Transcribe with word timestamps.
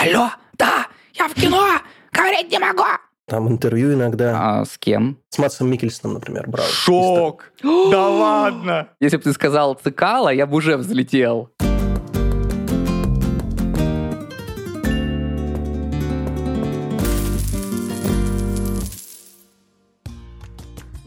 алло, 0.00 0.30
да, 0.56 0.86
я 1.14 1.28
в 1.28 1.34
кино, 1.34 1.62
говорить 2.12 2.50
не 2.50 2.58
могу. 2.58 2.84
Там 3.26 3.48
интервью 3.48 3.92
иногда. 3.94 4.60
А 4.60 4.64
с 4.64 4.76
кем? 4.78 5.18
С 5.28 5.38
Матсом 5.38 5.70
Микельсоном, 5.70 6.14
например, 6.14 6.48
брал. 6.48 6.66
Шок! 6.66 7.52
да 7.62 8.08
ладно! 8.08 8.88
Если 8.98 9.18
бы 9.18 9.22
ты 9.22 9.32
сказал 9.32 9.74
Цикала, 9.74 10.30
я 10.30 10.46
бы 10.46 10.56
уже 10.56 10.76
взлетел. 10.76 11.50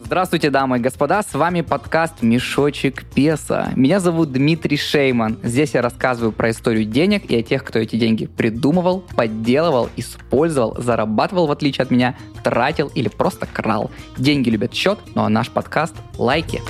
Здравствуйте, 0.06 0.50
дамы 0.50 0.78
и 0.78 0.80
господа, 0.82 1.24
с 1.24 1.34
вами 1.34 1.62
подкаст 1.62 2.22
«Мешочек 2.22 3.06
песа». 3.06 3.72
Меня 3.76 4.02
зовут 4.02 4.34
Дмитрий 4.34 4.78
Шейман. 4.78 5.40
Здесь 5.42 5.74
я 5.74 5.82
рассказываю 5.82 6.34
про 6.34 6.52
историю 6.52 6.84
денег 6.84 7.32
и 7.32 7.38
о 7.38 7.42
тех, 7.42 7.64
кто 7.64 7.80
эти 7.80 7.96
деньги 7.96 8.26
придумывал, 8.26 9.06
подделывал, 9.16 9.90
использовал, 9.96 10.76
зарабатывал, 10.78 11.48
в 11.48 11.52
отличие 11.52 11.84
от 11.84 11.92
меня, 11.92 12.16
тратил 12.44 12.92
или 12.94 13.08
просто 13.08 13.48
крал. 13.48 13.92
Деньги 14.18 14.50
любят 14.50 14.74
счет, 14.74 15.00
ну 15.16 15.24
а 15.24 15.30
наш 15.30 15.50
подкаст— 15.50 15.96
лайки. 16.18 16.62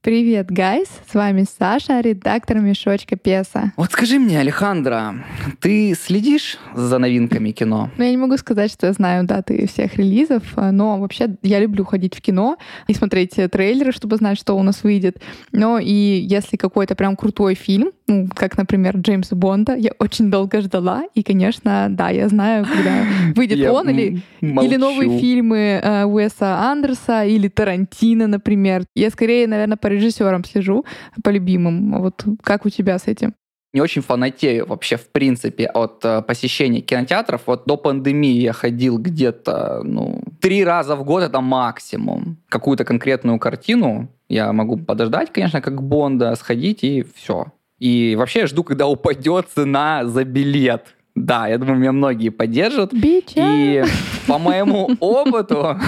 Привет, 0.00 0.48
гайс! 0.48 0.88
С 1.10 1.14
вами 1.14 1.44
Саша, 1.58 2.00
редактор 2.00 2.60
Мешочка 2.60 3.16
Песа. 3.16 3.72
Вот 3.76 3.90
скажи 3.90 4.20
мне, 4.20 4.38
Алехандро, 4.38 5.24
ты 5.60 5.92
следишь 6.00 6.56
за 6.72 6.98
новинками 6.98 7.50
кино? 7.50 7.90
Ну, 7.98 8.04
я 8.04 8.10
не 8.10 8.16
могу 8.16 8.36
сказать, 8.36 8.70
что 8.70 8.86
я 8.86 8.92
знаю 8.92 9.24
даты 9.24 9.66
всех 9.66 9.96
релизов, 9.96 10.44
но 10.56 11.00
вообще 11.00 11.36
я 11.42 11.58
люблю 11.58 11.84
ходить 11.84 12.14
в 12.14 12.20
кино 12.20 12.58
и 12.86 12.94
смотреть 12.94 13.34
трейлеры, 13.50 13.90
чтобы 13.90 14.14
знать, 14.16 14.38
что 14.38 14.56
у 14.56 14.62
нас 14.62 14.84
выйдет. 14.84 15.20
Но 15.50 15.80
и 15.80 15.90
если 15.92 16.56
какой-то 16.56 16.94
прям 16.94 17.16
крутой 17.16 17.56
фильм, 17.56 17.90
ну, 18.08 18.28
как, 18.34 18.56
например, 18.56 18.96
Джеймса 18.96 19.36
Бонда, 19.36 19.74
я 19.76 19.92
очень 19.98 20.30
долго 20.30 20.60
ждала, 20.60 21.04
и, 21.14 21.22
конечно, 21.22 21.88
да, 21.90 22.08
я 22.08 22.28
знаю, 22.28 22.64
когда 22.64 23.04
выйдет 23.36 23.58
Я 23.58 23.72
он 23.72 23.88
или, 23.90 24.22
молчу. 24.40 24.70
или 24.70 24.76
новые 24.76 25.18
фильмы 25.20 25.80
э, 25.82 26.04
Уэса 26.04 26.58
Андерса 26.58 27.24
или 27.24 27.48
Тарантино, 27.48 28.26
например. 28.26 28.84
Я 28.94 29.10
скорее, 29.10 29.46
наверное, 29.46 29.76
по 29.76 29.86
режиссерам 29.86 30.44
слежу, 30.44 30.84
по 31.22 31.30
любимым. 31.30 32.00
Вот 32.00 32.24
как 32.42 32.66
у 32.66 32.70
тебя 32.70 32.98
с 32.98 33.06
этим? 33.06 33.34
не 33.74 33.82
очень 33.82 34.02
фанатею 34.02 34.66
вообще, 34.66 34.96
в 34.96 35.08
принципе, 35.10 35.66
от 35.66 36.04
э, 36.04 36.22
посещения 36.22 36.80
кинотеатров. 36.80 37.42
Вот 37.46 37.64
до 37.66 37.76
пандемии 37.76 38.40
я 38.40 38.52
ходил 38.52 38.98
где-то, 38.98 39.82
ну, 39.84 40.22
три 40.40 40.64
раза 40.64 40.96
в 40.96 41.04
год 41.04 41.22
это 41.22 41.40
максимум. 41.40 42.38
Какую-то 42.48 42.84
конкретную 42.84 43.38
картину 43.38 44.08
я 44.28 44.52
могу 44.52 44.78
подождать, 44.78 45.32
конечно, 45.32 45.60
как 45.60 45.82
Бонда, 45.82 46.34
сходить 46.34 46.82
и 46.82 47.04
все. 47.14 47.52
И 47.78 48.16
вообще 48.16 48.40
я 48.40 48.46
жду, 48.46 48.64
когда 48.64 48.86
упадет 48.86 49.46
цена 49.54 50.04
за 50.04 50.24
билет. 50.24 50.94
Да, 51.14 51.48
я 51.48 51.58
думаю, 51.58 51.78
меня 51.78 51.92
многие 51.92 52.28
поддержат. 52.28 52.92
Бича! 52.92 53.40
И 53.40 53.84
по 54.26 54.38
моему 54.38 54.90
опыту 55.00 55.78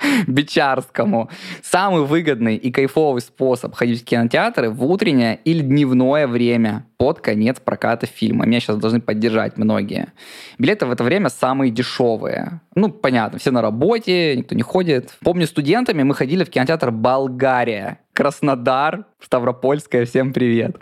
бичарскому, 0.26 1.30
самый 1.62 2.04
выгодный 2.04 2.56
и 2.56 2.70
кайфовый 2.70 3.20
способ 3.22 3.74
ходить 3.74 4.02
в 4.02 4.04
кинотеатры 4.04 4.70
в 4.70 4.84
утреннее 4.84 5.38
или 5.44 5.60
дневное 5.60 6.26
время 6.26 6.86
под 6.96 7.20
конец 7.20 7.58
проката 7.60 8.06
фильма. 8.06 8.46
Меня 8.46 8.60
сейчас 8.60 8.76
должны 8.76 9.00
поддержать 9.00 9.56
многие. 9.56 10.12
Билеты 10.58 10.86
в 10.86 10.92
это 10.92 11.04
время 11.04 11.28
самые 11.28 11.70
дешевые. 11.70 12.60
Ну, 12.74 12.90
понятно, 12.90 13.38
все 13.38 13.50
на 13.50 13.62
работе, 13.62 14.36
никто 14.36 14.54
не 14.54 14.62
ходит. 14.62 15.16
Помню, 15.22 15.46
студентами 15.46 16.02
мы 16.02 16.14
ходили 16.14 16.44
в 16.44 16.50
кинотеатр 16.50 16.90
«Болгария». 16.90 17.98
Краснодар, 18.20 19.06
Ставропольская, 19.18 20.04
всем 20.04 20.34
привет. 20.34 20.76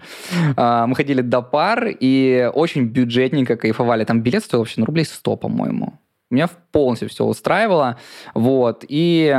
А, 0.56 0.88
Мы 0.88 0.96
ходили 0.96 1.20
до 1.20 1.40
пар 1.40 1.86
и 1.86 2.50
очень 2.52 2.86
бюджетненько 2.86 3.56
кайфовали. 3.56 4.02
Там 4.02 4.22
билет 4.22 4.42
стоил 4.42 4.62
вообще 4.62 4.80
ну, 4.80 4.86
рублей 4.86 5.04
100, 5.04 5.36
по-моему. 5.36 6.00
Меня 6.30 6.48
полностью 6.72 7.08
все 7.08 7.24
устраивало. 7.24 7.96
Вот. 8.34 8.84
И 8.88 9.32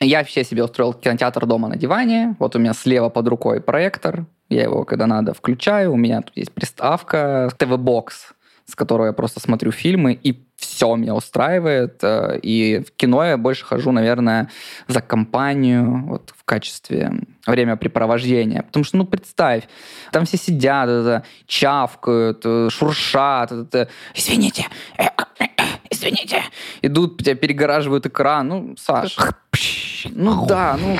я 0.00 0.18
вообще 0.18 0.42
себе 0.42 0.64
устроил 0.64 0.92
кинотеатр 0.92 1.46
дома 1.46 1.68
на 1.68 1.76
диване. 1.76 2.34
Вот 2.40 2.56
у 2.56 2.58
меня 2.58 2.74
слева 2.74 3.10
под 3.10 3.28
рукой 3.28 3.60
проектор. 3.60 4.26
Я 4.48 4.64
его, 4.64 4.84
когда 4.84 5.06
надо, 5.06 5.32
включаю. 5.32 5.92
У 5.92 5.96
меня 5.96 6.22
тут 6.22 6.36
есть 6.36 6.50
приставка, 6.50 7.48
ТВ-бокс, 7.56 8.34
с 8.64 8.74
которой 8.74 9.10
я 9.10 9.12
просто 9.12 9.38
смотрю 9.38 9.70
фильмы, 9.70 10.14
и 10.14 10.32
все 10.56 10.94
меня 10.96 11.14
устраивает. 11.14 11.98
Э, 12.02 12.38
И 12.42 12.82
в 12.86 12.90
кино 12.96 13.24
я 13.24 13.36
больше 13.36 13.64
хожу, 13.64 13.92
наверное, 13.92 14.48
за 14.88 15.00
компанию, 15.00 16.04
вот 16.06 16.32
в 16.36 16.44
качестве 16.44 17.12
времяпрепровождения. 17.46 18.62
Потому 18.62 18.84
что, 18.84 18.96
ну, 18.96 19.04
представь, 19.04 19.64
там 20.12 20.24
все 20.24 20.36
сидят, 20.36 20.88
это, 20.88 21.24
чавкают, 21.46 22.42
э, 22.44 22.68
шуршат, 22.70 23.52
это, 23.52 23.88
извините, 24.14 24.66
э, 24.98 25.04
э, 25.04 25.44
э, 25.44 25.62
извините, 25.90 26.42
идут, 26.82 27.18
тебя 27.22 27.34
перегораживают 27.34 28.06
экран. 28.06 28.48
Ну, 28.48 28.74
Саш, 28.78 29.16
ну 30.10 30.46
да, 30.46 30.76
ну, 30.80 30.98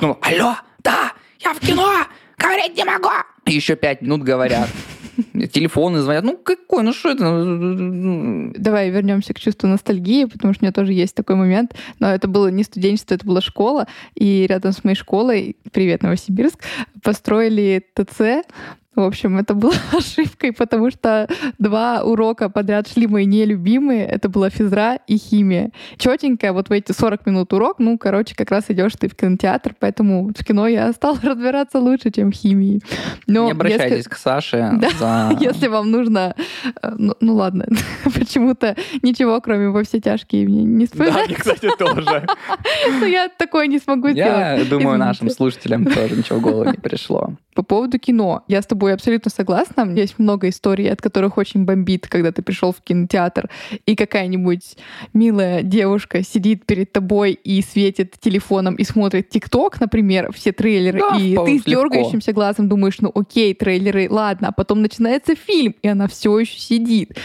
ну, 0.00 0.18
Алло, 0.20 0.56
да, 0.82 1.12
я 1.40 1.52
в 1.54 1.60
кино, 1.60 2.04
говорить 2.38 2.76
не 2.76 2.84
могу. 2.84 3.08
еще 3.46 3.76
пять 3.76 4.02
минут 4.02 4.22
говорят. 4.22 4.68
Телефоны 5.52 6.00
звонят. 6.00 6.24
Ну, 6.24 6.36
какой, 6.36 6.82
ну 6.82 6.92
что 6.92 7.10
это? 7.10 8.52
Давай 8.58 8.90
вернемся 8.90 9.34
к 9.34 9.40
чувству 9.40 9.68
ностальгии, 9.68 10.24
потому 10.24 10.54
что 10.54 10.64
у 10.64 10.66
меня 10.66 10.72
тоже 10.72 10.92
есть 10.92 11.14
такой 11.14 11.36
момент. 11.36 11.74
Но 11.98 12.08
это 12.08 12.28
было 12.28 12.48
не 12.48 12.64
студенчество, 12.64 13.14
это 13.14 13.26
была 13.26 13.40
школа. 13.40 13.86
И 14.14 14.46
рядом 14.48 14.72
с 14.72 14.84
моей 14.84 14.96
школой, 14.96 15.56
привет, 15.72 16.02
Новосибирск, 16.02 16.58
построили 17.02 17.84
ТЦ. 17.94 18.46
В 18.96 19.00
общем, 19.00 19.36
это 19.38 19.54
было 19.54 19.74
ошибкой, 19.92 20.52
потому 20.52 20.90
что 20.90 21.28
два 21.58 22.02
урока 22.02 22.48
подряд 22.48 22.88
шли 22.88 23.06
мои 23.06 23.26
нелюбимые. 23.26 24.06
Это 24.06 24.28
была 24.28 24.50
физра 24.50 24.96
и 25.06 25.18
химия. 25.18 25.70
Четенько, 25.98 26.52
вот 26.52 26.68
в 26.68 26.72
эти 26.72 26.92
40 26.92 27.26
минут 27.26 27.52
урок, 27.52 27.76
ну, 27.78 27.98
короче, 27.98 28.34
как 28.34 28.50
раз 28.50 28.64
идешь 28.68 28.92
ты 28.98 29.08
в 29.08 29.14
кинотеатр, 29.14 29.74
поэтому 29.78 30.28
в 30.28 30.44
кино 30.44 30.66
я 30.66 30.90
стала 30.94 31.18
разбираться 31.22 31.78
лучше, 31.78 32.10
чем 32.10 32.32
в 32.32 32.34
химии. 32.34 32.80
Но 33.26 33.44
не 33.44 33.50
обращайтесь 33.52 33.98
если- 33.98 34.08
к 34.10 34.16
Саше 34.16 34.70
Да, 34.80 34.88
за... 34.98 35.38
Если 35.40 35.68
вам 35.68 35.90
нужно... 35.90 36.34
э, 36.82 36.90
Ну, 36.98 37.14
ну 37.20 37.34
ладно, 37.34 37.66
почему-то 38.14 38.76
ничего, 39.02 39.40
кроме 39.40 39.68
во 39.68 39.82
все 39.84 40.00
тяжкие, 40.00 40.46
мне 40.48 40.64
не 40.64 40.86
Да, 40.86 40.90
вспоминать. 40.92 41.26
мне, 41.28 41.36
кстати, 41.36 41.68
тоже. 41.78 42.26
Но 43.00 43.06
я 43.06 43.28
такое 43.28 43.66
не 43.66 43.78
смогу 43.78 44.08
Я 44.08 44.12
сделать. 44.56 44.70
думаю, 44.70 44.86
Извините. 44.96 45.04
нашим 45.04 45.30
слушателям 45.30 45.84
тоже 45.84 46.16
ничего 46.16 46.38
в 46.38 46.42
голову 46.42 46.70
не 46.70 46.78
пришло. 46.78 47.30
По 47.54 47.62
поводу 47.62 47.98
кино. 47.98 48.44
Я 48.48 48.60
с 48.60 48.66
тобой 48.66 48.85
абсолютно 48.92 49.30
согласна. 49.30 49.90
Есть 49.94 50.18
много 50.18 50.48
историй, 50.48 50.90
от 50.90 51.00
которых 51.00 51.38
очень 51.38 51.64
бомбит, 51.64 52.08
когда 52.08 52.32
ты 52.32 52.42
пришел 52.42 52.72
в 52.72 52.82
кинотеатр, 52.82 53.48
и 53.86 53.96
какая-нибудь 53.96 54.76
милая 55.12 55.62
девушка 55.62 56.22
сидит 56.22 56.66
перед 56.66 56.92
тобой 56.92 57.32
и 57.32 57.62
светит 57.62 58.14
телефоном 58.20 58.74
и 58.74 58.84
смотрит 58.84 59.28
ТикТок, 59.28 59.80
например, 59.80 60.32
все 60.32 60.52
трейлеры, 60.52 61.00
Да, 61.00 61.18
и 61.18 61.34
ты 61.34 61.58
с 61.58 61.64
дергающимся 61.64 62.32
глазом 62.32 62.68
думаешь, 62.68 63.00
ну 63.00 63.10
окей, 63.14 63.54
трейлеры, 63.54 64.08
ладно, 64.10 64.48
а 64.48 64.52
потом 64.52 64.82
начинается 64.82 65.34
фильм, 65.34 65.74
и 65.82 65.88
она 65.88 66.08
все 66.08 66.38
еще 66.38 66.58
сидит. 66.58 67.16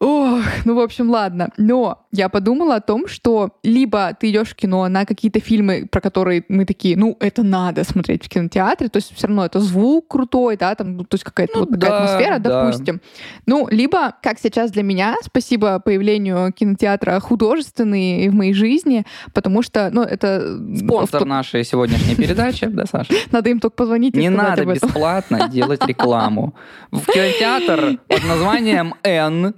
Ох, 0.00 0.44
ну, 0.64 0.74
в 0.74 0.80
общем, 0.80 1.10
ладно. 1.10 1.50
Но 1.56 2.06
я 2.12 2.28
подумала 2.28 2.76
о 2.76 2.80
том, 2.80 3.08
что 3.08 3.56
либо 3.64 4.16
ты 4.18 4.30
идешь 4.30 4.50
в 4.50 4.54
кино 4.54 4.86
на 4.88 5.04
какие-то 5.04 5.40
фильмы, 5.40 5.88
про 5.90 6.00
которые 6.00 6.44
мы 6.48 6.64
такие, 6.64 6.96
ну, 6.96 7.16
это 7.20 7.42
надо 7.42 7.82
смотреть 7.84 8.24
в 8.24 8.28
кинотеатре, 8.28 8.88
то 8.88 8.98
есть 8.98 9.14
все 9.14 9.26
равно 9.26 9.44
это 9.44 9.60
звук 9.60 10.08
крутой, 10.08 10.56
да, 10.56 10.74
там, 10.74 10.96
ну, 10.96 11.04
то 11.04 11.16
есть 11.16 11.24
какая-то 11.24 11.52
Ну 11.54 11.60
вот 11.60 11.70
такая 11.70 11.90
да, 11.90 12.04
атмосфера, 12.04 12.38
да. 12.38 12.64
допустим. 12.64 13.00
Ну, 13.46 13.66
либо, 13.70 14.14
как 14.22 14.38
сейчас 14.38 14.70
для 14.70 14.84
меня, 14.84 15.16
спасибо 15.22 15.80
появлению 15.80 16.52
кинотеатра 16.52 17.18
художественный 17.18 18.28
в 18.28 18.34
моей 18.34 18.52
жизни, 18.52 19.04
потому 19.34 19.62
что, 19.62 19.90
ну, 19.92 20.02
это... 20.02 20.58
Спонсор 20.76 21.24
нашей 21.24 21.64
сегодняшней 21.64 22.14
передачи, 22.14 22.66
да, 22.66 22.86
Саша? 22.86 23.12
Надо 23.32 23.50
им 23.50 23.58
только 23.58 23.74
позвонить 23.74 24.14
и 24.14 24.18
Не 24.18 24.30
надо 24.30 24.64
бесплатно 24.64 25.48
делать 25.48 25.84
рекламу. 25.86 26.54
В 26.92 27.04
кинотеатр 27.06 27.98
под 28.08 28.24
названием 28.24 28.94
«Н» 29.02 29.54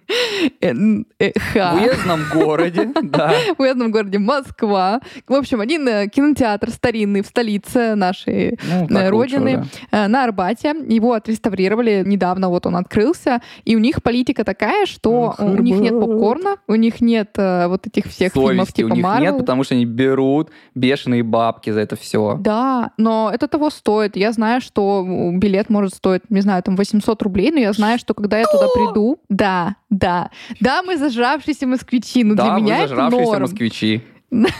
ха. 1.53 1.75
в 1.75 1.83
уездном 1.83 2.21
городе, 2.33 2.91
да, 3.03 3.33
в 3.59 3.61
уездном 3.61 3.91
городе 3.91 4.19
Москва. 4.19 5.01
В 5.27 5.35
общем, 5.35 5.61
один 5.61 5.87
э, 5.89 6.09
кинотеатр 6.09 6.71
старинный 6.71 7.23
в 7.23 7.27
столице 7.27 7.95
нашей 7.95 8.59
ну, 8.89 8.99
э, 8.99 9.09
родины 9.09 9.65
э, 9.91 10.07
на 10.07 10.25
Арбате. 10.25 10.75
Его 10.89 11.15
отреставрировали 11.15 12.03
недавно, 12.05 12.49
вот 12.49 12.67
он 12.67 12.77
открылся. 12.77 13.41
И 13.65 13.77
у 13.77 13.79
них 13.79 14.03
политика 14.03 14.45
такая, 14.45 14.87
что 14.87 15.35
Ах, 15.39 15.41
у 15.41 15.63
них 15.63 15.79
нет 15.79 15.99
попкорна, 15.99 16.57
у 16.67 16.75
них 16.75 17.01
нет 17.01 17.31
вот 17.37 17.87
этих 17.87 18.07
всех 18.07 18.33
фильмов 18.33 18.69
Совести 18.69 18.83
у 18.83 18.91
типа 18.91 18.97
них 18.97 19.21
нет, 19.21 19.39
потому 19.39 19.65
что 19.65 19.75
они 19.75 19.85
берут 19.85 20.51
бешеные 20.75 21.23
бабки 21.23 21.71
за 21.71 21.81
это 21.81 21.97
все. 21.97 22.37
Да, 22.41 22.91
но 22.97 23.31
это 23.33 23.49
того 23.49 23.71
стоит. 23.71 24.17
Я 24.17 24.33
знаю, 24.33 24.61
что 24.61 25.05
билет 25.33 25.71
может 25.71 25.95
стоить, 25.95 26.23
не 26.31 26.41
знаю, 26.41 26.63
там 26.63 26.77
800 26.77 27.23
рублей, 27.23 27.51
но 27.51 27.59
я 27.59 27.73
знаю, 27.73 27.99
что 27.99 28.15
когда 28.15 28.39
я 28.39 28.45
туда 28.45 28.67
приду, 28.75 29.19
да, 29.29 29.77
да, 29.91 30.31
да, 30.61 30.83
мы 30.83 30.97
зажравшиеся 30.97 31.67
москвичи, 31.67 32.25
но 32.25 32.35
да, 32.35 32.45
для 32.45 32.63
меня 32.63 32.79
это 32.79 32.89
зажравшиеся 32.89 33.31
норм. 33.33 33.43
москвичи. 33.43 34.03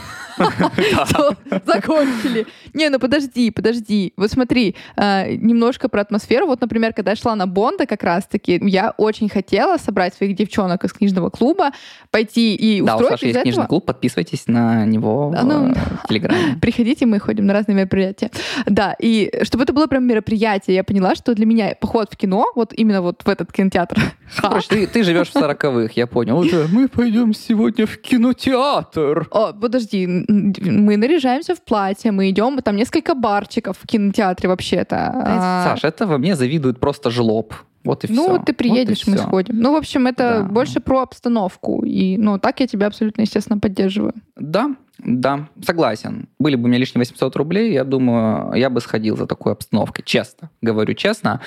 Закончили. 1.67 2.47
Не, 2.75 2.89
ну 2.89 2.99
подожди, 2.99 3.51
подожди. 3.51 4.13
Вот 4.17 4.31
смотри, 4.31 4.77
э, 4.97 5.35
немножко 5.35 5.89
про 5.89 6.03
атмосферу. 6.03 6.47
Вот, 6.47 6.61
например, 6.61 6.93
когда 6.93 7.13
я 7.13 7.17
шла 7.17 7.35
на 7.37 7.47
Бонда 7.47 7.87
как 7.87 8.03
раз-таки, 8.03 8.61
я 8.63 8.95
очень 8.97 9.29
хотела 9.29 9.77
собрать 9.79 10.15
своих 10.15 10.37
девчонок 10.37 10.85
из 10.85 10.93
книжного 10.93 11.31
клуба, 11.31 11.71
пойти 12.11 12.55
и 12.55 12.83
Да, 12.83 12.95
у 12.95 12.97
устроить 12.97 13.21
Саши 13.21 13.27
есть 13.27 13.43
книжный 13.43 13.67
клуб, 13.67 13.85
подписывайтесь 13.87 14.47
на 14.47 14.85
него 14.85 15.35
ну, 15.43 15.69
э, 15.69 15.75
в 16.05 16.07
Телеграме. 16.09 16.57
Приходите, 16.61 17.07
мы 17.07 17.19
ходим 17.19 17.47
на 17.47 17.53
разные 17.53 17.77
мероприятия. 17.77 18.31
Да, 18.67 18.95
и 18.99 19.31
чтобы 19.43 19.65
это 19.65 19.73
было 19.73 19.87
прям 19.87 20.07
мероприятие, 20.07 20.77
я 20.77 20.85
поняла, 20.85 21.15
что 21.15 21.35
для 21.35 21.47
меня 21.47 21.75
поход 21.81 22.09
в 22.13 22.17
кино, 22.17 22.47
вот 22.55 22.73
именно 22.73 23.03
вот 23.03 23.23
в 23.25 23.29
этот 23.29 23.53
кинотеатр, 23.53 24.01
Короче, 24.41 24.69
ты, 24.69 24.87
ты 24.87 25.03
живешь 25.03 25.29
в 25.29 25.33
сороковых, 25.33 25.97
я 25.97 26.07
понял. 26.07 26.45
Мы 26.73 26.89
пойдем 26.89 27.35
сегодня 27.35 27.87
в 27.87 27.99
кинотеатр. 27.99 29.29
О, 29.31 29.53
подожди, 29.53 30.25
мы 30.31 30.97
наряжаемся 30.97 31.55
в 31.55 31.61
платье, 31.63 32.13
мы 32.13 32.31
идем, 32.31 32.59
там 32.63 32.77
несколько 32.77 33.15
барчиков 33.15 33.77
в 33.83 33.87
кинотеатре 33.87 34.49
вообще-то. 34.49 34.97
А, 35.15 35.65
Саш, 35.65 35.85
это 35.85 36.07
во 36.07 36.19
мне 36.19 36.37
завидует 36.37 36.79
просто 36.81 37.11
жлоб. 37.11 37.55
Вот 37.85 38.05
и 38.05 38.07
все. 38.07 38.15
ну, 38.17 38.29
вот 38.29 38.45
ты 38.45 38.53
приедешь, 38.53 39.07
мы 39.07 39.17
сходим. 39.17 39.57
Ну, 39.59 39.73
в 39.73 39.77
общем, 39.77 40.07
это 40.07 40.41
Да. 40.41 40.43
больше 40.45 40.81
про 40.81 41.01
обстановку. 41.01 41.83
И, 41.85 42.19
ну, 42.19 42.39
так 42.39 42.61
я 42.61 42.67
тебя 42.67 42.87
абсолютно, 42.87 43.23
естественно, 43.23 43.59
поддерживаю. 43.59 44.13
Да, 44.37 44.75
да, 45.05 45.49
согласен. 45.63 46.29
Были 46.39 46.57
бы 46.57 46.65
у 46.65 46.67
меня 46.69 46.79
лишние 46.79 47.01
800 47.01 47.37
рублей, 47.37 47.73
я 47.73 47.85
думаю, 47.85 48.55
я 48.55 48.71
бы 48.71 48.81
сходил 48.81 49.17
за 49.17 49.27
такой 49.27 49.53
обстановкой. 49.53 50.05
Честно, 50.05 50.51
говорю 50.61 50.95
честно. 50.95 51.41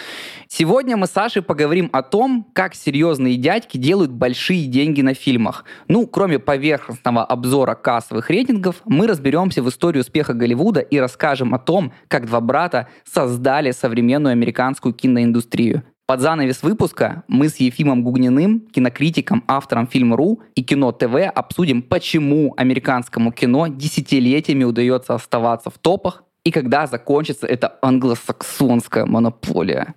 Сегодня 0.47 0.97
мы 0.97 1.07
с 1.07 1.11
Сашей 1.11 1.41
поговорим 1.41 1.89
о 1.94 2.01
том, 2.01 2.47
как 2.53 2.75
серьезные 2.75 3.38
дядьки 3.38 3.77
делают 3.77 4.11
большие 4.11 4.65
деньги 4.67 5.01
на 5.01 5.13
фильмах. 5.13 5.65
Ну, 5.88 6.07
кроме 6.07 6.39
поверхностного 6.39 7.23
обзора 7.23 7.75
кассовых 7.75 8.29
рейтингов, 8.29 8.81
мы 8.85 9.07
разберемся 9.07 9.61
в 9.61 9.69
истории 9.69 9.99
успеха 9.99 10.33
Голливуда 10.33 10.79
и 10.79 10.97
расскажем 10.97 11.53
о 11.53 11.59
том, 11.59 11.94
как 12.07 12.25
два 12.25 12.41
брата 12.41 12.88
создали 13.03 13.71
современную 13.71 14.31
американскую 14.31 14.94
киноиндустрию. 14.94 15.83
Под 16.13 16.21
занавес 16.21 16.62
выпуска 16.62 17.24
мы 17.27 17.50
с 17.50 17.56
Ефимом 17.56 18.04
Гугниным, 18.04 18.60
кинокритиком, 18.71 19.44
автором 19.48 19.88
Фильм.ру 19.88 20.44
и 20.54 20.62
Кино 20.62 20.92
ТВ 20.92 21.15
обсудим, 21.33 21.81
почему 21.81 22.54
американскому 22.56 23.31
кино 23.31 23.65
десятилетиями 23.65 24.63
удается 24.63 25.15
оставаться 25.15 25.71
в 25.71 25.80
топах 25.80 26.24
и 26.44 26.51
когда 26.51 26.86
закончится 26.86 27.48
эта 27.48 27.80
англосаксонская 27.81 29.07
монополия. 29.07 29.95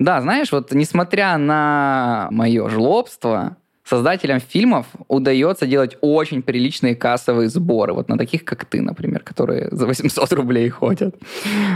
Да, 0.00 0.20
знаешь, 0.22 0.50
вот 0.50 0.72
несмотря 0.72 1.38
на 1.38 2.26
мое 2.32 2.68
жлобство, 2.68 3.56
создателям 3.84 4.40
фильмов 4.40 4.88
удается 5.06 5.68
делать 5.68 5.96
очень 6.00 6.42
приличные 6.42 6.96
кассовые 6.96 7.48
сборы. 7.48 7.92
Вот 7.92 8.08
на 8.08 8.18
таких, 8.18 8.44
как 8.44 8.64
ты, 8.64 8.82
например, 8.82 9.20
которые 9.20 9.68
за 9.70 9.86
800 9.86 10.32
рублей 10.32 10.68
ходят. 10.68 11.14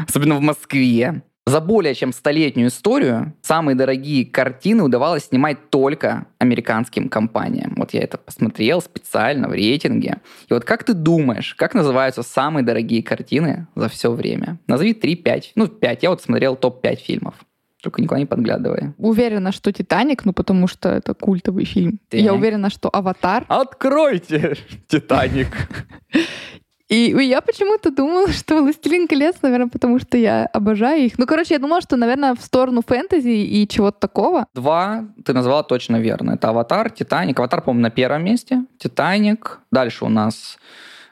Особенно 0.08 0.34
в 0.34 0.40
Москве. 0.40 1.22
За 1.48 1.62
более 1.62 1.94
чем 1.94 2.12
столетнюю 2.12 2.68
историю 2.68 3.32
самые 3.40 3.74
дорогие 3.74 4.26
картины 4.26 4.82
удавалось 4.82 5.24
снимать 5.24 5.70
только 5.70 6.26
американским 6.38 7.08
компаниям. 7.08 7.72
Вот 7.78 7.94
я 7.94 8.02
это 8.02 8.18
посмотрел 8.18 8.82
специально 8.82 9.48
в 9.48 9.52
рейтинге. 9.52 10.18
И 10.50 10.52
вот 10.52 10.66
как 10.66 10.84
ты 10.84 10.92
думаешь, 10.92 11.54
как 11.54 11.72
называются 11.72 12.22
самые 12.22 12.64
дорогие 12.64 13.02
картины 13.02 13.66
за 13.74 13.88
все 13.88 14.12
время? 14.12 14.58
Назови 14.66 14.92
3-5. 14.92 15.52
Ну, 15.54 15.68
5. 15.68 16.02
Я 16.02 16.10
вот 16.10 16.20
смотрел 16.20 16.54
топ-5 16.54 16.96
фильмов. 16.96 17.34
Только 17.82 18.02
никуда 18.02 18.18
не 18.18 18.26
подглядывай. 18.26 18.92
Уверена, 18.98 19.50
что 19.50 19.72
«Титаник», 19.72 20.26
ну, 20.26 20.34
потому 20.34 20.66
что 20.66 20.90
это 20.90 21.14
культовый 21.14 21.64
фильм. 21.64 21.98
Так. 22.10 22.20
Я 22.20 22.34
уверена, 22.34 22.68
что 22.68 22.90
«Аватар». 22.92 23.46
Откройте 23.48 24.56
«Титаник». 24.88 25.48
И 26.88 27.14
я 27.20 27.40
почему-то 27.40 27.90
думала, 27.90 28.28
что 28.32 28.62
«Властелин 28.62 29.06
колец», 29.06 29.36
наверное, 29.42 29.68
потому 29.68 29.98
что 29.98 30.16
я 30.16 30.46
обожаю 30.46 31.04
их. 31.04 31.18
Ну, 31.18 31.26
короче, 31.26 31.54
я 31.54 31.60
думала, 31.60 31.80
что, 31.80 31.96
наверное, 31.96 32.34
в 32.34 32.40
сторону 32.40 32.82
фэнтези 32.86 33.28
и 33.28 33.68
чего-то 33.68 34.00
такого. 34.00 34.46
Два 34.54 35.04
ты 35.24 35.32
назвала 35.32 35.62
точно 35.62 35.96
верно. 35.96 36.32
Это 36.32 36.48
«Аватар», 36.48 36.90
«Титаник». 36.90 37.38
«Аватар», 37.38 37.62
по-моему, 37.62 37.82
на 37.82 37.90
первом 37.90 38.24
месте. 38.24 38.64
«Титаник». 38.78 39.60
Дальше 39.70 40.04
у 40.04 40.08
нас 40.08 40.58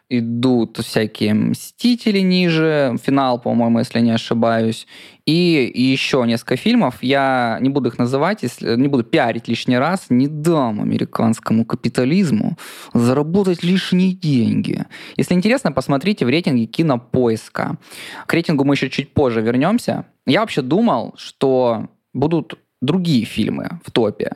идут 0.08 0.79
всякие 0.79 1.35
«Мстители» 1.35 2.20
ниже. 2.20 2.97
Финал, 3.03 3.41
по-моему, 3.41 3.81
если 3.81 4.00
не 4.00 4.12
ошибаюсь. 4.12 4.87
И 5.25 5.73
еще 5.75 6.25
несколько 6.26 6.56
фильмов. 6.56 7.03
Я 7.03 7.58
не 7.61 7.69
буду 7.69 7.88
их 7.88 7.99
называть, 7.99 8.43
если, 8.43 8.76
не 8.76 8.88
буду 8.88 9.03
пиарить 9.03 9.49
лишний 9.49 9.79
раз. 9.79 10.06
Не 10.08 10.29
дам 10.29 10.81
американскому 10.81 11.64
капитализму 11.64 12.56
заработать 12.94 13.64
лишние 13.64 14.12
деньги. 14.12 14.85
Если 15.17 15.35
интересно, 15.35 15.73
посмотрите 15.73 16.25
в 16.25 16.29
рейтинге 16.29 16.67
кинопоиска. 16.67 17.79
К 18.26 18.35
рейтингу 18.35 18.64
мы 18.64 18.75
еще 18.75 18.88
чуть 18.91 19.12
позже 19.12 19.41
вернемся. 19.41 20.06
Я 20.26 20.41
вообще 20.41 20.62
думал, 20.62 21.14
что 21.17 21.88
будут 22.14 22.59
другие 22.81 23.25
фильмы 23.25 23.81
в 23.85 23.91
топе. 23.91 24.32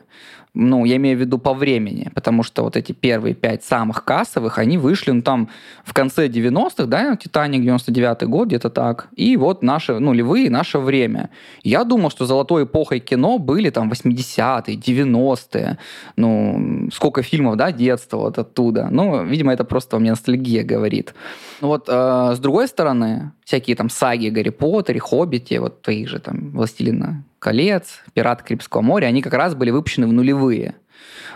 Ну, 0.53 0.85
я 0.85 0.97
имею 0.97 1.17
в 1.17 1.21
виду 1.21 1.39
по 1.39 1.55
времени, 1.55 2.11
потому 2.15 2.43
что 2.43 2.65
вот 2.65 2.77
эти 2.77 2.91
первые 2.91 3.35
пять 3.35 3.63
самых 3.63 4.05
кассовых, 4.05 4.59
они 4.59 4.79
вышли, 4.79 5.13
ну, 5.13 5.23
там, 5.23 5.49
в 5.85 5.93
конце 5.93 6.27
90-х, 6.27 6.87
да, 6.87 7.15
«Титаник», 7.15 7.63
99-й 7.63 8.27
год, 8.27 8.49
где-то 8.49 8.69
так, 8.69 9.09
и 9.15 9.37
вот 9.37 9.63
наши, 9.63 10.01
ну, 10.01 10.13
«Львы»— 10.13 10.49
наше 10.51 10.79
время. 10.79 11.31
Я 11.63 11.85
думал, 11.85 12.11
что 12.11 12.27
золотой 12.27 12.65
эпохой 12.65 12.99
кино 12.99 13.39
были 13.39 13.71
там 13.71 13.93
80-е, 13.93 14.77
90-е, 14.77 15.79
ну, 16.17 16.89
сколько 16.93 17.23
фильмов, 17.23 17.57
да, 17.57 17.71
детства 17.71 18.17
вот 18.17 18.39
оттуда. 18.39 18.89
Ну, 18.91 19.25
видимо, 19.25 19.53
это 19.53 19.65
просто 19.65 19.97
у 19.97 20.01
меня 20.01 20.13
ностальгия 20.13 20.65
говорит. 20.65 21.15
Ну, 21.61 21.69
вот, 21.69 21.89
э, 21.89 22.33
с 22.35 22.39
другой 22.41 22.67
стороны, 22.67 23.33
всякие 23.45 23.77
там 23.77 23.89
саги 23.89 24.31
Гарри 24.31 24.51
Поттере, 24.51 24.99
Хоббите, 24.99 25.61
вот 25.61 25.83
твои 25.83 26.07
же 26.07 26.19
там 26.19 26.51
«Властелина 26.51 27.23
колец», 27.41 28.03
«Пираты 28.15 28.45
Карибского 28.45 28.83
моря», 28.83 29.07
они 29.07 29.23
как 29.23 29.35
раз 29.35 29.57
были 29.57 29.71
выпущены 29.71 30.07
в 30.07 30.13
нулевые. 30.13 30.77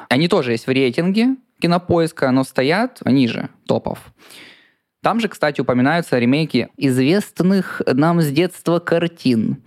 Они 0.08 0.28
тоже 0.28 0.52
есть 0.52 0.68
в 0.68 0.70
рейтинге 0.70 1.36
кинопоиска, 1.60 2.30
но 2.30 2.44
стоят 2.44 3.00
ниже 3.04 3.48
топов. 3.66 3.98
Там 5.02 5.20
же, 5.20 5.28
кстати, 5.28 5.60
упоминаются 5.60 6.18
ремейки 6.18 6.68
известных 6.78 7.82
нам 7.86 8.22
с 8.22 8.30
детства 8.30 8.78
картин. 8.78 9.62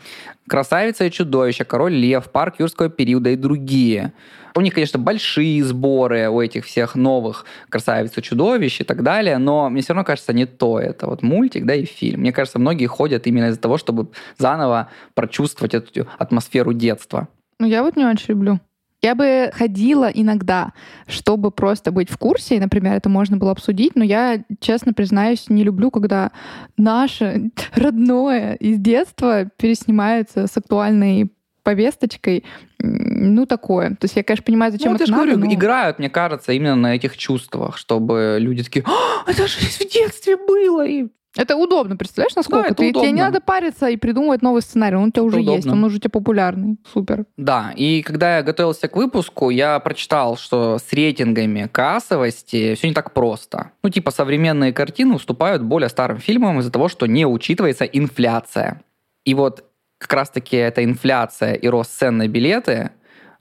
«Красавица 0.48 1.06
и 1.06 1.12
чудовище», 1.12 1.64
«Король 1.64 1.94
лев», 1.94 2.32
«Парк 2.32 2.56
юрского 2.60 2.90
периода» 2.90 3.30
и 3.30 3.36
другие. 3.36 4.14
У 4.58 4.62
них, 4.62 4.74
конечно, 4.74 4.98
большие 4.98 5.64
сборы 5.64 6.30
у 6.30 6.42
этих 6.42 6.66
всех 6.66 6.96
новых 6.96 7.46
«Красавиц 7.70 8.18
и 8.18 8.24
чудовищ» 8.24 8.82
и 8.82 8.84
так 8.84 9.04
далее, 9.04 9.38
но 9.38 9.70
мне 9.70 9.84
все 9.84 9.94
равно 9.94 10.04
кажется 10.04 10.34
не 10.34 10.48
то 10.48 10.80
это. 10.80 11.06
Вот 11.06 11.22
мультик, 11.22 11.64
да, 11.68 11.76
и 11.76 11.86
фильм. 11.86 12.22
Мне 12.22 12.34
кажется, 12.34 12.58
многие 12.58 12.88
ходят 12.88 13.28
именно 13.28 13.50
из-за 13.50 13.60
того, 13.60 13.78
чтобы 13.78 14.08
заново 14.40 14.90
прочувствовать 15.14 15.76
эту 15.76 16.08
атмосферу 16.18 16.74
детства. 16.74 17.28
Ну, 17.60 17.68
я 17.68 17.84
вот 17.84 17.98
не 17.98 18.06
очень 18.06 18.30
люблю. 18.30 18.60
Я 19.04 19.14
бы 19.14 19.52
ходила 19.54 20.10
иногда, 20.12 20.74
чтобы 21.06 21.52
просто 21.52 21.92
быть 21.92 22.10
в 22.10 22.18
курсе, 22.18 22.56
и, 22.56 22.60
например, 22.60 22.96
это 22.96 23.10
можно 23.10 23.38
было 23.38 23.52
обсудить, 23.52 23.96
но 23.96 24.04
я, 24.04 24.44
честно 24.60 24.92
признаюсь, 24.92 25.50
не 25.50 25.64
люблю, 25.64 25.92
когда 25.92 26.32
наше 26.78 27.52
родное 27.76 28.56
из 28.56 28.80
детства 28.80 29.46
переснимается 29.56 30.48
с 30.48 30.58
актуальной 30.58 31.32
повесточкой. 31.68 32.46
Ну, 32.80 33.46
такое. 33.46 33.90
То 33.90 34.06
есть 34.06 34.16
я, 34.16 34.24
конечно, 34.24 34.44
понимаю, 34.46 34.72
зачем 34.72 34.92
ну, 34.92 34.96
это 34.96 35.06
же 35.06 35.12
надо, 35.12 35.24
говорю, 35.32 35.46
но- 35.46 35.54
играют, 35.54 36.00
мне 36.00 36.10
кажется, 36.10 36.54
именно 36.54 36.76
на 36.76 36.96
этих 36.96 37.18
чувствах, 37.18 37.78
чтобы 37.78 38.38
люди 38.40 38.64
такие, 38.64 38.86
«А, 38.88 39.30
это 39.30 39.48
же 39.48 39.60
в 39.60 39.80
детстве 39.94 40.38
было. 40.38 40.86
И 40.88 41.08
Это 41.36 41.56
удобно, 41.58 41.98
представляешь, 41.98 42.36
насколько? 42.36 42.68
это 42.68 42.76
Ты- 42.76 42.90
Тебе 42.90 43.02
не 43.12 43.22
удобно. 43.22 43.26
надо 43.26 43.42
париться 43.42 43.90
и 43.90 43.98
придумывать 43.98 44.42
новый 44.42 44.62
сценарий. 44.62 44.96
Он 44.96 45.10
у 45.10 45.12
тебя 45.12 45.24
уже 45.24 45.42
Это 45.42 45.52
есть, 45.52 45.66
удобно. 45.66 45.74
он 45.74 45.84
уже 45.84 45.98
у 45.98 46.00
тебя 46.00 46.10
популярный. 46.10 46.78
Супер. 46.94 47.26
Да, 47.38 47.74
и 47.76 48.02
когда 48.02 48.38
я 48.38 48.44
готовился 48.44 48.88
к 48.88 48.96
выпуску, 48.96 49.50
я 49.52 49.78
прочитал, 49.80 50.38
что 50.38 50.78
с 50.80 50.94
рейтингами 50.94 51.68
кассовости 51.72 52.74
все 52.76 52.88
не 52.88 52.94
так 52.94 53.14
просто. 53.14 53.72
Ну, 53.84 53.90
типа, 53.90 54.12
современные 54.12 54.72
картины 54.74 55.14
уступают 55.16 55.62
более 55.62 55.90
старым 55.90 56.18
фильмам 56.20 56.60
из-за 56.60 56.72
того, 56.72 56.88
что 56.88 57.06
не 57.08 57.26
учитывается 57.26 57.84
инфляция. 57.86 58.82
И 59.26 59.34
вот 59.34 59.64
как 59.98 60.14
раз-таки 60.14 60.56
эта 60.58 60.84
инфляция 60.84 61.54
и 61.54 61.68
рост 61.68 61.92
цен 61.92 62.18
на 62.18 62.28
билеты, 62.28 62.92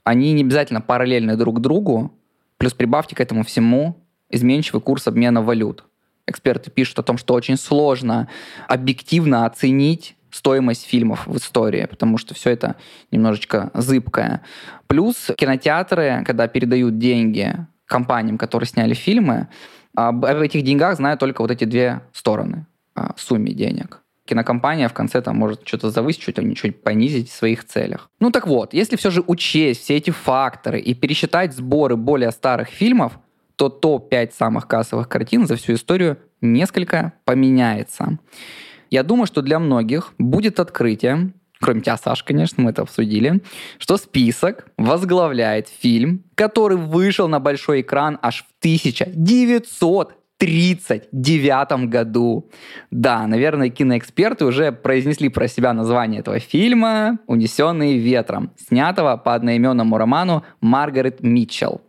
они 0.03 0.33
не 0.33 0.41
обязательно 0.43 0.81
параллельны 0.81 1.35
друг 1.35 1.61
другу, 1.61 2.13
плюс 2.57 2.73
прибавьте 2.73 3.15
к 3.15 3.21
этому 3.21 3.43
всему 3.43 3.97
изменчивый 4.29 4.81
курс 4.81 5.07
обмена 5.07 5.41
валют. 5.41 5.83
Эксперты 6.25 6.71
пишут 6.71 6.99
о 6.99 7.03
том, 7.03 7.17
что 7.17 7.33
очень 7.33 7.57
сложно 7.57 8.27
объективно 8.67 9.45
оценить 9.45 10.15
стоимость 10.29 10.85
фильмов 10.85 11.25
в 11.25 11.37
истории, 11.37 11.85
потому 11.85 12.17
что 12.17 12.33
все 12.33 12.49
это 12.49 12.75
немножечко 13.11 13.71
зыбкое. 13.73 14.41
Плюс 14.87 15.31
кинотеатры, 15.37 16.23
когда 16.25 16.47
передают 16.47 16.97
деньги 16.97 17.55
компаниям, 17.85 18.37
которые 18.37 18.67
сняли 18.67 18.93
фильмы, 18.93 19.47
об 19.95 20.25
этих 20.25 20.63
деньгах 20.63 20.97
знают 20.97 21.19
только 21.19 21.41
вот 21.41 21.51
эти 21.51 21.63
две 21.63 22.01
стороны 22.11 22.65
сумме 23.15 23.53
денег. 23.53 24.03
Кинокомпания 24.27 24.89
в 24.89 24.93
конце 24.93 25.21
там 25.21 25.37
может 25.37 25.67
что-то 25.67 25.89
завысить, 25.89 26.21
что-то 26.21 26.43
ничего 26.43 26.73
понизить 26.73 27.29
в 27.29 27.35
своих 27.35 27.63
целях. 27.63 28.09
Ну 28.19 28.29
так 28.29 28.45
вот, 28.45 28.73
если 28.73 28.97
все 28.97 29.09
же 29.09 29.23
учесть 29.25 29.83
все 29.83 29.95
эти 29.95 30.11
факторы 30.11 30.79
и 30.79 30.93
пересчитать 30.93 31.53
сборы 31.53 31.95
более 31.95 32.31
старых 32.31 32.67
фильмов, 32.67 33.19
то 33.55 33.69
топ-5 33.69 34.33
самых 34.37 34.67
кассовых 34.67 35.07
картин 35.07 35.47
за 35.47 35.55
всю 35.55 35.73
историю 35.73 36.17
несколько 36.41 37.13
поменяется. 37.25 38.19
Я 38.89 39.03
думаю, 39.03 39.27
что 39.27 39.41
для 39.41 39.59
многих 39.59 40.13
будет 40.17 40.59
открытие, 40.59 41.33
кроме 41.59 41.81
тебя, 41.81 41.97
Саш, 41.97 42.23
конечно, 42.23 42.63
мы 42.63 42.71
это 42.71 42.83
обсудили, 42.83 43.41
что 43.79 43.97
список 43.97 44.67
возглавляет 44.77 45.69
фильм, 45.69 46.23
который 46.35 46.77
вышел 46.77 47.27
на 47.27 47.39
большой 47.39 47.81
экран 47.81 48.19
аж 48.21 48.45
в 48.47 48.63
1939 50.39 51.89
году. 51.89 52.49
Да, 52.91 53.25
наверное, 53.25 53.69
киноэксперты 53.69 54.45
уже 54.45 54.71
произнесли 54.71 55.29
про 55.29 55.47
себя 55.47 55.73
название 55.73 56.19
этого 56.19 56.39
фильма 56.39 57.17
«Унесенные 57.25 57.97
ветром», 57.97 58.51
снятого 58.55 59.17
по 59.17 59.33
одноименному 59.33 59.97
роману 59.97 60.43
Маргарет 60.61 61.23
Митчелл. 61.23 61.81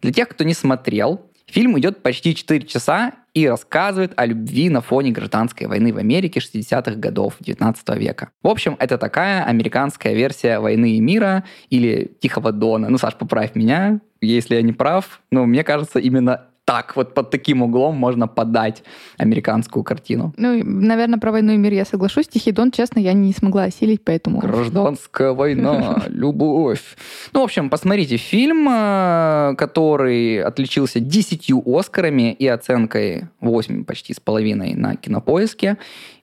Для 0.00 0.12
тех, 0.12 0.28
кто 0.28 0.42
не 0.42 0.54
смотрел, 0.54 1.30
фильм 1.46 1.78
идет 1.78 2.02
почти 2.02 2.34
4 2.34 2.66
часа 2.66 3.12
и 3.34 3.46
рассказывает 3.48 4.12
о 4.16 4.26
любви 4.26 4.68
на 4.68 4.80
фоне 4.80 5.12
гражданской 5.12 5.66
войны 5.66 5.92
в 5.92 5.98
Америке 5.98 6.40
60-х 6.40 6.96
годов 6.96 7.36
19 7.40 7.88
века. 7.96 8.30
В 8.42 8.48
общем, 8.48 8.76
это 8.78 8.98
такая 8.98 9.44
американская 9.44 10.12
версия 10.12 10.58
«Войны 10.58 10.96
и 10.96 11.00
мира» 11.00 11.44
или 11.70 12.10
«Тихого 12.20 12.52
дона». 12.52 12.88
Ну, 12.88 12.98
Саш, 12.98 13.14
поправь 13.14 13.54
меня, 13.54 14.00
если 14.20 14.56
я 14.56 14.62
не 14.62 14.72
прав. 14.72 15.22
Но 15.30 15.46
мне 15.46 15.64
кажется, 15.64 15.98
именно 15.98 16.46
так, 16.72 16.96
вот 16.96 17.14
под 17.14 17.30
таким 17.30 17.62
углом 17.62 17.96
можно 17.96 18.26
подать 18.28 18.82
американскую 19.18 19.84
картину. 19.84 20.32
Ну, 20.38 20.62
наверное, 20.64 21.18
про 21.18 21.30
войну 21.30 21.52
и 21.52 21.56
мир 21.58 21.72
я 21.74 21.84
соглашусь. 21.84 22.28
Тихий 22.28 22.52
Дон, 22.52 22.70
честно, 22.70 22.98
я 22.98 23.12
не 23.12 23.32
смогла 23.34 23.64
осилить, 23.64 24.00
поэтому... 24.02 24.38
Гражданская 24.38 25.32
война, 25.32 26.02
любовь. 26.08 26.96
Ну, 27.34 27.40
в 27.40 27.44
общем, 27.44 27.68
посмотрите 27.68 28.16
фильм, 28.16 28.66
э, 28.70 29.54
который 29.58 30.42
отличился 30.42 30.98
10 31.00 31.50
Оскарами 31.66 32.32
и 32.32 32.46
оценкой 32.46 33.28
8 33.40 33.84
почти 33.84 34.14
с 34.14 34.20
половиной 34.20 34.74
на 34.74 34.96
кинопоиске. 34.96 35.76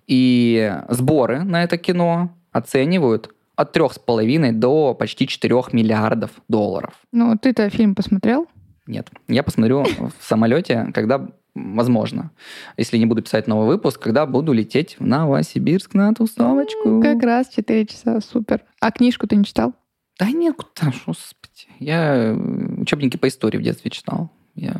И 0.07 0.73
сборы 0.89 1.43
на 1.43 1.63
это 1.63 1.77
кино 1.77 2.31
оценивают 2.51 3.29
от 3.55 3.71
трех 3.71 3.93
с 3.93 3.99
половиной 3.99 4.51
до 4.51 4.95
почти 4.95 5.27
4 5.27 5.55
миллиардов 5.73 6.31
долларов. 6.47 6.93
Ну, 7.11 7.37
ты-то 7.37 7.69
фильм 7.69 7.93
посмотрел? 7.93 8.47
Нет. 8.89 9.11
Я 9.27 9.43
посмотрю 9.43 9.83
в 9.83 10.13
самолете, 10.19 10.89
когда 10.95 11.29
возможно, 11.53 12.31
если 12.75 12.97
не 12.97 13.05
буду 13.05 13.21
писать 13.21 13.45
новый 13.45 13.67
выпуск, 13.67 14.01
когда 14.01 14.25
буду 14.25 14.51
лететь 14.51 14.95
в 14.97 15.05
Новосибирск 15.05 15.93
на 15.93 16.11
тусовочку. 16.15 16.99
Как 16.99 17.21
раз 17.21 17.49
4 17.49 17.85
часа, 17.85 18.19
супер. 18.19 18.63
А 18.81 18.91
книжку 18.91 19.27
ты 19.27 19.35
не 19.35 19.45
читал? 19.45 19.73
Да 20.17 20.31
нет, 20.31 20.55
куда, 20.55 20.91
господи. 21.05 21.67
Я 21.77 22.35
учебники 22.77 23.17
по 23.17 23.27
истории 23.27 23.59
в 23.59 23.61
детстве 23.61 23.91
читал. 23.91 24.31
Я 24.55 24.75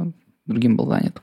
другим 0.48 0.76
был 0.76 0.88
занят. 0.88 1.22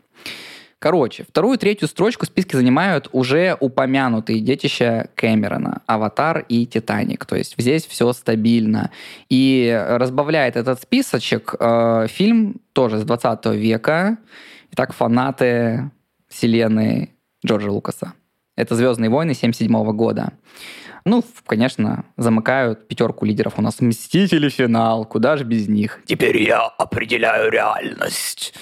Короче, 0.87 1.25
вторую 1.25 1.57
и 1.57 1.59
третью 1.59 1.89
строчку 1.89 2.27
в 2.27 2.29
списке 2.29 2.57
занимают 2.57 3.09
уже 3.11 3.57
упомянутые 3.59 4.39
детища 4.39 5.11
Кэмерона, 5.17 5.83
«Аватар» 5.87 6.47
и 6.49 6.65
«Титаник». 6.65 7.27
То 7.27 7.35
есть 7.35 7.57
здесь 7.59 7.85
все 7.87 8.13
стабильно. 8.13 8.93
И 9.29 9.85
разбавляет 9.85 10.55
этот 10.55 10.81
списочек 10.81 11.57
э, 11.59 12.07
фильм 12.09 12.61
тоже 12.73 12.99
с 13.01 13.03
20 13.03 13.47
века. 13.47 14.19
Итак, 14.71 14.93
фанаты 14.93 15.91
вселенной 16.29 17.11
Джорджа 17.45 17.73
Лукаса. 17.73 18.13
Это 18.55 18.77
«Звездные 18.77 19.11
войны» 19.11 19.35
77 19.35 19.91
года. 19.91 20.35
Ну, 21.05 21.25
конечно, 21.47 22.05
замыкают 22.17 22.87
пятерку 22.87 23.25
лидеров. 23.25 23.55
У 23.57 23.63
нас 23.63 23.81
«Мстители» 23.81 24.49
финал. 24.51 25.05
Куда 25.05 25.37
же 25.37 25.43
без 25.43 25.67
них? 25.67 26.01
Теперь 26.07 26.41
я 26.41 26.61
определяю 26.61 27.51
реальность. 27.51 28.55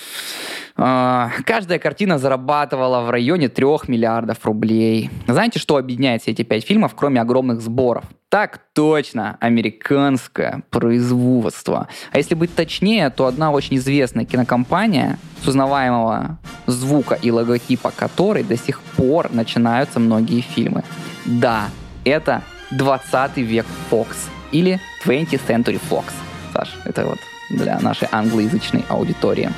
А, 0.76 1.30
каждая 1.46 1.78
картина 1.78 2.18
зарабатывала 2.18 3.02
в 3.02 3.10
районе 3.10 3.48
3 3.48 3.64
миллиардов 3.86 4.44
рублей. 4.44 5.10
Знаете, 5.28 5.58
что 5.58 5.76
объединяет 5.76 6.22
все 6.22 6.32
эти 6.32 6.42
пять 6.42 6.66
фильмов, 6.66 6.94
кроме 6.96 7.20
огромных 7.20 7.60
сборов? 7.60 8.04
Так 8.28 8.58
точно, 8.72 9.36
американское 9.38 10.64
производство. 10.70 11.86
А 12.10 12.18
если 12.18 12.34
быть 12.34 12.52
точнее, 12.52 13.10
то 13.10 13.26
одна 13.26 13.52
очень 13.52 13.76
известная 13.76 14.24
кинокомпания, 14.24 15.18
с 15.42 15.46
узнаваемого 15.46 16.38
звука 16.66 17.14
и 17.14 17.30
логотипа 17.30 17.92
которой 17.94 18.42
до 18.42 18.56
сих 18.56 18.80
пор 18.80 19.32
начинаются 19.32 20.00
многие 20.00 20.40
фильмы. 20.40 20.82
Да, 21.24 21.68
это 22.04 22.42
20 22.72 23.36
век 23.36 23.66
Fox 23.90 24.16
или 24.50 24.80
20th 25.04 25.40
Century 25.46 25.80
Fox. 25.88 26.06
Саш, 26.52 26.76
это 26.84 27.04
вот 27.04 27.18
для 27.50 27.78
нашей 27.78 28.08
англоязычной 28.10 28.84
аудитории. 28.88 29.50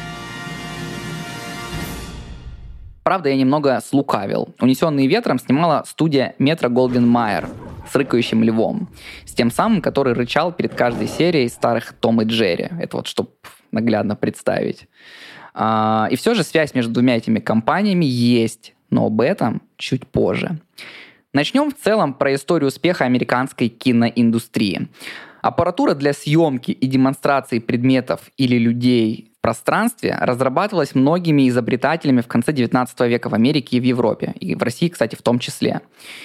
Правда, 3.06 3.28
я 3.28 3.36
немного 3.36 3.80
слукавил. 3.86 4.48
«Унесенные 4.58 5.06
ветром» 5.06 5.38
снимала 5.38 5.84
студия 5.86 6.34
Метро 6.40 6.68
Голден 6.68 7.06
Майер 7.06 7.48
с 7.88 7.94
рыкающим 7.94 8.42
львом. 8.42 8.88
С 9.24 9.32
тем 9.32 9.52
самым, 9.52 9.80
который 9.80 10.12
рычал 10.12 10.50
перед 10.50 10.74
каждой 10.74 11.06
серией 11.06 11.48
старых 11.48 11.92
Том 11.92 12.20
и 12.20 12.24
Джерри. 12.24 12.68
Это 12.80 12.96
вот, 12.96 13.06
чтобы 13.06 13.30
наглядно 13.70 14.16
представить. 14.16 14.88
А, 15.54 16.08
и 16.10 16.16
все 16.16 16.34
же 16.34 16.42
связь 16.42 16.74
между 16.74 16.94
двумя 16.94 17.16
этими 17.16 17.38
компаниями 17.38 18.06
есть, 18.06 18.74
но 18.90 19.06
об 19.06 19.20
этом 19.20 19.62
чуть 19.76 20.04
позже. 20.08 20.58
Начнем 21.32 21.70
в 21.70 21.76
целом 21.76 22.12
про 22.12 22.34
историю 22.34 22.66
успеха 22.66 23.04
американской 23.04 23.68
киноиндустрии. 23.68 24.88
Аппаратура 25.42 25.94
для 25.94 26.12
съемки 26.12 26.72
и 26.72 26.86
демонстрации 26.88 27.60
предметов 27.60 28.32
или 28.36 28.58
людей 28.58 29.35
пространстве 29.46 30.18
разрабатывалась 30.20 30.96
многими 30.96 31.48
изобретателями 31.48 32.20
в 32.20 32.26
конце 32.26 32.52
19 32.52 33.00
века 33.02 33.28
в 33.28 33.34
Америке 33.34 33.76
и 33.76 33.80
в 33.80 33.84
Европе, 33.84 34.34
и 34.40 34.56
в 34.56 34.62
России, 34.64 34.88
кстати, 34.88 35.14
в 35.14 35.22
том 35.22 35.38
числе. 35.38 35.82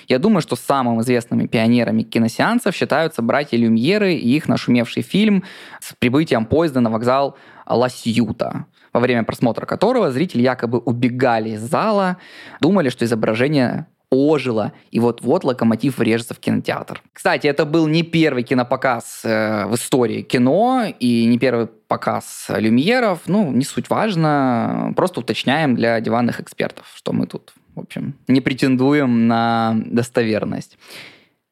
Я 0.08 0.18
думаю, 0.18 0.42
что 0.42 0.56
самыми 0.56 1.02
известными 1.02 1.46
пионерами 1.46 2.02
киносеансов 2.02 2.76
считаются 2.76 3.22
братья 3.22 3.58
Люмьеры 3.58 4.16
и 4.16 4.36
их 4.36 4.48
нашумевший 4.48 5.04
фильм 5.04 5.44
с 5.80 5.94
прибытием 6.00 6.46
поезда 6.46 6.80
на 6.80 6.90
вокзал 6.90 7.38
Ласьюта 7.68 8.66
во 8.92 9.00
время 9.00 9.24
просмотра 9.24 9.66
которого 9.68 10.12
зрители 10.12 10.42
якобы 10.42 10.80
убегали 10.80 11.52
из 11.52 11.62
зала, 11.62 12.18
думали, 12.60 12.90
что 12.90 13.06
изображение 13.06 13.86
ожило, 14.12 14.74
и 14.92 15.00
вот-вот 15.00 15.44
локомотив 15.44 15.98
врежется 15.98 16.34
в 16.34 16.40
кинотеатр. 16.40 17.02
Кстати, 17.14 17.48
это 17.48 17.66
был 17.66 17.88
не 17.88 18.04
первый 18.04 18.44
кинопоказ 18.44 19.22
э, 19.24 19.66
в 19.66 19.76
истории 19.76 20.22
кино, 20.22 20.84
и 21.00 21.26
не 21.26 21.40
первый 21.40 21.68
показ 21.68 22.48
люмьеров, 22.50 23.22
ну, 23.28 23.52
не 23.52 23.64
суть 23.64 23.90
важно, 23.90 24.94
просто 24.96 25.22
уточняем 25.22 25.76
для 25.76 26.00
диванных 26.02 26.42
экспертов, 26.42 26.92
что 26.94 27.14
мы 27.14 27.26
тут, 27.26 27.54
в 27.74 27.80
общем, 27.80 28.16
не 28.28 28.42
претендуем 28.42 29.28
на 29.28 29.76
достоверность. 29.86 30.78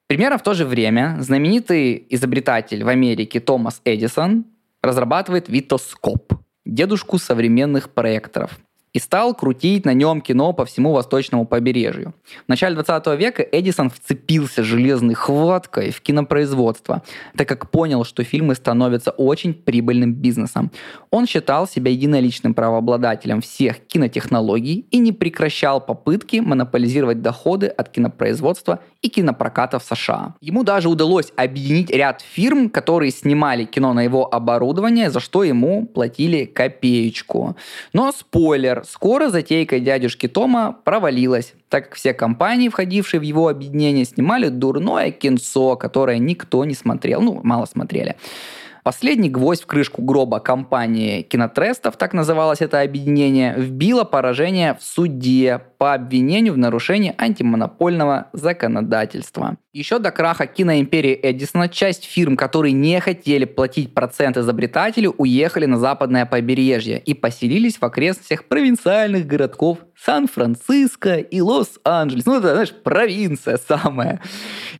Примерно 0.08 0.38
в 0.38 0.44
то 0.44 0.54
же 0.54 0.66
время 0.66 1.18
знаменитый 1.20 2.06
изобретатель 2.10 2.84
в 2.84 2.90
Америке 2.90 3.40
Томас 3.40 3.80
Эдисон 3.86 4.46
разрабатывает 4.82 5.48
витоскоп, 5.48 6.34
дедушку 6.66 7.20
современных 7.20 7.90
проекторов– 7.92 8.60
и 8.94 9.00
стал 9.00 9.36
крутить 9.36 9.86
на 9.86 9.94
нем 9.94 10.22
кино 10.22 10.54
по 10.54 10.66
всему 10.66 10.94
восточному 10.94 11.46
побережью. 11.46 12.14
В 12.46 12.50
начале 12.50 12.76
20 12.76 13.08
века 13.20 13.44
Эдисон 13.44 13.90
вцепился 13.90 14.64
железной 14.64 15.14
хваткой 15.14 15.92
в 15.92 16.02
кинопроизводство, 16.02 17.04
так 17.38 17.48
как 17.48 17.70
понял, 17.70 18.04
что 18.04 18.24
фильмы 18.24 18.56
становятся 18.56 19.12
очень 19.12 19.54
прибыльным 19.54 20.14
бизнесом. 20.14 20.72
Он 21.12 21.28
считал 21.28 21.68
себя 21.68 21.92
единоличным 21.92 22.54
правообладателем 22.54 23.42
всех 23.42 23.80
кинотехнологий 23.88 24.86
и 24.92 24.98
не 24.98 25.12
прекращал 25.12 25.82
попытки 25.82 26.38
монополизировать 26.38 27.22
доходы 27.22 27.68
от 27.68 27.90
кинопроизводства 27.90 28.80
и 29.02 29.08
кинопроката 29.08 29.80
в 29.80 29.84
США. 29.84 30.36
Ему 30.42 30.64
даже 30.64 30.90
удалось 30.90 31.32
объединить 31.38 31.90
ряд 31.90 32.22
фирм, 32.22 32.70
которые 32.70 33.12
снимали 33.12 33.64
кино 33.64 33.94
на 33.94 34.02
его 34.02 34.34
оборудование, 34.34 35.10
за 35.10 35.20
что 35.20 35.44
ему 35.44 35.86
платили 35.86 36.46
копеечку. 36.46 37.56
Но 37.94 38.12
спойлер, 38.12 38.84
скоро 38.86 39.30
затейка 39.30 39.80
дядюшки 39.80 40.28
Тома 40.28 40.76
провалилась, 40.84 41.54
так 41.70 41.86
как 41.86 41.96
все 41.96 42.14
компании, 42.14 42.70
входившие 42.70 43.22
в 43.22 43.24
его 43.24 43.48
объединение, 43.48 44.04
снимали 44.04 44.50
дурное 44.50 45.12
кинцо, 45.12 45.78
которое 45.78 46.18
никто 46.18 46.66
не 46.66 46.74
смотрел, 46.74 47.22
ну, 47.22 47.40
мало 47.44 47.66
смотрели. 47.66 48.16
Последний 48.84 49.30
гвоздь 49.30 49.64
в 49.64 49.68
крышку 49.68 50.02
гроба 50.02 50.40
компании 50.40 51.22
кинотрестов, 51.22 51.98
так 51.98 52.14
называлось 52.14 52.62
это 52.62 52.82
объединение, 52.82 53.54
вбило 53.56 54.04
поражение 54.04 54.74
в 54.74 54.84
суде 54.84 55.62
по 55.80 55.94
обвинению 55.94 56.54
в 56.54 56.58
нарушении 56.58 57.16
антимонопольного 57.18 58.28
законодательства. 58.34 59.56
Еще 59.72 59.98
до 59.98 60.12
краха 60.12 60.46
киноимперии 60.46 61.18
Эдисона 61.24 61.70
часть 61.70 62.04
фирм, 62.04 62.36
которые 62.36 62.74
не 62.74 63.00
хотели 63.00 63.46
платить 63.46 63.94
процент 63.94 64.36
изобретателю, 64.36 65.16
уехали 65.18 65.66
на 65.66 65.80
западное 65.80 66.26
побережье 66.26 67.00
и 67.00 67.14
поселились 67.14 67.78
в 67.78 67.84
окрестностях 67.84 68.44
провинциальных 68.44 69.26
городков 69.26 69.78
Сан-Франциско 69.96 71.16
и 71.16 71.40
Лос-Анджелес. 71.40 72.26
Ну, 72.26 72.40
это, 72.40 72.52
знаешь, 72.52 72.74
провинция 72.74 73.58
самая. 73.58 74.20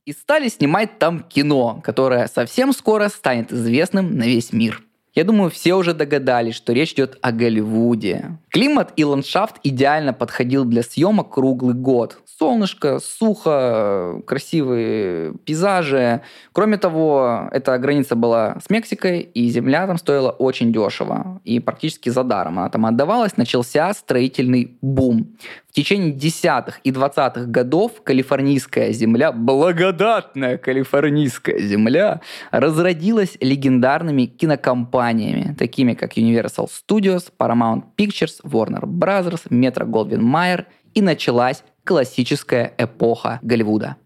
И 0.06 0.12
стали 0.12 0.50
снимать 0.50 1.00
там 1.00 1.22
кино, 1.22 1.82
которое 1.82 2.28
совсем 2.28 2.74
скоро 2.74 3.08
станет 3.08 3.54
известным 3.54 4.18
на 4.18 4.24
весь 4.24 4.52
мир. 4.52 4.84
Я 5.16 5.24
думаю, 5.24 5.50
все 5.50 5.74
уже 5.74 5.94
догадались, 5.94 6.56
что 6.56 6.72
речь 6.72 6.94
идет 6.94 7.18
о 7.22 7.32
Голливуде. 7.32 8.38
Климат 8.50 8.94
и 8.96 9.04
ландшафт 9.04 9.56
идеально 9.64 10.14
подходил 10.14 10.66
для 10.66 10.84
съемок 10.84 11.34
круглый 11.34 11.74
год. 11.74 12.20
Солнышко, 12.26 13.00
сухо, 13.00 14.22
красивые 14.26 15.34
пейзажи. 15.44 16.22
Кроме 16.54 16.78
того, 16.78 17.50
эта 17.52 17.78
граница 17.80 18.16
была 18.16 18.58
с 18.64 18.70
Мексикой, 18.70 19.22
и 19.22 19.50
земля 19.50 19.88
там 19.88 19.98
стоила 19.98 20.30
очень 20.30 20.72
дешево. 20.72 21.42
И 21.44 21.60
практически 21.60 22.10
за 22.10 22.24
даром 22.24 22.60
она 22.60 22.70
там 22.70 22.86
отдавалась. 22.86 23.36
Начался 23.36 23.94
строительный 23.94 24.78
бум. 24.82 25.36
В 25.70 25.74
течение 25.74 26.12
десятых 26.12 26.80
и 26.84 26.90
двадцатых 26.90 27.52
годов 27.52 28.02
калифорнийская 28.02 28.92
земля, 28.92 29.32
благодатная 29.32 30.58
калифорнийская 30.58 31.60
земля, 31.60 32.22
разродилась 32.50 33.38
легендарными 33.40 34.26
кинокомпаниями, 34.26 35.54
такими 35.54 35.94
как 35.94 36.18
Universal 36.18 36.70
Studios, 36.70 37.32
Paramount 37.38 37.84
Pictures, 37.96 38.42
Warner 38.44 38.86
Bros., 38.86 39.48
Metro 39.50 39.86
Goldwyn 39.86 40.22
Mayer, 40.22 40.66
и 40.96 41.04
началась 41.04 41.64
классическая 41.84 42.74
эпоха 42.80 43.40
Голливуда. 43.44 43.98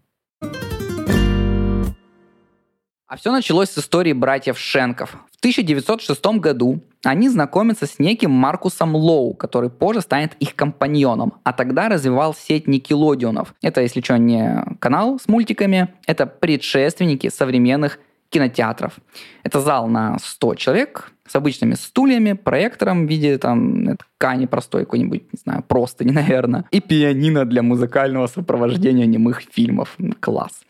А 3.14 3.16
все 3.16 3.30
началось 3.30 3.70
с 3.70 3.78
истории 3.78 4.12
братьев 4.12 4.58
Шенков. 4.58 5.10
В 5.30 5.38
1906 5.38 6.26
году 6.40 6.82
они 7.04 7.28
знакомятся 7.28 7.86
с 7.86 8.00
неким 8.00 8.32
Маркусом 8.32 8.96
Лоу, 8.96 9.34
который 9.34 9.70
позже 9.70 10.00
станет 10.00 10.34
их 10.40 10.56
компаньоном, 10.56 11.34
а 11.44 11.52
тогда 11.52 11.88
развивал 11.88 12.34
сеть 12.34 12.66
Никелодионов. 12.66 13.54
Это, 13.62 13.82
если 13.82 14.00
что, 14.00 14.16
не 14.16 14.64
канал 14.80 15.20
с 15.20 15.28
мультиками, 15.28 15.94
это 16.08 16.26
предшественники 16.26 17.28
современных 17.28 18.00
кинотеатров. 18.30 18.94
Это 19.44 19.60
зал 19.60 19.86
на 19.86 20.18
100 20.18 20.56
человек 20.56 21.12
с 21.24 21.36
обычными 21.36 21.74
стульями, 21.74 22.32
проектором 22.32 23.06
в 23.06 23.08
виде 23.08 23.38
там 23.38 23.96
ткани 23.96 24.46
простой 24.46 24.86
какой-нибудь, 24.86 25.32
не 25.32 25.38
знаю, 25.40 25.62
просто 25.62 26.04
не 26.04 26.10
наверное, 26.20 26.64
и 26.72 26.80
пианино 26.80 27.44
для 27.44 27.62
музыкального 27.62 28.26
сопровождения 28.26 29.06
немых 29.06 29.42
фильмов. 29.52 29.96
Класс. 30.18 30.62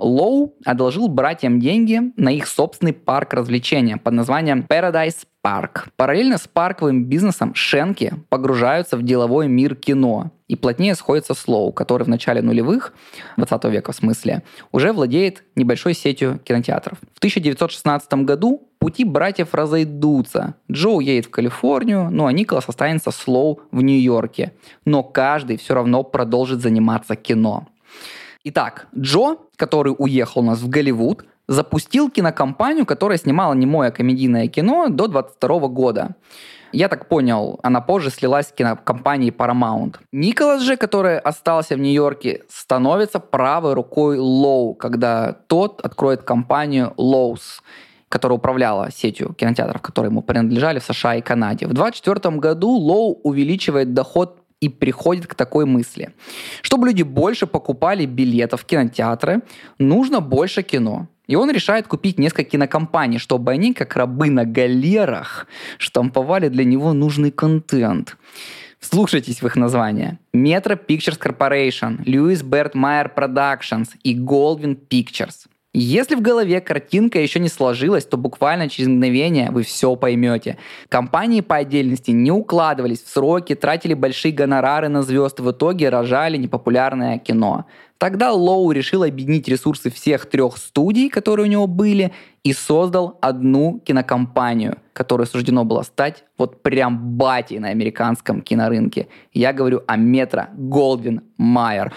Лоу 0.00 0.54
одолжил 0.64 1.08
братьям 1.08 1.60
деньги 1.60 2.00
на 2.16 2.30
их 2.30 2.46
собственный 2.46 2.94
парк 2.94 3.34
развлечения 3.34 3.98
под 3.98 4.14
названием 4.14 4.64
Paradise 4.66 5.26
Park. 5.44 5.88
Параллельно 5.96 6.38
с 6.38 6.48
парковым 6.48 7.04
бизнесом 7.04 7.54
Шенки 7.54 8.14
погружаются 8.30 8.96
в 8.96 9.02
деловой 9.02 9.46
мир 9.46 9.74
кино 9.74 10.32
и 10.48 10.56
плотнее 10.56 10.94
сходятся 10.94 11.34
с 11.34 11.46
Лоу, 11.46 11.72
который 11.72 12.04
в 12.04 12.08
начале 12.08 12.40
нулевых, 12.40 12.94
20 13.36 13.64
века 13.66 13.92
в 13.92 13.96
смысле, 13.96 14.42
уже 14.72 14.92
владеет 14.94 15.44
небольшой 15.54 15.92
сетью 15.92 16.40
кинотеатров. 16.44 16.98
В 17.14 17.18
1916 17.18 18.12
году 18.24 18.68
пути 18.78 19.04
братьев 19.04 19.52
разойдутся. 19.52 20.54
Джоу 20.72 21.00
едет 21.00 21.26
в 21.26 21.30
Калифорнию, 21.30 22.08
ну 22.10 22.24
а 22.24 22.32
Николас 22.32 22.64
останется 22.68 23.10
с 23.10 23.28
Лоу 23.28 23.60
в 23.70 23.82
Нью-Йорке. 23.82 24.54
Но 24.86 25.02
каждый 25.02 25.58
все 25.58 25.74
равно 25.74 26.02
продолжит 26.02 26.60
заниматься 26.60 27.16
кино. 27.16 27.68
Итак, 28.42 28.86
Джо, 28.96 29.36
который 29.56 29.94
уехал 29.98 30.40
у 30.40 30.44
нас 30.44 30.60
в 30.60 30.68
Голливуд, 30.68 31.24
запустил 31.46 32.10
кинокомпанию, 32.10 32.86
которая 32.86 33.18
снимала 33.18 33.52
немое 33.52 33.90
комедийное 33.90 34.46
кино 34.46 34.88
до 34.88 35.08
22 35.08 35.68
года. 35.68 36.16
Я 36.72 36.88
так 36.88 37.08
понял, 37.08 37.58
она 37.62 37.80
позже 37.80 38.10
слилась 38.10 38.46
с 38.46 38.52
кинокомпанией 38.52 39.32
Paramount. 39.32 39.96
Николас 40.12 40.62
же, 40.62 40.76
который 40.76 41.18
остался 41.18 41.74
в 41.74 41.80
Нью-Йорке, 41.80 42.44
становится 42.48 43.18
правой 43.18 43.74
рукой 43.74 44.18
Лоу, 44.18 44.74
когда 44.74 45.32
тот 45.48 45.80
откроет 45.82 46.22
компанию 46.22 46.94
Lowe's 46.96 47.60
которая 48.10 48.38
управляла 48.38 48.90
сетью 48.90 49.34
кинотеатров, 49.34 49.80
которые 49.80 50.10
ему 50.10 50.20
принадлежали 50.20 50.80
в 50.80 50.84
США 50.84 51.14
и 51.14 51.20
Канаде. 51.20 51.66
В 51.66 51.72
2024 51.72 52.38
году 52.38 52.70
Лоу 52.70 53.20
увеличивает 53.22 53.94
доход 53.94 54.39
и 54.60 54.68
приходит 54.68 55.26
к 55.26 55.34
такой 55.34 55.64
мысли. 55.64 56.10
Чтобы 56.62 56.88
люди 56.88 57.02
больше 57.02 57.46
покупали 57.46 58.06
билетов 58.06 58.62
в 58.62 58.64
кинотеатры, 58.64 59.42
нужно 59.78 60.20
больше 60.20 60.62
кино. 60.62 61.08
И 61.26 61.36
он 61.36 61.50
решает 61.50 61.86
купить 61.86 62.18
несколько 62.18 62.50
кинокомпаний, 62.50 63.18
чтобы 63.18 63.52
они, 63.52 63.72
как 63.72 63.96
рабы 63.96 64.30
на 64.30 64.44
галерах, 64.44 65.46
штамповали 65.78 66.48
для 66.48 66.64
него 66.64 66.92
нужный 66.92 67.30
контент. 67.30 68.16
Слушайтесь 68.80 69.42
в 69.42 69.46
их 69.46 69.56
названия. 69.56 70.18
Metro 70.34 70.78
Pictures 70.88 71.18
Corporation, 71.18 72.02
Lewis 72.04 72.42
Bert 72.42 72.72
Meyer 72.72 73.14
Productions 73.14 73.90
и 74.02 74.18
Goldwyn 74.18 74.76
Pictures. 74.88 75.46
Если 75.72 76.16
в 76.16 76.20
голове 76.20 76.60
картинка 76.60 77.20
еще 77.20 77.38
не 77.38 77.48
сложилась, 77.48 78.04
то 78.04 78.16
буквально 78.16 78.68
через 78.68 78.88
мгновение 78.88 79.52
вы 79.52 79.62
все 79.62 79.94
поймете. 79.94 80.58
Компании 80.88 81.42
по 81.42 81.56
отдельности 81.56 82.10
не 82.10 82.32
укладывались 82.32 83.00
в 83.02 83.08
сроки, 83.08 83.54
тратили 83.54 83.94
большие 83.94 84.32
гонорары 84.32 84.88
на 84.88 85.02
звезд, 85.02 85.38
в 85.38 85.48
итоге 85.52 85.88
рожали 85.88 86.36
непопулярное 86.36 87.18
кино. 87.18 87.66
Тогда 88.00 88.32
Лоу 88.32 88.70
решил 88.72 89.02
объединить 89.02 89.46
ресурсы 89.46 89.90
всех 89.90 90.24
трех 90.24 90.56
студий, 90.56 91.10
которые 91.10 91.44
у 91.44 91.50
него 91.50 91.66
были, 91.66 92.12
и 92.42 92.54
создал 92.54 93.18
одну 93.20 93.80
кинокомпанию, 93.80 94.78
которой 94.94 95.26
суждено 95.26 95.64
было 95.64 95.82
стать 95.82 96.24
вот 96.38 96.62
прям 96.62 97.16
батей 97.16 97.58
на 97.58 97.68
американском 97.68 98.40
кинорынке. 98.40 99.08
Я 99.34 99.52
говорю 99.52 99.82
о 99.86 99.96
Метро 99.96 100.46
Голдвин 100.54 101.20
Майер. 101.36 101.92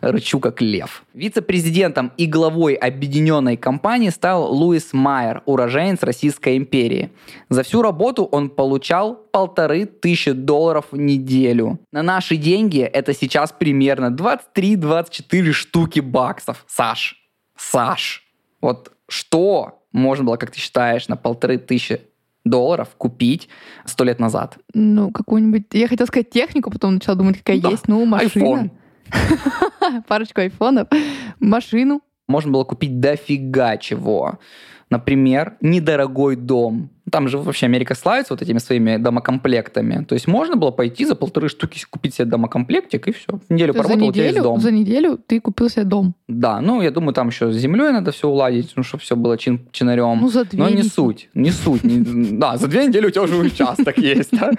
Рычу 0.00 0.40
как 0.40 0.62
лев. 0.62 1.04
Вице-президентом 1.12 2.10
и 2.16 2.26
главой 2.26 2.72
объединенной 2.74 3.58
компании 3.58 4.08
стал 4.08 4.50
Луис 4.50 4.94
Майер, 4.94 5.42
уроженец 5.44 6.02
Российской 6.02 6.56
империи. 6.56 7.10
За 7.50 7.62
всю 7.62 7.82
работу 7.82 8.24
он 8.24 8.48
получал 8.48 9.14
полторы 9.14 9.84
тысячи 9.84 10.32
долларов 10.32 10.86
в 10.90 10.96
неделю. 10.96 11.78
На 11.92 12.02
наши 12.02 12.36
деньги 12.36 12.80
это 12.80 13.12
сейчас 13.12 13.52
примерно 13.52 14.10
23-24 14.54 15.52
штуки 15.52 16.00
баксов. 16.00 16.64
Саш, 16.68 17.16
Саш, 17.56 18.24
вот 18.60 18.92
что 19.08 19.82
можно 19.92 20.24
было, 20.24 20.36
как 20.36 20.50
ты 20.50 20.58
считаешь, 20.60 21.08
на 21.08 21.16
полторы 21.16 21.58
тысячи 21.58 22.00
долларов 22.44 22.90
купить 22.96 23.48
сто 23.84 24.04
лет 24.04 24.18
назад? 24.20 24.58
Ну, 24.74 25.10
какую-нибудь... 25.10 25.64
Я 25.72 25.88
хотела 25.88 26.06
сказать 26.06 26.30
технику, 26.30 26.70
потом 26.70 26.94
начала 26.94 27.16
думать, 27.16 27.38
какая 27.38 27.60
да. 27.60 27.70
есть. 27.70 27.88
Ну, 27.88 28.04
машина. 28.04 28.70
Парочку 30.08 30.40
айфонов. 30.40 30.88
Машину. 31.40 32.02
Можно 32.28 32.52
было 32.52 32.64
купить 32.64 33.00
дофига 33.00 33.76
чего. 33.76 34.38
Например, 34.90 35.56
недорогой 35.60 36.36
дом. 36.36 36.90
Там 37.10 37.28
же 37.28 37.38
вообще 37.38 37.66
Америка 37.66 37.94
славится 37.94 38.34
вот 38.34 38.42
этими 38.42 38.58
своими 38.58 38.96
домокомплектами. 38.96 40.04
То 40.04 40.14
есть 40.14 40.26
можно 40.26 40.56
было 40.56 40.70
пойти 40.70 41.04
за 41.04 41.14
полторы 41.14 41.48
штуки 41.48 41.80
купить 41.88 42.14
себе 42.14 42.24
домокомплектик 42.24 43.08
и 43.08 43.12
все. 43.12 43.38
Неделю 43.48 43.72
То 43.74 43.78
поработал, 43.82 43.98
за 43.98 44.06
неделю, 44.06 44.10
у 44.10 44.12
тебя 44.12 44.24
есть 44.26 44.42
дом. 44.42 44.60
За 44.60 44.70
неделю 44.70 45.18
ты 45.26 45.40
купил 45.40 45.68
себе 45.68 45.84
дом. 45.84 46.14
Да, 46.28 46.60
ну 46.60 46.82
я 46.82 46.90
думаю, 46.90 47.14
там 47.14 47.28
еще 47.28 47.52
с 47.52 47.56
землей 47.56 47.92
надо 47.92 48.10
все 48.10 48.28
уладить, 48.28 48.72
ну 48.76 48.82
чтобы 48.82 49.02
все 49.02 49.14
было 49.16 49.38
чин 49.38 49.60
чинарем. 49.72 50.18
Ну 50.20 50.28
за 50.28 50.44
две 50.44 50.58
Но 50.58 50.68
не 50.68 50.76
недели. 50.76 50.88
суть, 50.88 51.28
не 51.34 51.50
суть. 51.50 51.80
Да, 52.38 52.56
за 52.56 52.66
две 52.66 52.86
недели 52.86 53.06
у 53.06 53.10
тебя 53.10 53.22
уже 53.22 53.36
участок 53.36 53.98
есть. 53.98 54.30
да. 54.32 54.50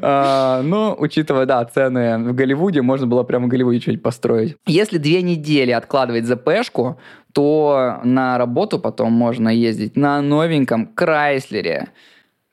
А, 0.00 0.62
Но 0.62 0.96
учитывая, 0.98 1.46
да, 1.46 1.64
цены 1.64 2.18
в 2.18 2.34
Голливуде, 2.34 2.82
можно 2.82 3.06
было 3.06 3.22
прямо 3.22 3.46
в 3.46 3.48
Голливуде 3.48 3.80
что-нибудь 3.80 4.02
построить. 4.02 4.56
Если 4.66 4.98
две 4.98 5.22
недели 5.22 5.70
откладывать 5.70 6.26
ЗПшку, 6.26 6.98
то 7.32 8.00
на 8.04 8.38
работу 8.38 8.78
потом 8.78 9.12
можно 9.12 9.48
ездить 9.48 9.96
на 9.96 10.20
новеньком 10.20 10.86
Крайслере 10.86 11.88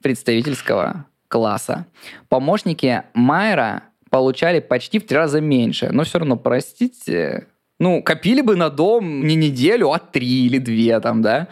представительского 0.02 1.06
класса. 1.28 1.86
Помощники 2.30 3.04
Майера 3.14 3.84
получали 4.10 4.60
почти 4.60 5.00
в 5.00 5.06
три 5.06 5.18
раза 5.18 5.42
меньше, 5.42 5.90
но 5.92 6.04
все 6.04 6.20
равно, 6.20 6.36
простите, 6.36 7.48
ну, 7.80 8.02
копили 8.04 8.42
бы 8.42 8.56
на 8.56 8.70
дом 8.70 9.26
не 9.26 9.36
неделю, 9.36 9.92
а 9.92 10.00
три 10.00 10.46
или 10.46 10.58
две 10.58 11.00
там, 11.00 11.22
да? 11.22 11.48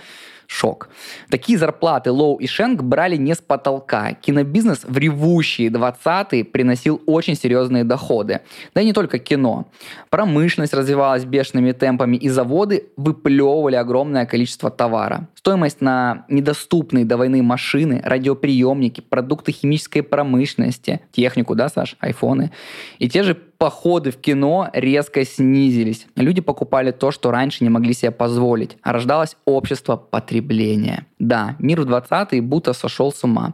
Шок. 0.47 0.89
Такие 1.29 1.57
зарплаты 1.57 2.10
Лоу 2.10 2.38
и 2.38 2.47
Шенк 2.47 2.81
брали 2.81 3.17
не 3.17 3.36
с 3.36 3.39
потолка. 3.39 4.13
Кинобизнес 4.13 4.86
в 4.86 4.97
ревущие 4.97 5.69
20-е 5.69 6.45
приносил 6.45 7.01
очень 7.05 7.36
серьезные 7.36 7.83
доходы. 7.83 8.39
Да 8.73 8.81
и 8.81 8.86
не 8.86 8.93
только 8.93 9.19
кино. 9.19 9.67
Промышленность 10.10 10.73
развивалась 10.73 11.25
бешеными 11.25 11.73
темпами, 11.73 12.15
и 12.15 12.29
заводы 12.29 12.88
выплевывали 12.95 13.75
огромное 13.75 14.25
количество 14.25 14.71
товара. 14.71 15.27
Стоимость 15.36 15.81
на 15.81 16.25
недоступные 16.29 17.03
до 17.03 17.17
войны 17.17 17.43
машины, 17.43 18.01
радиоприемники, 18.03 19.01
продукты 19.01 19.51
химической 19.51 20.01
промышленности, 20.01 21.01
технику, 21.12 21.55
да, 21.55 21.67
Саш, 21.67 21.97
айфоны, 21.99 22.51
и 22.99 23.10
те 23.10 23.23
же 23.23 23.38
походы 23.58 24.12
в 24.12 24.17
кино 24.17 24.70
резко 24.74 25.26
снизились. 25.26 26.08
Люди 26.15 26.41
покупали 26.41 26.91
то, 26.91 27.12
что 27.12 27.32
раньше 27.32 27.63
не 27.63 27.70
могли 27.70 27.93
себе 27.93 28.12
позволить, 28.12 28.78
рождалось 28.84 29.36
общество 29.46 29.96
потребления. 29.96 31.06
Да, 31.20 31.56
мир 31.60 31.82
в 31.82 31.89
20-е 31.89 32.41
будто 32.41 32.74
сошел 32.74 33.12
с 33.12 33.24
ума. 33.24 33.54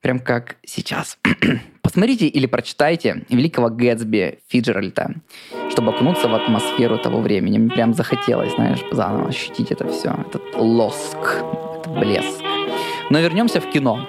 Прям 0.00 0.18
как 0.18 0.56
сейчас. 0.66 1.18
Посмотрите 1.82 2.26
или 2.26 2.46
прочитайте 2.46 3.24
«Великого 3.28 3.68
Гэтсби» 3.68 4.40
Фиджеральда, 4.48 5.14
чтобы 5.70 5.92
окунуться 5.92 6.28
в 6.28 6.34
атмосферу 6.34 6.98
того 6.98 7.20
времени. 7.20 7.58
Мне 7.58 7.70
прям 7.70 7.94
захотелось, 7.94 8.54
знаешь, 8.54 8.80
заново 8.90 9.28
ощутить 9.28 9.70
это 9.70 9.86
все, 9.88 10.14
этот 10.28 10.42
лоск, 10.56 11.16
этот 11.16 11.98
блеск. 11.98 12.42
Но 13.10 13.20
вернемся 13.20 13.60
в 13.60 13.70
кино. 13.70 14.08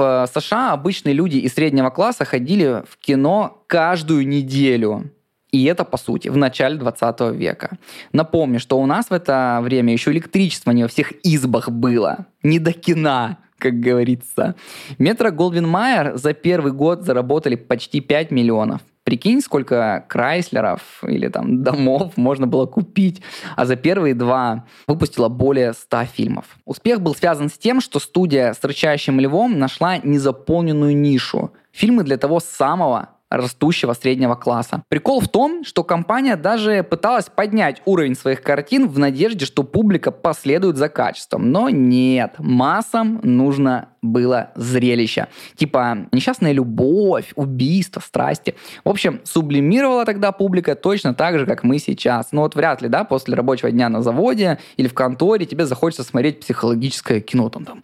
В 0.00 0.26
США 0.34 0.72
обычные 0.72 1.12
люди 1.12 1.36
из 1.36 1.52
среднего 1.52 1.90
класса 1.90 2.24
ходили 2.24 2.84
в 2.88 2.96
кино 2.96 3.62
каждую 3.66 4.26
неделю. 4.26 5.10
И 5.50 5.62
это, 5.66 5.84
по 5.84 5.98
сути, 5.98 6.28
в 6.28 6.38
начале 6.38 6.78
20 6.78 7.20
века. 7.36 7.76
Напомню, 8.10 8.60
что 8.60 8.80
у 8.80 8.86
нас 8.86 9.10
в 9.10 9.12
это 9.12 9.60
время 9.62 9.92
еще 9.92 10.10
электричество 10.10 10.70
не 10.70 10.84
во 10.84 10.88
всех 10.88 11.12
избах 11.22 11.68
было. 11.68 12.24
Не 12.42 12.58
до 12.58 12.72
кино, 12.72 13.36
как 13.58 13.78
говорится. 13.78 14.54
Метро 14.96 15.30
Голдвин 15.30 15.68
Майер 15.68 16.16
за 16.16 16.32
первый 16.32 16.72
год 16.72 17.02
заработали 17.02 17.56
почти 17.56 18.00
5 18.00 18.30
миллионов. 18.30 18.80
Прикинь, 19.10 19.40
сколько 19.40 20.04
Крайслеров 20.06 21.02
или 21.02 21.26
там 21.26 21.64
домов 21.64 22.12
можно 22.16 22.46
было 22.46 22.66
купить. 22.66 23.22
А 23.56 23.66
за 23.66 23.74
первые 23.74 24.14
два 24.14 24.66
выпустила 24.86 25.28
более 25.28 25.72
100 25.72 26.04
фильмов. 26.04 26.44
Успех 26.64 27.00
был 27.00 27.16
связан 27.16 27.50
с 27.50 27.58
тем, 27.58 27.80
что 27.80 27.98
студия 27.98 28.52
с 28.52 28.62
«Рычащим 28.62 29.18
львом» 29.18 29.58
нашла 29.58 29.98
незаполненную 29.98 30.96
нишу. 30.96 31.50
Фильмы 31.72 32.04
для 32.04 32.18
того 32.18 32.38
самого 32.38 33.08
растущего 33.30 33.94
среднего 33.94 34.34
класса. 34.34 34.82
Прикол 34.88 35.20
в 35.20 35.28
том, 35.28 35.64
что 35.64 35.84
компания 35.84 36.36
даже 36.36 36.82
пыталась 36.82 37.26
поднять 37.26 37.80
уровень 37.84 38.16
своих 38.16 38.42
картин 38.42 38.88
в 38.88 38.98
надежде, 38.98 39.46
что 39.46 39.62
публика 39.62 40.10
последует 40.10 40.76
за 40.76 40.88
качеством. 40.88 41.50
Но 41.50 41.70
нет, 41.70 42.34
массам 42.38 43.20
нужно 43.22 43.88
было 44.02 44.50
зрелище. 44.54 45.28
Типа 45.56 46.06
несчастная 46.12 46.52
любовь, 46.52 47.32
убийство, 47.34 48.00
страсти. 48.00 48.54
В 48.84 48.88
общем, 48.88 49.20
сублимировала 49.24 50.04
тогда 50.04 50.32
публика 50.32 50.74
точно 50.74 51.14
так 51.14 51.38
же, 51.38 51.46
как 51.46 51.64
мы 51.64 51.78
сейчас. 51.78 52.28
Ну 52.32 52.40
вот 52.40 52.54
вряд 52.54 52.82
ли, 52.82 52.88
да, 52.88 53.04
после 53.04 53.34
рабочего 53.34 53.70
дня 53.70 53.88
на 53.88 54.02
заводе 54.02 54.58
или 54.76 54.88
в 54.88 54.94
конторе 54.94 55.46
тебе 55.46 55.66
захочется 55.66 56.02
смотреть 56.02 56.40
психологическое 56.40 57.20
кино. 57.20 57.50
Там, 57.50 57.64
там 57.64 57.82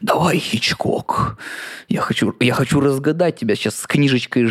давай, 0.00 0.38
Хичкок, 0.38 1.38
я 1.88 2.00
хочу, 2.00 2.34
я 2.40 2.54
хочу 2.54 2.80
разгадать 2.80 3.36
тебя 3.36 3.56
сейчас 3.56 3.76
с 3.76 3.86
книжечкой 3.86 4.46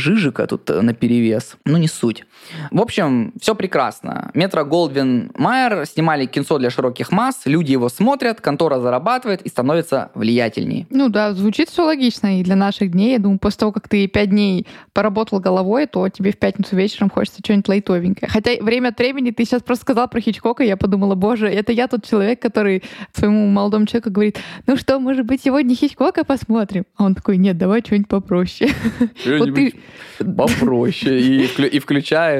Тут 0.48 0.70
э, 0.70 0.82
на 0.82 0.94
перевес. 0.94 1.58
Ну 1.66 1.78
не 1.78 1.88
суть. 1.88 2.26
В 2.72 2.82
общем, 2.82 3.34
все 3.40 3.56
прекрасно. 3.56 4.32
Метро 4.34 4.66
Голдвин 4.66 5.32
Майер 5.36 5.86
снимали 5.86 6.26
кинцо 6.26 6.58
для 6.58 6.70
широких 6.70 7.12
масс, 7.12 7.42
люди 7.46 7.72
его 7.72 7.90
смотрят, 7.90 8.42
контора 8.42 8.80
зарабатывает 8.80 9.42
и 9.42 9.50
становится 9.50 10.12
влиятельней. 10.16 10.88
Ну 10.90 11.10
да, 11.10 11.34
звучит 11.34 11.70
все 11.70 11.84
логично. 11.84 12.40
И 12.40 12.44
для 12.44 12.56
наших 12.56 12.92
дней, 12.92 13.14
я 13.14 13.20
думаю, 13.20 13.40
после 13.40 13.60
того, 13.60 13.72
как 13.72 13.88
ты 13.88 14.08
пять 14.08 14.30
дней 14.30 14.66
поработал 14.94 15.40
головой, 15.40 15.88
то 15.88 16.08
тебе 16.10 16.32
в 16.32 16.38
пятницу 16.38 16.76
вечером 16.76 17.10
хочется 17.10 17.40
что-нибудь 17.44 17.68
лайтовенькое. 17.68 18.30
Хотя 18.30 18.52
время 18.62 18.90
от 18.90 18.98
времени 18.98 19.32
ты 19.32 19.46
сейчас 19.46 19.62
просто 19.62 19.84
сказал 19.84 20.08
про 20.08 20.22
Хичкока, 20.22 20.64
и 20.64 20.68
я 20.68 20.78
подумала, 20.78 21.16
боже, 21.16 21.48
это 21.48 21.72
я 21.72 21.88
тот 21.88 22.06
человек, 22.06 22.42
который 22.42 22.84
своему 23.14 23.48
молодому 23.48 23.86
человеку 23.86 24.12
говорит, 24.12 24.40
ну 24.68 24.78
что, 24.78 25.00
может 25.00 25.26
быть, 25.26 25.42
сегодня 25.44 25.76
Хичкока 25.76 26.24
посмотрим? 26.24 26.86
А 26.96 27.06
он 27.06 27.16
такой, 27.16 27.38
нет, 27.38 27.58
давай 27.58 27.82
что-нибудь 27.82 28.08
попроще. 28.08 28.72
Вот 29.26 29.54
ты 29.56 29.74
Попроще. 30.20 31.20
И, 31.20 31.46
вклю- 31.46 31.68
и 31.68 31.80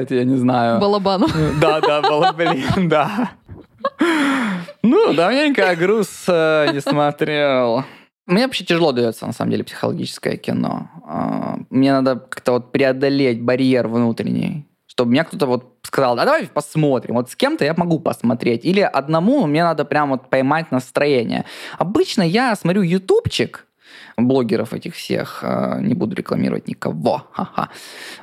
включает, 0.04 0.10
я 0.10 0.24
не 0.24 0.36
знаю. 0.36 0.80
балабану. 0.80 1.26
Да, 1.60 1.80
да, 1.80 2.02
было, 2.02 2.32
блин, 2.32 2.88
да. 2.88 3.30
Ну, 4.82 5.12
давненько 5.14 5.74
груз 5.76 6.24
э, 6.28 6.68
не 6.72 6.80
смотрел. 6.80 7.84
Мне 8.26 8.44
вообще 8.46 8.64
тяжело 8.64 8.92
дается, 8.92 9.26
на 9.26 9.32
самом 9.32 9.52
деле, 9.52 9.64
психологическое 9.64 10.36
кино. 10.36 10.88
А, 11.06 11.56
Мне 11.70 11.92
надо 11.92 12.16
как-то 12.16 12.52
вот 12.52 12.72
преодолеть 12.72 13.40
барьер 13.40 13.86
внутренний, 13.86 14.66
чтобы 14.86 15.10
мне 15.12 15.24
кто-то 15.24 15.46
вот 15.46 15.74
сказал, 15.82 16.18
а 16.18 16.24
давай 16.24 16.46
посмотрим. 16.46 17.14
Вот 17.14 17.30
с 17.30 17.36
кем-то 17.36 17.64
я 17.64 17.74
могу 17.76 18.00
посмотреть. 18.00 18.64
Или 18.64 18.80
одному 18.80 19.46
мне 19.46 19.62
надо 19.62 19.84
прям 19.84 20.10
вот 20.10 20.28
поймать 20.28 20.72
настроение. 20.72 21.44
Обычно 21.78 22.22
я 22.22 22.54
смотрю 22.56 22.82
ютубчик, 22.82 23.65
блогеров 24.16 24.72
этих 24.72 24.94
всех, 24.94 25.40
э, 25.42 25.78
не 25.80 25.94
буду 25.94 26.16
рекламировать 26.16 26.68
никого, 26.68 27.24
ха-ха. 27.32 27.68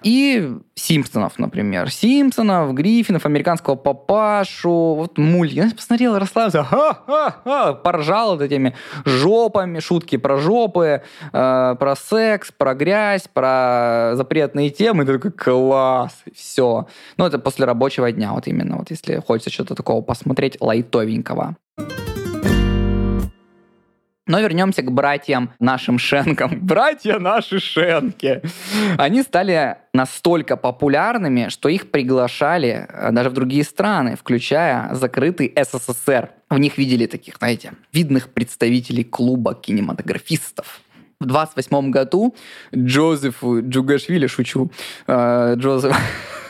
И 0.04 0.58
Симпсонов, 0.76 1.40
например. 1.40 1.92
Симпсонов, 1.92 2.74
Гриффинов, 2.74 3.26
американского 3.26 3.76
папашу, 3.76 4.96
вот 4.96 5.18
мультики. 5.18 5.58
Я 5.58 5.70
посмотрел, 5.70 6.18
расслабился, 6.18 6.64
ха-ха-ха, 6.64 7.74
поржал 7.74 8.32
вот 8.32 8.42
этими 8.42 8.76
жопами, 9.06 9.80
шутки 9.80 10.18
про 10.18 10.38
жопы, 10.38 11.04
э, 11.32 11.76
про 11.80 11.96
секс, 11.96 12.52
про 12.52 12.74
грязь, 12.74 13.28
про 13.32 14.14
запретные 14.16 14.70
темы. 14.70 15.06
Ты 15.06 15.14
такой, 15.14 15.32
класс, 15.32 16.14
все. 16.36 16.88
Ну, 17.18 17.26
это 17.26 17.40
после 17.40 17.66
рабочего 17.66 18.12
дня, 18.12 18.34
вот 18.34 18.48
именно, 18.48 18.78
вот 18.78 18.90
если 18.90 19.22
хочется 19.26 19.50
что-то 19.50 19.76
такого 19.76 20.02
посмотреть 20.02 20.58
лайтовенького. 20.60 21.56
Но 24.26 24.40
вернемся 24.40 24.82
к 24.82 24.90
братьям 24.90 25.52
нашим 25.60 26.00
Шенкам. 26.00 26.60
Братья 26.62 27.20
наши 27.20 27.60
Шенки. 27.60 28.42
Они 28.98 29.22
стали 29.22 29.76
настолько 29.94 30.56
популярными, 30.56 31.50
что 31.50 31.68
их 31.68 31.92
приглашали 31.92 32.88
э, 32.88 33.12
даже 33.12 33.30
в 33.30 33.34
другие 33.34 33.66
страны, 33.66 34.16
включая 34.16 34.94
закрытый 34.94 35.54
СССР. 35.56 36.30
В 36.50 36.58
них 36.58 36.78
видели 36.78 37.06
таких, 37.06 37.36
знаете, 37.38 37.74
видных 37.92 38.30
представителей 38.30 39.04
клуба 39.04 39.56
кинематографистов. 39.56 40.80
В 41.20 41.26
28 41.26 41.92
году 41.92 42.34
Джозефу 42.74 43.62
Джугашвили, 43.62 44.28
шучу, 44.28 44.72
э, 45.06 45.56
Джозеф... 45.58 45.98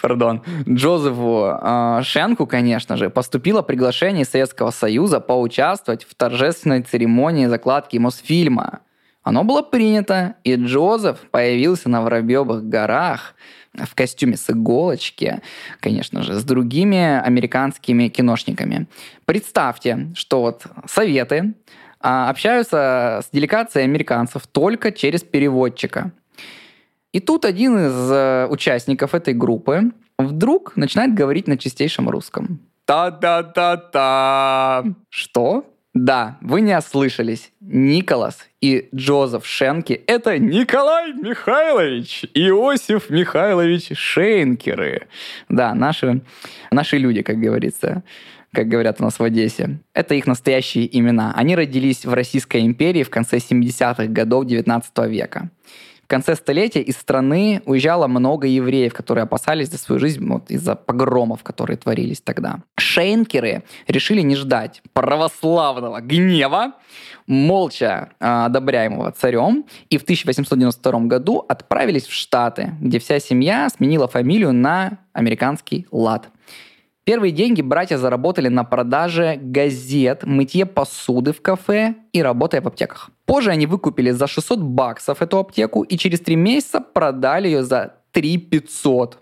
Пардон. 0.00 0.42
Джозефу 0.68 1.58
э, 1.60 2.02
Шенку, 2.02 2.46
конечно 2.46 2.96
же, 2.96 3.10
поступило 3.10 3.62
приглашение 3.62 4.24
Советского 4.24 4.70
Союза 4.70 5.20
поучаствовать 5.20 6.04
в 6.04 6.14
торжественной 6.14 6.82
церемонии 6.82 7.46
закладки 7.46 7.98
Мосфильма. 7.98 8.80
Оно 9.22 9.44
было 9.44 9.62
принято, 9.62 10.36
и 10.44 10.54
Джозеф 10.54 11.18
появился 11.30 11.90
на 11.90 12.00
Воробьевых 12.02 12.66
горах 12.66 13.34
в 13.74 13.94
костюме 13.94 14.36
с 14.36 14.48
иголочки, 14.50 15.40
конечно 15.80 16.22
же, 16.22 16.34
с 16.34 16.42
другими 16.42 17.20
американскими 17.20 18.08
киношниками. 18.08 18.86
Представьте, 19.26 20.08
что 20.14 20.40
вот 20.40 20.64
Советы 20.86 21.54
а, 22.00 22.30
общаются 22.30 23.20
с 23.22 23.30
делегацией 23.30 23.84
американцев 23.84 24.46
только 24.46 24.90
через 24.90 25.22
переводчика. 25.22 26.12
И 27.12 27.20
тут 27.20 27.44
один 27.44 27.78
из 27.78 28.10
э, 28.10 28.46
участников 28.50 29.14
этой 29.14 29.34
группы 29.34 29.92
вдруг 30.18 30.76
начинает 30.76 31.14
говорить 31.14 31.48
на 31.48 31.58
чистейшем 31.58 32.08
русском. 32.08 32.60
Та-та-та-та. 32.84 34.84
Что? 35.08 35.64
Да, 35.92 36.38
вы 36.40 36.60
не 36.60 36.76
ослышались. 36.76 37.50
Николас 37.60 38.38
и 38.60 38.88
Джозеф 38.94 39.44
Шенки– 39.44 40.00
это 40.06 40.38
Николай 40.38 41.12
Михайлович, 41.14 42.26
Иосиф 42.32 43.10
Михайлович 43.10 43.90
Шейнкеры. 43.96 45.08
Да, 45.48 45.74
наши, 45.74 46.22
наши 46.70 46.98
люди, 46.98 47.22
как 47.22 47.38
говорится 47.38 48.04
как 48.52 48.66
говорят 48.66 49.00
у 49.00 49.04
нас 49.04 49.18
в 49.18 49.22
Одессе. 49.22 49.78
Это 49.94 50.14
их 50.14 50.26
настоящие 50.26 50.98
имена. 50.98 51.32
Они 51.36 51.54
родились 51.54 52.04
в 52.04 52.12
Российской 52.12 52.62
империи 52.62 53.04
в 53.04 53.10
конце 53.10 53.36
70-х 53.36 54.06
годов 54.06 54.46
19 54.46 54.98
века. 55.06 55.50
Конце 56.10 56.34
столетия 56.34 56.82
из 56.82 56.96
страны 56.96 57.62
уезжало 57.66 58.08
много 58.08 58.48
евреев, 58.48 58.92
которые 58.92 59.22
опасались 59.22 59.70
за 59.70 59.78
свою 59.78 60.00
жизнь 60.00 60.26
вот, 60.26 60.50
из-за 60.50 60.74
погромов, 60.74 61.44
которые 61.44 61.76
творились 61.76 62.20
тогда. 62.20 62.64
Шейнкеры 62.76 63.62
решили 63.86 64.20
не 64.20 64.34
ждать 64.34 64.82
православного 64.92 66.00
гнева, 66.00 66.72
молча 67.28 68.08
э, 68.18 68.26
одобряемого 68.26 69.12
царем, 69.12 69.64
и 69.88 69.98
в 69.98 70.02
1892 70.02 71.00
году 71.02 71.44
отправились 71.48 72.06
в 72.06 72.12
Штаты, 72.12 72.72
где 72.80 72.98
вся 72.98 73.20
семья 73.20 73.68
сменила 73.68 74.08
фамилию 74.08 74.52
на 74.52 74.98
американский 75.12 75.86
лад. 75.92 76.28
Первые 77.10 77.32
деньги 77.32 77.60
братья 77.60 77.96
заработали 77.96 78.46
на 78.46 78.62
продаже 78.62 79.36
газет, 79.36 80.22
мытье 80.22 80.64
посуды 80.64 81.32
в 81.32 81.42
кафе 81.42 81.96
и 82.12 82.22
работая 82.22 82.60
в 82.60 82.68
аптеках. 82.68 83.10
Позже 83.26 83.50
они 83.50 83.66
выкупили 83.66 84.12
за 84.12 84.28
600 84.28 84.60
баксов 84.60 85.20
эту 85.20 85.38
аптеку 85.40 85.82
и 85.82 85.98
через 85.98 86.20
3 86.20 86.36
месяца 86.36 86.80
продали 86.80 87.48
ее 87.48 87.64
за 87.64 87.96
3 88.12 88.38
500. 88.38 89.18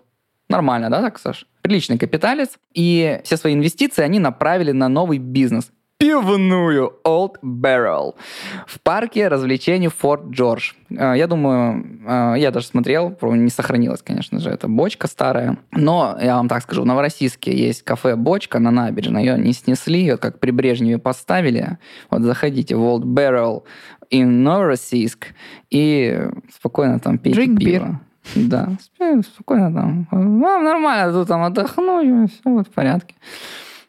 Нормально, 0.49 0.91
да, 0.91 1.01
так, 1.01 1.17
Саш? 1.17 1.47
Приличный 1.63 1.97
капиталец. 1.97 2.59
И 2.75 3.21
все 3.23 3.37
свои 3.37 3.55
инвестиции 3.55 4.03
они 4.03 4.19
направили 4.19 4.71
на 4.71 4.87
новый 4.87 5.17
бизнес 5.17 5.71
пивную 5.99 6.93
Old 7.03 7.35
Barrel 7.43 8.15
в 8.65 8.79
парке 8.79 9.27
развлечений 9.27 9.89
Форт 9.89 10.29
Джордж. 10.31 10.71
Э, 10.89 11.13
Я 11.17 11.27
думаю, 11.27 11.85
э, 12.07 12.35
я 12.37 12.51
даже 12.51 12.67
смотрел, 12.67 13.15
не 13.21 13.49
сохранилась, 13.49 14.01
конечно 14.01 14.39
же, 14.39 14.49
эта 14.49 14.69
бочка 14.69 15.07
старая. 15.07 15.57
Но, 15.73 16.17
я 16.21 16.37
вам 16.37 16.47
так 16.47 16.63
скажу, 16.63 16.83
в 16.83 16.85
Новороссийске 16.85 17.53
есть 17.55 17.83
кафе 17.83 18.15
«Бочка» 18.15 18.59
на 18.59 18.71
набережной. 18.71 19.25
Ее 19.25 19.37
не 19.37 19.51
снесли, 19.51 19.99
ее 19.99 20.17
как 20.17 20.39
при 20.39 20.51
Брежневе 20.51 20.99
поставили. 20.99 21.77
Вот 22.09 22.21
заходите 22.21 22.77
в 22.77 22.81
Old 22.81 23.03
Barrel 23.03 23.63
in 24.09 24.25
Новороссийск 24.25 25.27
и 25.69 26.17
спокойно 26.55 26.99
там 26.99 27.17
пейте 27.17 27.41
Drink 27.45 27.57
пиво. 27.57 27.99
Да, 28.35 28.69
спи- 28.81 29.21
спокойно 29.23 29.73
там. 29.73 30.07
Вам 30.11 30.63
нормально 30.63 31.11
тут 31.11 31.27
там 31.27 31.43
отдохнуть, 31.43 32.31
все 32.31 32.41
вот 32.49 32.67
в 32.67 32.71
порядке. 32.71 33.15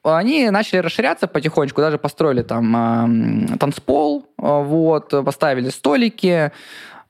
Они 0.03 0.49
начали 0.51 0.79
расширяться 0.79 1.27
потихонечку, 1.27 1.81
даже 1.81 1.99
построили 1.99 2.43
там 2.43 3.53
э, 3.53 3.57
танцпол, 3.59 4.27
а, 4.39 4.61
вот, 4.61 5.11
поставили 5.25 5.69
столики, 5.69 6.53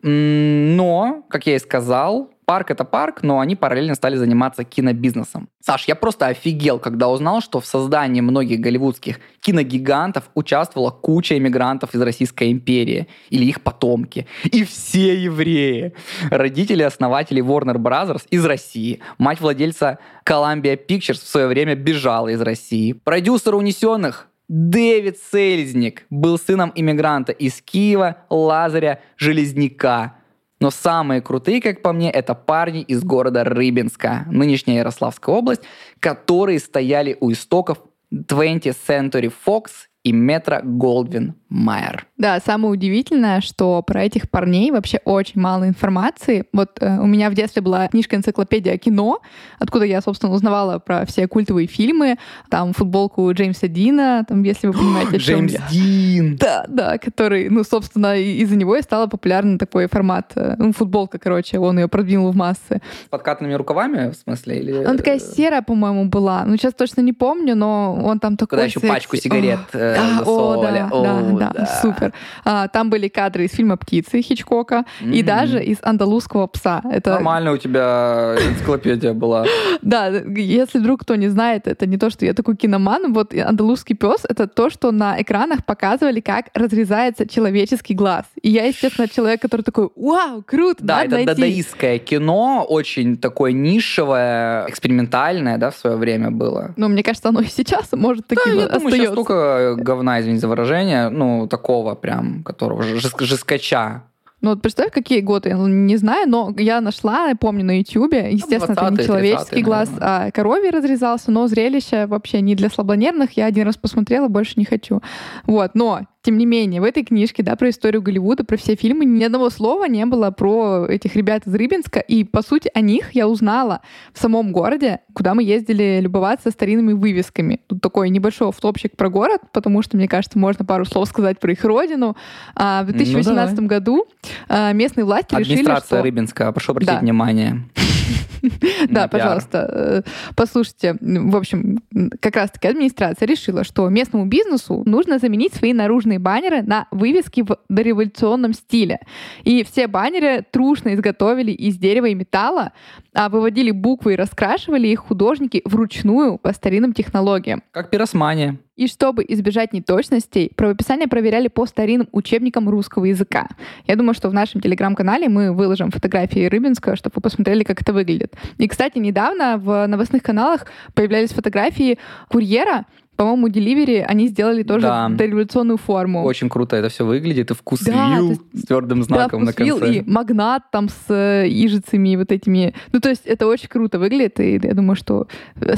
но, 0.02 1.24
как 1.28 1.46
я 1.46 1.56
и 1.56 1.58
сказал, 1.58 2.30
парк 2.50 2.72
это 2.72 2.82
парк, 2.84 3.22
но 3.22 3.38
они 3.38 3.54
параллельно 3.54 3.94
стали 3.94 4.16
заниматься 4.16 4.64
кинобизнесом. 4.64 5.48
Саш, 5.64 5.84
я 5.86 5.94
просто 5.94 6.26
офигел, 6.26 6.80
когда 6.80 7.08
узнал, 7.08 7.40
что 7.40 7.60
в 7.60 7.64
создании 7.64 8.20
многих 8.20 8.58
голливудских 8.58 9.20
киногигантов 9.38 10.24
участвовала 10.34 10.90
куча 10.90 11.38
иммигрантов 11.38 11.94
из 11.94 12.02
Российской 12.02 12.50
империи 12.50 13.06
или 13.28 13.44
их 13.44 13.60
потомки. 13.60 14.26
И 14.42 14.64
все 14.64 15.14
евреи. 15.14 15.94
Родители 16.32 16.82
основателей 16.82 17.42
Warner 17.42 17.76
Brothers 17.76 18.22
из 18.30 18.44
России. 18.44 18.98
Мать 19.16 19.40
владельца 19.40 20.00
Columbia 20.26 20.76
Pictures 20.76 21.22
в 21.24 21.28
свое 21.28 21.46
время 21.46 21.76
бежала 21.76 22.30
из 22.30 22.40
России. 22.40 22.94
Продюсер 22.94 23.54
«Унесенных» 23.54 24.26
Дэвид 24.48 25.18
Сельзник 25.30 26.04
был 26.10 26.36
сыном 26.36 26.72
иммигранта 26.74 27.30
из 27.30 27.62
Киева 27.62 28.16
Лазаря 28.28 28.98
Железняка. 29.16 30.16
Но 30.60 30.70
самые 30.70 31.22
крутые, 31.22 31.62
как 31.62 31.80
по 31.80 31.92
мне, 31.92 32.10
это 32.10 32.34
парни 32.34 32.82
из 32.82 33.02
города 33.02 33.44
Рыбинска, 33.44 34.26
нынешняя 34.30 34.78
Ярославская 34.78 35.34
область, 35.34 35.62
которые 36.00 36.58
стояли 36.58 37.16
у 37.20 37.32
истоков 37.32 37.78
20th 38.12 38.76
Century 38.86 39.32
Fox 39.46 39.70
и 40.02 40.12
Метро 40.12 40.60
Голдвин 40.62 41.34
Майер. 41.50 42.06
Да, 42.16 42.38
самое 42.40 42.72
удивительное, 42.72 43.40
что 43.40 43.82
про 43.82 44.04
этих 44.04 44.30
парней 44.30 44.70
вообще 44.70 45.00
очень 45.04 45.40
мало 45.40 45.66
информации. 45.66 46.44
Вот 46.52 46.78
э, 46.80 46.98
у 46.98 47.06
меня 47.06 47.28
в 47.28 47.34
детстве 47.34 47.60
была 47.60 47.88
книжка 47.88 48.16
«Энциклопедия 48.16 48.78
кино», 48.78 49.20
откуда 49.58 49.84
я, 49.84 50.00
собственно, 50.00 50.32
узнавала 50.32 50.78
про 50.78 51.04
все 51.06 51.26
культовые 51.26 51.66
фильмы, 51.66 52.16
там 52.48 52.72
футболку 52.72 53.30
Джеймса 53.32 53.66
Дина, 53.66 54.24
там, 54.28 54.42
если 54.44 54.68
вы 54.68 54.74
понимаете, 54.74 55.16
о 55.16 55.18
чем 55.18 55.46
Джеймс 55.46 55.52
я. 55.52 55.62
Дин. 55.70 56.36
Да, 56.36 56.64
да, 56.68 56.98
который, 56.98 57.48
ну, 57.50 57.64
собственно, 57.64 58.16
из-за 58.16 58.56
него 58.56 58.76
и 58.76 58.82
стала 58.82 59.06
популярна 59.06 59.58
такой 59.58 59.88
формат, 59.88 60.32
э, 60.36 60.54
ну, 60.56 60.72
футболка, 60.72 61.18
короче, 61.18 61.58
он 61.58 61.78
ее 61.78 61.88
продвинул 61.88 62.30
в 62.30 62.36
массы. 62.36 62.80
С 63.06 63.08
подкатными 63.08 63.54
рукавами, 63.54 64.10
в 64.10 64.14
смысле? 64.14 64.60
Или... 64.60 64.84
Она 64.84 64.96
такая 64.96 65.18
серая, 65.18 65.62
по-моему, 65.62 66.04
была. 66.04 66.44
Ну, 66.44 66.56
сейчас 66.56 66.74
точно 66.74 67.00
не 67.00 67.12
помню, 67.12 67.56
но 67.56 68.00
он 68.04 68.20
там 68.20 68.36
такой 68.36 68.58
Куда 68.58 68.66
еще 68.66 68.80
пачку 68.80 69.16
сигарет 69.16 69.58
О, 69.72 69.89
да, 69.96 70.20
о, 70.26 70.62
да, 70.62 70.88
О, 70.90 71.38
да, 71.38 71.50
да, 71.54 71.66
супер. 71.82 72.12
А, 72.44 72.68
там 72.68 72.90
были 72.90 73.08
кадры 73.08 73.44
из 73.44 73.52
фильма 73.52 73.76
«Птицы» 73.76 74.22
Хичкока 74.22 74.84
и 75.00 75.04
Мгм. 75.20 75.24
даже 75.26 75.62
из 75.62 75.78
«Андалузского 75.82 76.46
пса». 76.46 76.82
Это, 76.90 77.10
Нормально 77.10 77.52
у 77.52 77.56
тебя 77.56 78.36
энциклопедия 78.50 79.12
была. 79.12 79.44
да, 79.82 80.08
если 80.08 80.78
вдруг 80.78 81.00
кто 81.02 81.14
не 81.16 81.28
знает, 81.28 81.66
это 81.66 81.86
не 81.86 81.96
то, 81.98 82.10
что 82.10 82.24
я 82.26 82.34
такой 82.34 82.56
киноман. 82.56 83.12
Вот 83.12 83.34
«Андалузский 83.34 83.96
пес»— 83.96 84.24
это 84.28 84.46
то, 84.46 84.70
что 84.70 84.90
на 84.92 85.20
экранах 85.20 85.64
показывали, 85.64 86.20
как 86.20 86.46
разрезается 86.54 87.26
человеческий 87.28 87.94
глаз. 87.94 88.24
И 88.42 88.50
я, 88.50 88.64
естественно, 88.64 89.08
человек, 89.08 89.40
который 89.42 89.62
такой, 89.62 89.90
вау, 89.96 90.42
круто, 90.46 90.84
Да, 90.84 91.02
это 91.04 91.14
найти». 91.16 91.26
дадаистское 91.26 91.98
кино, 91.98 92.64
очень 92.68 93.16
такое 93.16 93.52
нишевое, 93.52 94.66
экспериментальное, 94.68 95.58
да, 95.58 95.70
в 95.70 95.76
свое 95.76 95.96
время 95.96 96.30
было. 96.30 96.72
Но 96.76 96.88
мне 96.88 97.02
кажется, 97.02 97.28
оно 97.28 97.40
и 97.40 97.46
сейчас 97.46 97.88
может 97.92 98.26
Да, 98.28 98.36
таким 98.36 98.58
я 98.58 98.66
думаю, 98.68 98.80
сейчас 98.80 98.84
остается. 98.84 99.12
столько 99.12 99.76
говна, 99.82 100.20
извините 100.20 100.40
за 100.40 100.48
выражение, 100.48 101.08
ну, 101.08 101.46
такого 101.46 101.94
прям, 101.94 102.42
которого 102.42 102.82
жес- 102.82 103.14
жескача. 103.20 104.02
Ну 104.42 104.50
вот 104.50 104.62
представь, 104.62 104.90
какие 104.90 105.20
годы, 105.20 105.50
я 105.50 105.56
не 105.56 105.98
знаю, 105.98 106.26
но 106.26 106.54
я 106.56 106.80
нашла, 106.80 107.30
помню 107.38 107.62
на 107.62 107.78
Ютьюбе, 107.78 108.30
естественно, 108.32 108.72
это 108.72 108.90
не 108.90 108.96
20-е, 108.96 109.06
человеческий 109.06 109.56
30-е, 109.56 109.62
глаз, 109.64 109.88
наверное. 109.90 110.26
а 110.26 110.30
коровий 110.30 110.70
разрезался, 110.70 111.30
но 111.30 111.46
зрелище 111.46 112.06
вообще 112.06 112.40
не 112.40 112.54
для 112.54 112.70
слабонервных, 112.70 113.36
я 113.36 113.44
один 113.44 113.66
раз 113.66 113.76
посмотрела, 113.76 114.28
больше 114.28 114.54
не 114.56 114.64
хочу. 114.64 115.02
Вот, 115.44 115.72
но 115.74 116.00
тем 116.22 116.36
не 116.36 116.44
менее, 116.44 116.80
в 116.80 116.84
этой 116.84 117.02
книжке, 117.02 117.42
да, 117.42 117.56
про 117.56 117.70
историю 117.70 118.02
Голливуда, 118.02 118.44
про 118.44 118.56
все 118.56 118.74
фильмы, 118.74 119.04
ни 119.06 119.24
одного 119.24 119.48
слова 119.48 119.86
не 119.86 120.04
было 120.04 120.30
про 120.30 120.86
этих 120.86 121.16
ребят 121.16 121.46
из 121.46 121.54
Рыбинска, 121.54 122.00
и, 122.00 122.24
по 122.24 122.42
сути, 122.42 122.70
о 122.74 122.80
них 122.82 123.14
я 123.14 123.26
узнала 123.26 123.80
в 124.12 124.20
самом 124.20 124.52
городе, 124.52 125.00
куда 125.14 125.34
мы 125.34 125.42
ездили 125.42 125.98
любоваться 126.00 126.50
старинными 126.50 126.92
вывесками. 126.92 127.60
Тут 127.68 127.80
такой 127.80 128.10
небольшой 128.10 128.48
автопчик 128.48 128.96
про 128.96 129.08
город, 129.08 129.40
потому 129.52 129.82
что, 129.82 129.96
мне 129.96 130.08
кажется, 130.08 130.38
можно 130.38 130.64
пару 130.64 130.84
слов 130.84 131.08
сказать 131.08 131.40
про 131.40 131.52
их 131.52 131.64
родину. 131.64 132.16
А 132.54 132.82
в 132.82 132.88
Ну, 132.88 132.92
2018 132.92 133.60
году 133.60 134.06
а, 134.48 134.72
местные 134.72 135.04
власти 135.04 135.34
решили, 135.34 135.54
Администрация 135.54 135.98
что... 135.98 136.02
Рыбинска, 136.02 136.52
прошу 136.52 136.72
обратить 136.72 136.94
Да. 136.94 137.00
внимание. 137.00 137.62
Да, 138.88 139.08
пожалуйста, 139.08 139.68
э, 139.72 140.02
послушайте. 140.34 140.96
В 141.00 141.36
общем, 141.36 141.80
как 142.20 142.36
раз-таки 142.36 142.68
администрация 142.68 143.26
решила, 143.26 143.64
что 143.64 143.88
местному 143.88 144.26
бизнесу 144.26 144.82
нужно 144.86 145.18
заменить 145.18 145.54
свои 145.54 145.72
наружные 145.72 146.18
баннеры 146.18 146.62
на 146.62 146.86
вывески 146.90 147.42
в 147.42 147.58
дореволюционном 147.68 148.52
стиле. 148.52 149.00
И 149.44 149.64
все 149.64 149.86
баннеры 149.86 150.44
трушно 150.50 150.94
изготовили 150.94 151.52
из 151.52 151.76
дерева 151.76 152.06
и 152.06 152.14
металла, 152.14 152.72
а 153.14 153.28
выводили 153.28 153.70
буквы 153.70 154.14
и 154.14 154.16
раскрашивали 154.16 154.88
их 154.88 155.00
художники 155.00 155.62
вручную 155.64 156.38
по 156.38 156.52
старинным 156.52 156.92
технологиям. 156.92 157.62
Как 157.70 157.90
пиросмания. 157.90 158.58
И 158.80 158.86
чтобы 158.86 159.26
избежать 159.28 159.74
неточностей, 159.74 160.50
правописание 160.56 161.06
проверяли 161.06 161.48
по 161.48 161.66
старинным 161.66 162.08
учебникам 162.12 162.66
русского 162.70 163.04
языка. 163.04 163.46
Я 163.86 163.94
думаю, 163.94 164.14
что 164.14 164.30
в 164.30 164.32
нашем 164.32 164.62
телеграм-канале 164.62 165.28
мы 165.28 165.52
выложим 165.52 165.90
фотографии 165.90 166.46
Рыбинска, 166.46 166.96
чтобы 166.96 167.12
вы 167.16 167.20
посмотрели, 167.20 167.62
как 167.62 167.82
это 167.82 167.92
выглядит. 167.92 168.34
И, 168.56 168.66
кстати, 168.66 168.96
недавно 168.96 169.58
в 169.58 169.86
новостных 169.86 170.22
каналах 170.22 170.64
появлялись 170.94 171.28
фотографии 171.28 171.98
курьера, 172.30 172.86
по-моему, 173.20 173.48
Delivery, 173.48 174.00
они 174.00 174.28
сделали 174.28 174.62
тоже 174.62 174.86
Да. 174.86 175.10
дореволюционную 175.10 175.76
форму. 175.76 176.22
Очень 176.24 176.48
круто 176.48 176.74
это 176.76 176.88
все 176.88 177.04
выглядит. 177.04 177.50
И 177.50 177.54
вкус 177.54 177.80
Да, 177.80 178.14
вил 178.16 178.30
есть- 178.30 178.40
с 178.54 178.62
твердым 178.66 179.02
знаком 179.02 179.40
да, 179.40 179.46
на 179.46 179.52
конце. 179.52 179.92
и 179.92 180.02
магнат 180.10 180.62
там 180.72 180.88
с 180.88 181.04
э, 181.10 181.46
ижицами 181.46 182.08
и 182.14 182.16
вот 182.16 182.32
этими. 182.32 182.72
Ну, 182.92 183.00
то 183.00 183.10
есть 183.10 183.26
это 183.26 183.46
очень 183.46 183.68
круто 183.68 183.98
выглядит, 183.98 184.40
и 184.40 184.58
я 184.62 184.72
думаю, 184.72 184.96
что 184.96 185.26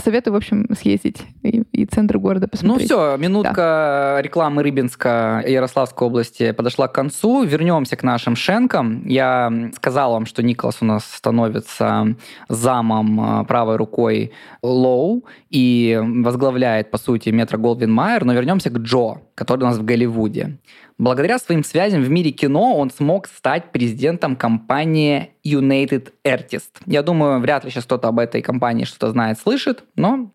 советую, 0.05 0.35
в 0.35 0.37
общем, 0.37 0.69
съездить 0.73 1.25
и, 1.43 1.65
и 1.73 1.85
центр 1.85 2.19
города 2.19 2.47
Ну 2.47 2.49
посмотреть. 2.51 2.87
все, 2.89 3.17
минутка 3.17 4.21
рекламы 4.23 4.63
Рыбинска 4.63 5.43
Ярославской 5.45 6.07
области 6.07 6.53
подошла 6.53 6.87
к 6.87 6.93
концу. 6.95 7.43
Вернемся 7.43 7.97
к 7.97 8.05
нашим 8.05 8.37
шенкам. 8.37 9.05
Я 9.09 9.53
сказал 9.75 10.13
вам, 10.13 10.27
что 10.27 10.45
Николас 10.45 10.77
у 10.81 10.85
нас 10.85 11.05
становится 11.05 12.15
замом 12.49 13.41
э, 13.41 13.45
правой 13.47 13.75
рукой 13.75 14.31
Лоу 14.63 15.25
и 15.51 16.01
возглавляет, 16.01 16.93
по 16.93 16.99
сути, 16.99 17.32
метро 17.33 17.59
Голдвин 17.59 17.93
Майер. 17.93 18.25
Но 18.25 18.33
вернемся 18.33 18.71
к 18.71 18.79
Джо, 18.79 19.21
который 19.35 19.63
у 19.63 19.67
нас 19.67 19.79
в 19.79 19.85
Голливуде. 19.85 20.59
Благодаря 21.03 21.41
своим 21.41 21.65
связям 21.65 22.05
в 22.05 22.09
мире 22.09 22.31
кино 22.31 22.77
он 22.77 22.89
смог 22.89 23.27
стать 23.27 23.73
президентом 23.73 24.37
компании 24.37 25.31
United 25.45 26.13
Artists. 26.25 26.71
Я 26.87 27.03
думаю, 27.03 27.41
вряд 27.41 27.65
ли 27.65 27.71
сейчас 27.71 27.85
кто-то 27.85 28.07
об 28.07 28.21
этой 28.21 28.43
компании 28.43 28.85
что-то 28.85 29.11
знает, 29.11 29.37
слышит, 29.41 29.83
но 29.97 30.31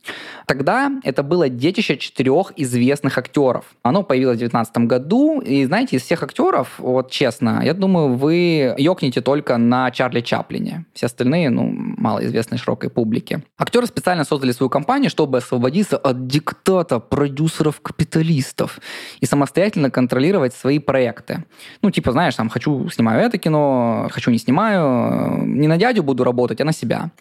тогда 0.46 0.92
это 1.04 1.24
было 1.24 1.48
детище 1.48 1.96
четырех 1.98 2.52
известных 2.58 3.18
актеров. 3.18 3.64
Оно 3.84 4.04
появилось 4.04 4.36
в 4.36 4.40
2019 4.40 4.78
году, 4.90 5.40
и 5.40 5.64
знаете, 5.64 5.96
из 5.96 6.02
всех 6.02 6.24
актеров, 6.24 6.74
вот 6.80 7.12
честно, 7.12 7.62
я 7.64 7.74
думаю, 7.74 8.16
вы 8.16 8.76
ёкнете 8.78 9.22
только 9.22 9.56
на 9.58 9.90
Чарли 9.92 10.20
Чаплине. 10.20 10.86
Все 10.94 11.06
остальные, 11.06 11.50
ну, 11.50 11.72
малоизвестной 11.72 12.58
широкой 12.58 12.90
публике. 12.90 13.44
Актеры 13.58 13.88
специально 13.88 14.26
создали 14.26 14.52
свою 14.52 14.70
компанию, 14.70 15.10
чтобы 15.10 15.38
освободиться 15.38 15.96
от 15.96 16.28
диктата 16.28 17.00
продюсеров-капиталистов 17.00 18.80
и 19.22 19.26
самостоятельно 19.26 19.90
контролировать 19.90 20.57
свои 20.58 20.80
проекты. 20.80 21.44
Ну, 21.82 21.92
типа, 21.92 22.12
знаешь, 22.12 22.36
там, 22.36 22.50
хочу, 22.50 22.90
снимаю 22.90 23.22
это 23.22 23.38
кино, 23.38 24.08
хочу, 24.12 24.32
не 24.32 24.38
снимаю, 24.38 25.46
не 25.46 25.68
на 25.68 25.78
дядю 25.78 26.04
буду 26.04 26.24
работать, 26.24 26.62
а 26.62 26.66
на 26.66 26.74
себя. 26.74 27.12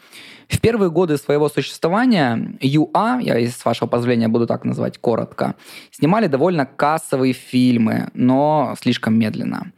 В 0.48 0.60
первые 0.60 0.90
годы 0.90 1.16
своего 1.16 1.48
существования 1.48 2.56
ЮА, 2.60 3.18
я, 3.20 3.36
с 3.36 3.64
вашего 3.64 3.88
позволения, 3.88 4.28
буду 4.28 4.46
так 4.46 4.64
назвать 4.64 4.98
коротко, 4.98 5.54
снимали 5.90 6.28
довольно 6.28 6.66
кассовые 6.66 7.32
фильмы, 7.32 8.08
но 8.14 8.74
слишком 8.80 9.18
медленно. 9.18 9.72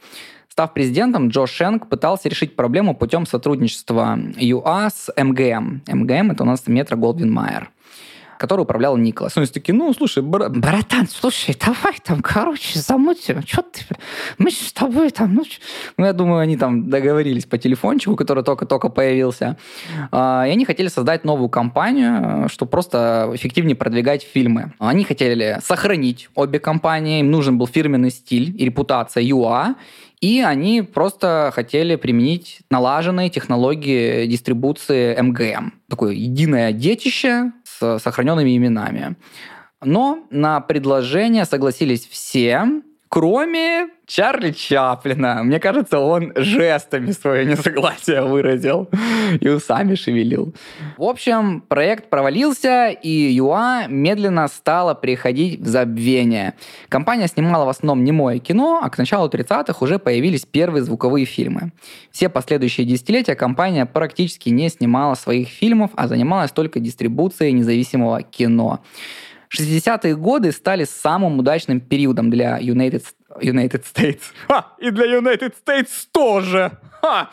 Став 0.48 0.74
президентом, 0.74 1.28
Джо 1.28 1.46
Шенк 1.46 1.88
пытался 1.88 2.28
решить 2.28 2.56
проблему 2.56 2.94
путем 2.94 3.26
сотрудничества 3.26 4.18
ЮА 4.36 4.90
с 4.90 5.10
МГМ. 5.16 5.82
МГМ— 5.86 6.30
это 6.32 6.42
у 6.42 6.46
нас 6.46 6.66
Метро 6.66 6.96
Голдвин 6.96 7.30
Майер 7.30 7.70
который 8.38 8.62
управлял 8.62 8.96
Николас. 8.96 9.36
Ну, 9.36 9.44
такие, 9.46 9.74
ну, 9.74 9.92
слушай, 9.92 10.22
бра- 10.22 10.48
братан, 10.48 11.06
слушай, 11.08 11.56
давай 11.64 11.98
там, 12.04 12.22
короче, 12.22 12.78
замутим, 12.78 13.42
что 13.46 13.62
ты, 13.62 13.82
мы 14.38 14.50
с 14.50 14.72
тобой 14.72 15.10
там, 15.10 15.34
ну, 15.34 15.44
чё?» 15.44 15.60
ну, 15.96 16.06
я 16.06 16.12
думаю, 16.12 16.40
они 16.40 16.56
там 16.56 16.88
договорились 16.88 17.44
по 17.46 17.58
телефончику, 17.58 18.16
который 18.16 18.44
только-только 18.44 18.88
появился, 18.88 19.56
А, 20.10 20.44
и 20.46 20.50
они 20.50 20.64
хотели 20.64 20.88
создать 20.88 21.24
новую 21.24 21.48
компанию, 21.48 22.48
чтобы 22.48 22.70
просто 22.70 23.30
эффективнее 23.34 23.76
продвигать 23.76 24.22
фильмы. 24.22 24.72
Они 24.78 25.04
хотели 25.04 25.58
сохранить 25.62 26.28
обе 26.34 26.58
компании, 26.58 27.20
им 27.20 27.30
нужен 27.30 27.58
был 27.58 27.66
фирменный 27.66 28.10
стиль 28.10 28.54
и 28.58 28.64
репутация 28.64 29.22
ЮА, 29.22 29.74
и 30.20 30.40
они 30.40 30.82
просто 30.82 31.52
хотели 31.54 31.94
применить 31.96 32.60
налаженные 32.70 33.30
технологии 33.30 34.26
дистрибуции 34.26 35.16
МГМ. 35.20 35.72
Такое 35.88 36.12
единое 36.12 36.72
детище 36.72 37.52
с 37.78 37.98
сохраненными 37.98 38.56
именами. 38.56 39.16
Но 39.82 40.26
на 40.30 40.60
предложение 40.60 41.44
согласились 41.44 42.06
все, 42.06 42.82
Кроме 43.08 43.88
Чарли 44.08 44.52
Чаплина. 44.52 45.42
Мне 45.42 45.60
кажется, 45.60 45.98
он 45.98 46.32
жестами 46.34 47.10
свое 47.10 47.44
несогласие 47.44 48.22
выразил 48.22 48.88
и 49.38 49.48
усами 49.48 49.94
шевелил. 49.96 50.54
В 50.96 51.02
общем, 51.02 51.60
проект 51.60 52.08
провалился, 52.08 52.88
и 52.88 53.10
ЮА 53.34 53.86
медленно 53.86 54.48
стала 54.48 54.94
приходить 54.94 55.60
в 55.60 55.66
забвение. 55.66 56.54
Компания 56.88 57.28
снимала 57.28 57.66
в 57.66 57.68
основном 57.68 58.02
немое 58.02 58.38
кино, 58.38 58.80
а 58.82 58.88
к 58.88 58.96
началу 58.96 59.28
30-х 59.28 59.84
уже 59.84 59.98
появились 59.98 60.46
первые 60.46 60.82
звуковые 60.82 61.26
фильмы. 61.26 61.72
Все 62.10 62.30
последующие 62.30 62.86
десятилетия 62.86 63.34
компания 63.34 63.84
практически 63.84 64.48
не 64.48 64.70
снимала 64.70 65.16
своих 65.16 65.48
фильмов, 65.48 65.90
а 65.96 66.08
занималась 66.08 66.52
только 66.52 66.80
дистрибуцией 66.80 67.52
независимого 67.52 68.22
кино. 68.22 68.80
60-е 69.56 70.16
годы 70.16 70.52
стали 70.52 70.84
самым 70.84 71.38
удачным 71.38 71.80
периодом 71.80 72.30
для 72.30 72.58
United, 72.60 73.04
United 73.40 73.84
States. 73.84 74.20
Ха! 74.48 74.66
И 74.78 74.90
для 74.90 75.06
United 75.18 75.52
States 75.64 76.06
тоже! 76.12 76.72
Ха! 77.00 77.30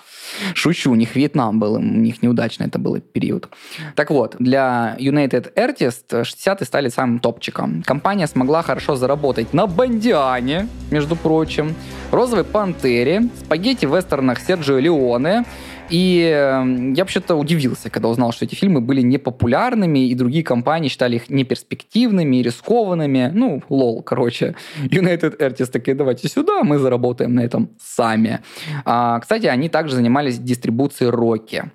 Шучу, 0.53 0.91
у 0.91 0.95
них 0.95 1.15
Вьетнам 1.15 1.59
был, 1.59 1.73
у 1.73 1.79
них 1.79 2.21
неудачно 2.21 2.65
это 2.65 2.77
был 2.77 2.99
период. 2.99 3.49
Так 3.95 4.11
вот, 4.11 4.35
для 4.39 4.95
United 4.99 5.53
Artists 5.55 6.09
60-е 6.09 6.65
стали 6.65 6.89
самым 6.89 7.19
топчиком. 7.19 7.83
Компания 7.83 8.27
смогла 8.27 8.61
хорошо 8.61 8.95
заработать 8.95 9.53
на 9.53 9.65
Бандиане, 9.65 10.67
между 10.91 11.15
прочим, 11.15 11.75
Розовой 12.11 12.43
Пантере, 12.43 13.29
спагетти-вестернах 13.39 14.39
Серджио 14.39 14.79
Леоне, 14.79 15.45
и 15.89 16.31
э, 16.33 16.93
я 16.95 17.03
вообще-то 17.03 17.35
удивился, 17.35 17.89
когда 17.89 18.09
узнал, 18.09 18.31
что 18.31 18.45
эти 18.45 18.55
фильмы 18.55 18.81
были 18.81 19.01
непопулярными, 19.01 20.07
и 20.07 20.15
другие 20.15 20.43
компании 20.43 20.89
считали 20.89 21.17
их 21.17 21.29
неперспективными, 21.29 22.37
рискованными. 22.37 23.31
Ну, 23.33 23.61
лол, 23.69 24.01
короче. 24.01 24.55
United 24.83 25.39
Artists 25.39 25.71
такие, 25.71 25.95
давайте 25.95 26.27
сюда, 26.27 26.63
мы 26.63 26.79
заработаем 26.79 27.35
на 27.35 27.41
этом 27.41 27.69
сами. 27.79 28.39
А, 28.85 29.19
кстати, 29.19 29.45
они 29.45 29.69
также 29.69 29.95
занимались 29.95 30.39
дистрибуцией 30.39 31.11
роки. 31.11 31.65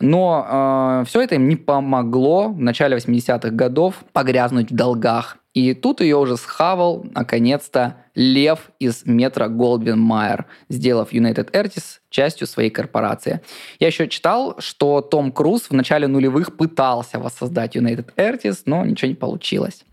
Но 0.00 1.02
э, 1.02 1.04
все 1.06 1.22
это 1.22 1.34
им 1.34 1.48
не 1.48 1.56
помогло 1.56 2.48
в 2.48 2.60
начале 2.60 2.96
80-х 2.96 3.50
годов 3.50 3.96
погрязнуть 4.12 4.70
в 4.70 4.74
долгах. 4.74 5.39
И 5.52 5.74
тут 5.74 6.00
ее 6.00 6.16
уже 6.16 6.36
схавал, 6.36 7.04
наконец-то, 7.12 7.96
Лев 8.14 8.70
из 8.78 9.04
метро 9.04 9.48
Голдвин 9.48 9.98
Майер, 9.98 10.46
сделав 10.68 11.12
United 11.12 11.52
Artists 11.52 11.98
частью 12.08 12.46
своей 12.46 12.70
корпорации. 12.70 13.40
Я 13.78 13.88
еще 13.88 14.08
читал, 14.08 14.56
что 14.58 15.00
Том 15.00 15.32
Круз 15.32 15.70
в 15.70 15.72
начале 15.72 16.06
нулевых 16.06 16.56
пытался 16.56 17.18
воссоздать 17.18 17.76
United 17.76 18.14
Artists, 18.16 18.62
но 18.66 18.84
ничего 18.84 19.08
не 19.08 19.14
получилось. 19.14 19.84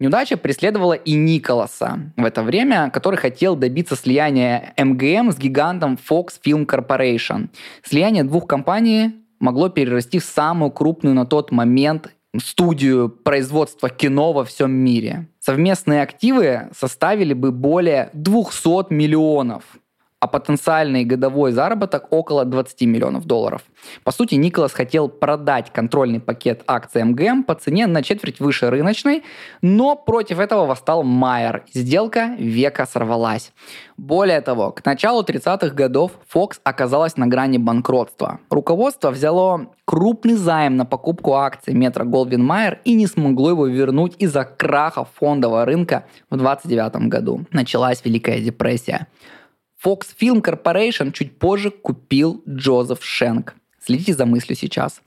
Неудача 0.00 0.36
преследовала 0.36 0.94
и 0.94 1.14
Николаса 1.14 2.12
в 2.16 2.24
это 2.24 2.42
время, 2.42 2.90
который 2.90 3.16
хотел 3.16 3.54
добиться 3.56 3.94
слияния 3.94 4.74
МГМ 4.76 5.30
с 5.30 5.38
гигантом 5.38 5.96
Fox 6.10 6.32
Film 6.44 6.66
Corporation. 6.66 7.48
Слияние 7.82 8.24
двух 8.24 8.46
компаний 8.46 9.14
могло 9.38 9.68
перерасти 9.68 10.18
в 10.18 10.24
самую 10.24 10.72
крупную 10.72 11.14
на 11.14 11.24
тот 11.26 11.52
момент 11.52 12.10
студию 12.40 13.08
производства 13.08 13.88
кино 13.88 14.32
во 14.32 14.44
всем 14.44 14.72
мире. 14.72 15.28
Совместные 15.40 16.02
активы 16.02 16.70
составили 16.76 17.34
бы 17.34 17.52
более 17.52 18.10
200 18.12 18.92
миллионов 18.92 19.64
а 20.24 20.26
потенциальный 20.26 21.04
годовой 21.04 21.52
заработок 21.52 22.06
около 22.10 22.46
20 22.46 22.80
миллионов 22.86 23.26
долларов. 23.26 23.60
По 24.04 24.10
сути, 24.10 24.36
Николас 24.36 24.72
хотел 24.72 25.10
продать 25.10 25.70
контрольный 25.70 26.18
пакет 26.18 26.62
акций 26.66 27.04
МГМ 27.04 27.44
по 27.44 27.54
цене 27.54 27.86
на 27.86 28.02
четверть 28.02 28.40
выше 28.40 28.70
рыночной, 28.70 29.22
но 29.60 29.96
против 29.96 30.38
этого 30.38 30.64
восстал 30.64 31.02
Майер. 31.02 31.64
Сделка 31.74 32.36
века 32.38 32.86
сорвалась. 32.86 33.52
Более 33.98 34.40
того, 34.40 34.72
к 34.72 34.82
началу 34.86 35.22
30-х 35.22 35.74
годов 35.74 36.12
Fox 36.34 36.52
оказалась 36.64 37.18
на 37.18 37.26
грани 37.26 37.58
банкротства. 37.58 38.40
Руководство 38.48 39.10
взяло 39.10 39.66
крупный 39.84 40.36
займ 40.36 40.78
на 40.78 40.86
покупку 40.86 41.34
акций 41.34 41.74
метро 41.74 42.06
Голдвин 42.06 42.42
Майер 42.42 42.80
и 42.84 42.94
не 42.94 43.06
смогло 43.06 43.50
его 43.50 43.66
вернуть 43.66 44.14
из-за 44.18 44.44
краха 44.44 45.06
фондового 45.20 45.66
рынка 45.66 46.06
в 46.30 46.38
29 46.38 47.08
году. 47.08 47.44
Началась 47.50 48.02
Великая 48.06 48.40
депрессия. 48.40 49.06
Fox 49.84 50.06
Film 50.18 50.42
Corporation 50.42 51.12
чуть 51.12 51.38
позже 51.38 51.70
купил 51.70 52.42
Джозеф 52.48 53.04
Шенк. 53.04 53.54
Следите 53.78 54.14
за 54.14 54.24
мыслью 54.24 54.56
сейчас. 54.56 55.02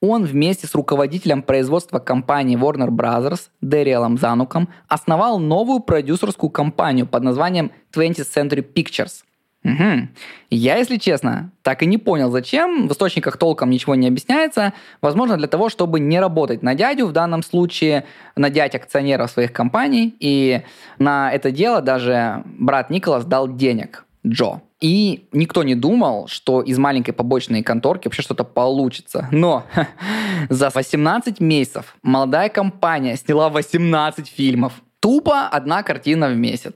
Он 0.00 0.24
вместе 0.24 0.66
с 0.66 0.74
руководителем 0.74 1.42
производства 1.42 1.98
компании 1.98 2.58
Warner 2.58 2.88
Bros. 2.88 3.40
Дэриэлом 3.60 4.16
Зануком 4.16 4.70
основал 4.88 5.38
новую 5.38 5.80
продюсерскую 5.80 6.50
компанию 6.50 7.06
под 7.06 7.22
названием 7.22 7.70
20th 7.94 8.26
Century 8.34 8.66
Pictures. 8.72 9.22
Угу. 9.64 10.08
Я, 10.50 10.76
если 10.76 10.96
честно, 10.96 11.52
так 11.62 11.82
и 11.82 11.86
не 11.86 11.98
понял, 11.98 12.30
зачем. 12.30 12.88
В 12.88 12.92
источниках 12.92 13.36
толком 13.36 13.70
ничего 13.70 13.94
не 13.94 14.08
объясняется. 14.08 14.72
Возможно, 15.00 15.36
для 15.36 15.46
того, 15.46 15.68
чтобы 15.68 16.00
не 16.00 16.18
работать 16.18 16.62
на 16.62 16.74
дядю, 16.74 17.06
в 17.06 17.12
данном 17.12 17.44
случае 17.44 18.06
на 18.34 18.50
дядь 18.50 18.74
акционеров 18.74 19.30
своих 19.30 19.52
компаний. 19.52 20.16
И 20.18 20.62
на 20.98 21.30
это 21.30 21.52
дело 21.52 21.80
даже 21.80 22.42
брат 22.46 22.90
Николас 22.90 23.24
дал 23.24 23.46
денег. 23.46 24.04
Джо. 24.26 24.60
И 24.80 25.28
никто 25.32 25.62
не 25.62 25.74
думал, 25.74 26.28
что 26.28 26.62
из 26.62 26.78
маленькой 26.78 27.12
побочной 27.12 27.62
конторки 27.62 28.06
вообще 28.06 28.22
что-то 28.22 28.44
получится. 28.44 29.28
Но 29.30 29.64
за 30.48 30.70
18 30.70 31.40
месяцев 31.40 31.96
молодая 32.02 32.48
компания 32.48 33.16
сняла 33.16 33.48
18 33.48 34.28
фильмов. 34.28 34.74
Тупо 35.00 35.48
одна 35.48 35.82
картина 35.82 36.28
в 36.28 36.36
месяц. 36.36 36.74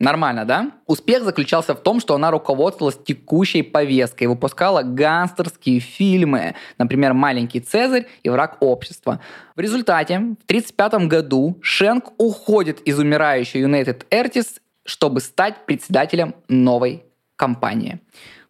Нормально, 0.00 0.44
да? 0.44 0.70
Успех 0.86 1.24
заключался 1.24 1.74
в 1.74 1.80
том, 1.80 1.98
что 1.98 2.14
она 2.14 2.30
руководствовалась 2.30 2.96
текущей 3.04 3.62
повесткой 3.62 4.28
выпускала 4.28 4.82
гангстерские 4.82 5.80
фильмы, 5.80 6.54
например, 6.78 7.14
«Маленький 7.14 7.58
Цезарь» 7.58 8.06
и 8.22 8.28
«Враг 8.28 8.58
общества». 8.60 9.20
В 9.56 9.60
результате 9.60 10.14
в 10.14 10.44
1935 10.46 11.08
году 11.08 11.58
Шенк 11.62 12.12
уходит 12.16 12.80
из 12.82 12.96
умирающей 13.00 13.60
United 13.60 14.06
Artists 14.10 14.60
чтобы 14.88 15.20
стать 15.20 15.66
председателем 15.66 16.34
новой 16.48 17.04
компании. 17.36 18.00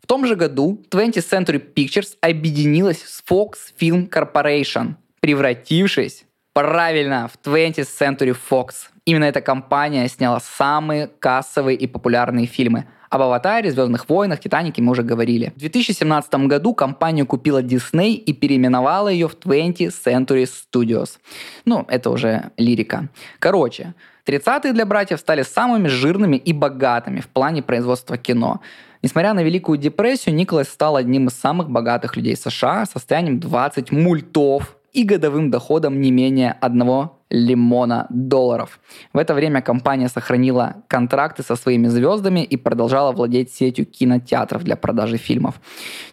В 0.00 0.06
том 0.06 0.24
же 0.24 0.36
году 0.36 0.82
20th 0.90 1.28
Century 1.28 1.74
Pictures 1.74 2.16
объединилась 2.20 3.02
с 3.02 3.22
Fox 3.28 3.54
Film 3.78 4.08
Corporation, 4.08 4.94
превратившись 5.20 6.24
правильно 6.54 7.28
в 7.28 7.46
20th 7.46 7.88
Century 8.00 8.36
Fox. 8.50 8.88
Именно 9.04 9.24
эта 9.24 9.40
компания 9.40 10.08
сняла 10.08 10.40
самые 10.40 11.08
кассовые 11.08 11.76
и 11.76 11.86
популярные 11.86 12.46
фильмы. 12.46 12.86
Об 13.10 13.22
«Аватаре», 13.22 13.70
«Звездных 13.70 14.08
войнах», 14.08 14.38
«Титанике» 14.38 14.82
мы 14.82 14.92
уже 14.92 15.02
говорили. 15.02 15.52
В 15.56 15.60
2017 15.60 16.34
году 16.46 16.74
компанию 16.74 17.26
купила 17.26 17.62
Disney 17.62 18.12
и 18.12 18.34
переименовала 18.34 19.08
ее 19.08 19.28
в 19.28 19.34
20th 19.38 19.94
Century 20.04 20.46
Studios. 20.46 21.18
Ну, 21.64 21.86
это 21.88 22.10
уже 22.10 22.50
лирика. 22.58 23.08
Короче, 23.38 23.94
30-е 24.28 24.72
для 24.72 24.84
братьев 24.84 25.18
стали 25.18 25.42
самыми 25.42 25.88
жирными 25.88 26.36
и 26.36 26.52
богатыми 26.52 27.20
в 27.20 27.28
плане 27.28 27.62
производства 27.62 28.18
кино. 28.18 28.60
Несмотря 29.02 29.32
на 29.32 29.42
Великую 29.42 29.78
депрессию, 29.78 30.34
Николас 30.34 30.68
стал 30.68 30.96
одним 30.96 31.28
из 31.28 31.34
самых 31.34 31.70
богатых 31.70 32.16
людей 32.16 32.36
США 32.36 32.84
состоянием 32.84 33.40
20 33.40 33.92
мультов 33.92 34.76
и 34.92 35.04
годовым 35.04 35.50
доходом 35.50 36.00
не 36.00 36.10
менее 36.10 36.52
одного 36.60 37.18
лимона 37.30 38.06
долларов. 38.10 38.80
В 39.12 39.18
это 39.18 39.34
время 39.34 39.60
компания 39.60 40.08
сохранила 40.08 40.82
контракты 40.88 41.42
со 41.42 41.56
своими 41.56 41.88
звездами 41.88 42.40
и 42.40 42.56
продолжала 42.56 43.12
владеть 43.12 43.52
сетью 43.52 43.86
кинотеатров 43.86 44.64
для 44.64 44.76
продажи 44.76 45.18
фильмов. 45.18 45.60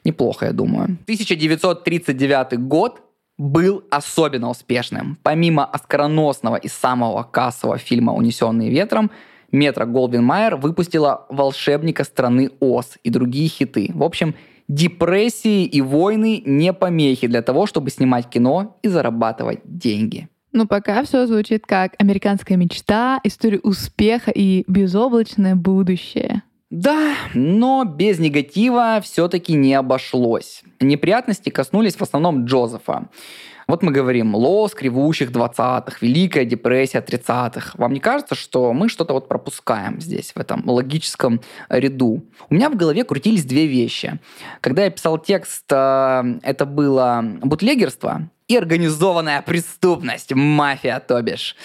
Неплохо, 0.03 0.45
я 0.45 0.51
думаю. 0.51 0.97
1939 1.05 2.59
год 2.59 3.01
был 3.37 3.83
особенно 3.89 4.49
успешным. 4.49 5.17
Помимо 5.23 5.65
оскароносного 5.65 6.55
и 6.55 6.67
самого 6.67 7.23
кассового 7.23 7.77
фильма 7.77 8.13
«Унесенные 8.13 8.69
ветром», 8.69 9.11
Метро 9.51 9.85
Голдвин 9.85 10.23
Майер 10.23 10.55
выпустила 10.57 11.25
«Волшебника 11.29 12.03
страны 12.03 12.51
Оз» 12.59 12.97
и 13.03 13.09
другие 13.09 13.47
хиты. 13.47 13.91
В 13.93 14.03
общем, 14.03 14.35
депрессии 14.67 15.65
и 15.65 15.81
войны 15.81 16.41
не 16.45 16.73
помехи 16.73 17.27
для 17.27 17.41
того, 17.41 17.65
чтобы 17.65 17.89
снимать 17.89 18.29
кино 18.29 18.77
и 18.81 18.87
зарабатывать 18.87 19.59
деньги. 19.63 20.27
Ну, 20.51 20.67
пока 20.67 21.03
все 21.03 21.27
звучит 21.27 21.65
как 21.65 21.93
американская 21.99 22.57
мечта, 22.57 23.19
история 23.23 23.59
успеха 23.59 24.31
и 24.31 24.63
безоблачное 24.67 25.55
будущее. 25.55 26.43
Да, 26.71 27.15
но 27.33 27.85
без 27.85 28.17
негатива 28.17 28.99
все-таки 29.01 29.53
не 29.53 29.75
обошлось. 29.75 30.63
Неприятности 30.79 31.49
коснулись 31.49 31.95
в 31.95 32.01
основном 32.01 32.45
Джозефа. 32.45 33.07
Вот 33.67 33.81
мы 33.81 33.91
говорим, 33.91 34.35
лос 34.35 34.73
кривущих 34.75 35.31
20-х, 35.31 35.97
Великая 36.01 36.45
депрессия 36.45 37.01
30-х. 37.01 37.71
Вам 37.75 37.93
не 37.93 37.99
кажется, 37.99 38.35
что 38.35 38.73
мы 38.73 38.89
что-то 38.89 39.13
вот 39.13 39.27
пропускаем 39.27 39.99
здесь, 39.99 40.33
в 40.33 40.39
этом 40.39 40.67
логическом 40.69 41.41
ряду? 41.69 42.23
У 42.49 42.53
меня 42.53 42.69
в 42.69 42.75
голове 42.75 43.03
крутились 43.03 43.45
две 43.45 43.65
вещи. 43.65 44.19
Когда 44.61 44.83
я 44.85 44.91
писал 44.91 45.17
текст, 45.17 45.65
э, 45.71 46.23
это 46.43 46.65
было 46.65 47.23
бутлегерство, 47.41 48.29
и 48.47 48.55
организованная 48.57 49.41
преступность, 49.41 50.33
мафия, 50.33 50.99
то 50.99 51.21
бишь. 51.21 51.55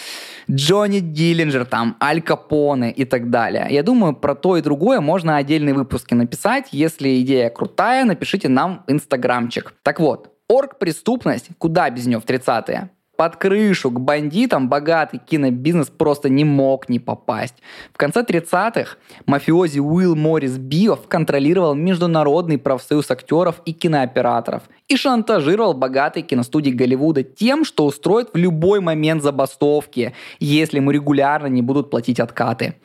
Джонни 0.51 1.01
Диллинджер, 1.01 1.65
там, 1.67 1.97
Аль 2.03 2.23
Капоне 2.23 2.91
и 2.91 3.05
так 3.05 3.31
далее. 3.31 3.67
Я 3.71 3.83
думаю, 3.83 4.15
про 4.15 4.35
то 4.35 4.57
и 4.57 4.63
другое 4.63 5.01
можно 5.01 5.37
отдельные 5.37 5.75
выпуски 5.75 6.15
написать. 6.15 6.69
Если 6.73 7.21
идея 7.21 7.51
крутая, 7.51 8.05
напишите 8.05 8.49
нам 8.49 8.85
в 8.87 8.93
инстаграмчик. 8.93 9.75
Так 9.83 10.01
вот, 10.01 10.33
орг-преступность, 10.49 11.49
куда 11.59 11.91
без 11.91 12.07
нее 12.07 12.21
в 12.21 12.25
30-е? 12.25 12.91
Под 13.21 13.37
крышу 13.37 13.91
к 13.91 14.01
бандитам 14.01 14.71
богатый 14.71 15.19
кинобизнес 15.19 15.89
просто 15.89 16.31
не 16.31 16.47
мог 16.47 16.89
не 16.89 16.99
попасть. 16.99 17.57
В 17.93 17.99
конце 17.99 18.23
30-х 18.23 18.97
мафиози 19.27 19.79
Уилл 19.79 20.17
Моррис 20.17 20.57
Биов 20.57 21.07
контролировал 21.07 21.75
Международный 21.75 22.57
профсоюз 22.57 23.11
актеров 23.11 23.61
и 23.67 23.75
кинооператоров 23.75 24.63
и 24.89 24.97
шантажировал 24.97 25.75
богатые 25.75 26.23
киностудии 26.23 26.71
Голливуда 26.71 27.23
тем, 27.23 27.67
что 27.67 27.85
устроит 27.85 28.31
в 28.33 28.39
любой 28.39 28.81
момент 28.81 29.23
забастовки, 29.23 30.15
если 30.39 30.79
ему 30.79 30.91
регулярно 30.91 31.49
не 31.49 31.61
будут 31.61 31.91
платить 31.91 32.21
откаты. 32.21 32.77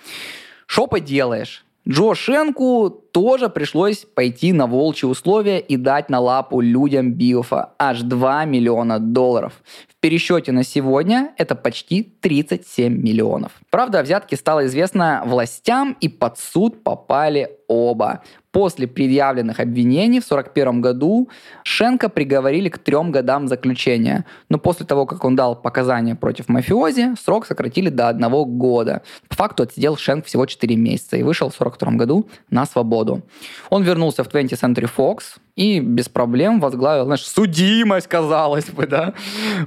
Что 0.66 0.86
поделаешь? 0.88 1.66
Джо 1.88 2.16
Шенку 2.16 2.90
тоже 2.90 3.48
пришлось 3.48 4.06
пойти 4.06 4.54
на 4.54 4.66
волчьи 4.66 5.08
условия 5.08 5.60
и 5.60 5.78
дать 5.78 6.10
на 6.10 6.20
лапу 6.20 6.60
людям 6.60 7.14
Биофа 7.14 7.74
аж 7.78 8.02
2 8.02 8.46
миллиона 8.46 8.98
долларов. 8.98 9.54
В 9.88 9.96
пересчете 10.00 10.52
на 10.52 10.64
сегодня 10.64 11.34
это 11.38 11.54
почти 11.54 12.02
37 12.02 12.92
миллионов. 12.92 13.52
Правда, 13.70 14.02
взятки 14.02 14.34
стало 14.34 14.66
известно 14.66 15.22
властям 15.28 15.96
и 16.02 16.10
под 16.10 16.40
суд 16.40 16.84
попали 16.84 17.52
оба. 17.68 18.24
После 18.56 18.88
предъявленных 18.88 19.60
обвинений 19.60 20.22
в 20.22 20.26
1941 20.32 20.80
году 20.80 21.28
Шенка 21.64 22.08
приговорили 22.08 22.70
к 22.70 22.78
трем 22.78 23.12
годам 23.12 23.50
заключения. 23.50 24.24
Но 24.48 24.58
после 24.58 24.86
того, 24.86 25.06
как 25.06 25.26
он 25.26 25.36
дал 25.36 25.62
показания 25.62 26.16
против 26.16 26.48
мафиози, 26.48 27.16
срок 27.22 27.46
сократили 27.48 27.90
до 27.90 28.08
одного 28.08 28.46
года. 28.46 29.02
По 29.28 29.36
факту 29.36 29.64
отсидел 29.64 29.98
Шенк 29.98 30.24
всего 30.24 30.46
4 30.46 30.74
месяца 30.78 31.18
и 31.18 31.24
вышел 31.24 31.50
в 31.50 31.56
1942 31.60 31.98
году 31.98 32.30
на 32.50 32.66
свободу. 32.66 33.24
Он 33.70 33.84
вернулся 33.84 34.24
в 34.24 34.30
20th 34.30 34.62
Century 34.62 34.90
Fox, 34.98 35.38
и 35.58 35.82
без 35.82 36.08
проблем 36.08 36.62
возглавил, 36.62 37.06
знаешь, 37.06 37.26
судимость, 37.26 38.08
казалось 38.08 38.70
бы, 38.70 38.88
да, 38.88 39.14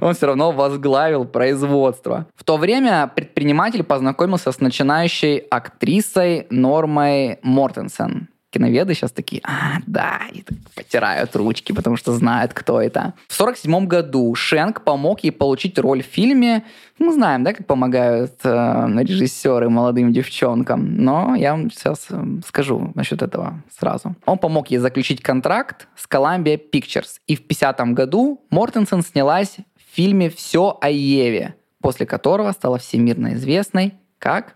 он 0.01 0.15
все 0.15 0.25
равно 0.25 0.51
возглавил 0.51 1.25
производство. 1.25 2.25
В 2.35 2.43
то 2.43 2.57
время 2.57 3.11
предприниматель 3.15 3.83
познакомился 3.83 4.51
с 4.51 4.59
начинающей 4.59 5.37
актрисой 5.37 6.47
Нормой 6.49 7.37
Мортенсен 7.43 8.29
киноведы 8.51 8.93
сейчас 8.93 9.11
такие, 9.11 9.41
а, 9.43 9.79
да, 9.85 10.21
и 10.33 10.41
так 10.41 10.57
потирают 10.75 11.35
ручки, 11.35 11.71
потому 11.71 11.97
что 11.97 12.13
знают, 12.13 12.53
кто 12.53 12.81
это. 12.81 13.13
В 13.27 13.33
47 13.33 13.85
году 13.85 14.33
Шенк 14.35 14.83
помог 14.83 15.21
ей 15.23 15.31
получить 15.31 15.77
роль 15.77 16.01
в 16.01 16.05
фильме. 16.05 16.63
Мы 16.97 17.13
знаем, 17.13 17.43
да, 17.43 17.53
как 17.53 17.67
помогают 17.67 18.33
э, 18.43 18.87
режиссеры 19.03 19.69
молодым 19.69 20.11
девчонкам, 20.11 20.95
но 20.97 21.35
я 21.35 21.51
вам 21.51 21.71
сейчас 21.71 22.07
э, 22.09 22.23
скажу 22.45 22.91
насчет 22.95 23.21
этого 23.21 23.61
сразу. 23.77 24.15
Он 24.25 24.37
помог 24.37 24.71
ей 24.71 24.77
заключить 24.77 25.21
контракт 25.21 25.87
с 25.95 26.07
Columbia 26.07 26.59
Pictures, 26.71 27.19
и 27.27 27.35
в 27.35 27.45
50 27.47 27.79
году 27.93 28.41
Мортенсен 28.49 29.01
снялась 29.03 29.57
в 29.75 29.95
фильме 29.95 30.29
«Все 30.29 30.77
о 30.81 30.89
Еве», 30.89 31.55
после 31.81 32.05
которого 32.05 32.51
стала 32.51 32.79
всемирно 32.79 33.33
известной 33.35 33.93
как 34.17 34.55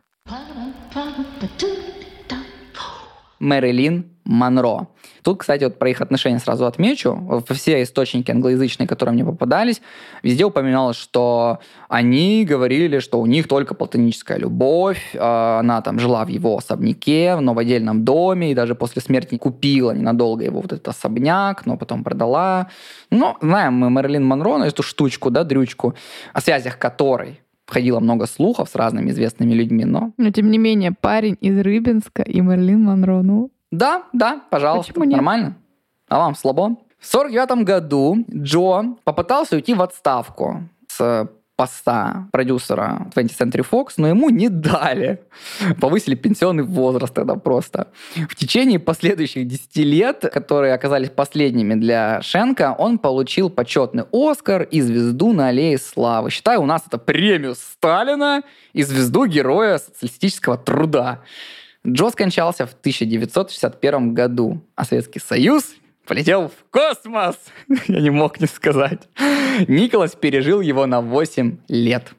Мэрилин 3.44 4.06
Монро. 4.24 4.88
Тут, 5.22 5.40
кстати, 5.40 5.66
вот 5.66 5.78
про 5.78 5.90
их 5.90 6.02
отношения 6.02 6.40
сразу 6.40 6.66
отмечу. 6.66 7.44
Все 7.50 7.84
источники 7.84 8.32
англоязычные, 8.32 8.88
которые 8.88 9.14
мне 9.14 9.26
попадались, 9.26 9.82
везде 10.24 10.46
упоминалось, 10.46 10.96
что 10.96 11.60
они 11.90 12.46
говорили, 12.46 13.00
что 13.00 13.20
у 13.20 13.26
них 13.26 13.50
только 13.50 13.74
платоническая 13.74 14.38
любовь, 14.38 15.16
а, 15.20 15.60
она 15.60 15.82
там 15.82 16.00
жила 16.00 16.24
в 16.24 16.30
его 16.30 16.58
особняке, 16.58 17.36
в 17.36 17.42
новодельном 17.42 18.06
доме, 18.06 18.52
и 18.52 18.56
даже 18.56 18.76
после 18.76 19.02
смерти 19.02 19.38
купила 19.38 19.92
ненадолго 19.92 20.46
его 20.46 20.62
вот 20.62 20.72
этот 20.72 20.88
особняк, 20.88 21.66
но 21.66 21.78
потом 21.78 22.04
продала. 22.04 22.70
Но 23.10 23.38
знаем 23.42 23.74
мы 23.74 23.90
Мэрилин 23.90 24.26
Монро, 24.26 24.58
ну, 24.58 24.64
эту 24.64 24.84
штучку, 24.84 25.30
да, 25.30 25.44
дрючку, 25.44 25.96
о 26.34 26.40
связях 26.40 26.80
которой 26.80 27.42
ходило 27.74 28.00
много 28.00 28.26
слухов 28.28 28.70
с 28.70 28.76
разными 28.76 29.10
известными 29.12 29.54
людьми, 29.54 29.84
но... 29.86 30.12
Но, 30.18 30.30
тем 30.30 30.50
не 30.52 30.58
менее, 30.58 30.92
парень 30.92 31.38
из 31.42 31.60
Рыбинска 31.60 32.22
и 32.22 32.40
Мерлин 32.42 32.84
Монро, 32.84 33.22
ну... 33.22 33.52
Да, 33.72 34.04
да, 34.14 34.42
пожалуйста, 34.50 34.94
Почему 34.94 35.06
нет? 35.06 35.16
нормально. 35.18 35.58
А 36.08 36.20
вам 36.20 36.36
слабо? 36.36 36.78
В 37.00 37.08
49 37.08 37.66
году 37.66 38.24
Джо 38.32 38.96
попытался 39.04 39.56
уйти 39.56 39.74
в 39.74 39.82
отставку 39.82 40.62
с 40.88 41.28
поста 41.56 42.28
продюсера 42.32 43.08
20th 43.16 43.38
Century 43.38 43.66
Fox, 43.70 43.94
но 43.98 44.08
ему 44.08 44.30
не 44.30 44.50
дали. 44.50 45.22
Повысили 45.80 46.16
пенсионный 46.16 46.64
возраст 46.64 47.14
тогда 47.14 47.36
просто. 47.36 47.88
В 48.30 48.36
течение 48.36 48.80
последующих 48.80 49.48
10 49.48 49.78
лет, 49.78 50.20
которые 50.34 50.74
оказались 50.74 51.10
последними 51.10 51.76
для 51.76 52.22
Шенка, 52.22 52.76
он 52.78 52.98
получил 52.98 53.50
почетный 53.50 54.06
Оскар 54.12 54.64
и 54.64 54.82
звезду 54.82 55.34
на 55.34 55.50
Аллее 55.50 55.78
Славы. 55.78 56.32
Считаю, 56.32 56.62
у 56.62 56.66
нас 56.66 56.84
это 56.88 56.98
премию 56.98 57.56
Сталина 57.56 58.42
и 58.74 58.84
звезду 58.84 59.26
Героя 59.26 59.78
социалистического 59.78 60.58
труда. 60.58 61.22
Джо 61.86 62.10
скончался 62.10 62.66
в 62.66 62.74
1961 62.74 64.14
году, 64.14 64.62
а 64.76 64.86
Советский 64.86 65.20
Союз 65.20 65.76
полетел 66.06 66.50
в 66.50 66.70
космос. 66.70 67.38
Я 67.88 68.02
не 68.02 68.10
мог 68.10 68.40
не 68.40 68.48
сказать. 68.48 69.10
Николас 69.68 70.16
пережил 70.16 70.62
его 70.62 70.86
на 70.86 71.02
8 71.02 71.58
лет. 71.68 72.14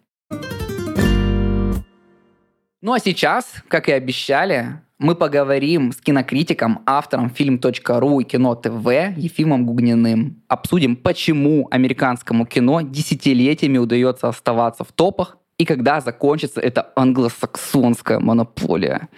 Ну 2.82 2.92
а 2.92 2.98
сейчас, 2.98 3.62
как 3.68 3.88
и 3.88 3.92
обещали, 3.92 4.80
мы 4.98 5.14
поговорим 5.14 5.92
с 5.92 5.96
кинокритиком, 5.96 6.82
автором 6.86 7.26
film.ru 7.26 8.20
и 8.20 8.24
кино 8.24 8.54
ТВ 8.54 9.16
Ефимом 9.16 9.66
Гугниным. 9.66 10.42
Обсудим, 10.48 10.96
почему 10.96 11.66
американскому 11.70 12.46
кино 12.46 12.82
десятилетиями 12.82 13.78
удается 13.78 14.28
оставаться 14.28 14.84
в 14.84 14.92
топах 14.92 15.38
и 15.58 15.64
когда 15.64 16.00
закончится 16.00 16.60
эта 16.60 16.92
англосаксонская 16.96 18.20
монополия. 18.20 19.08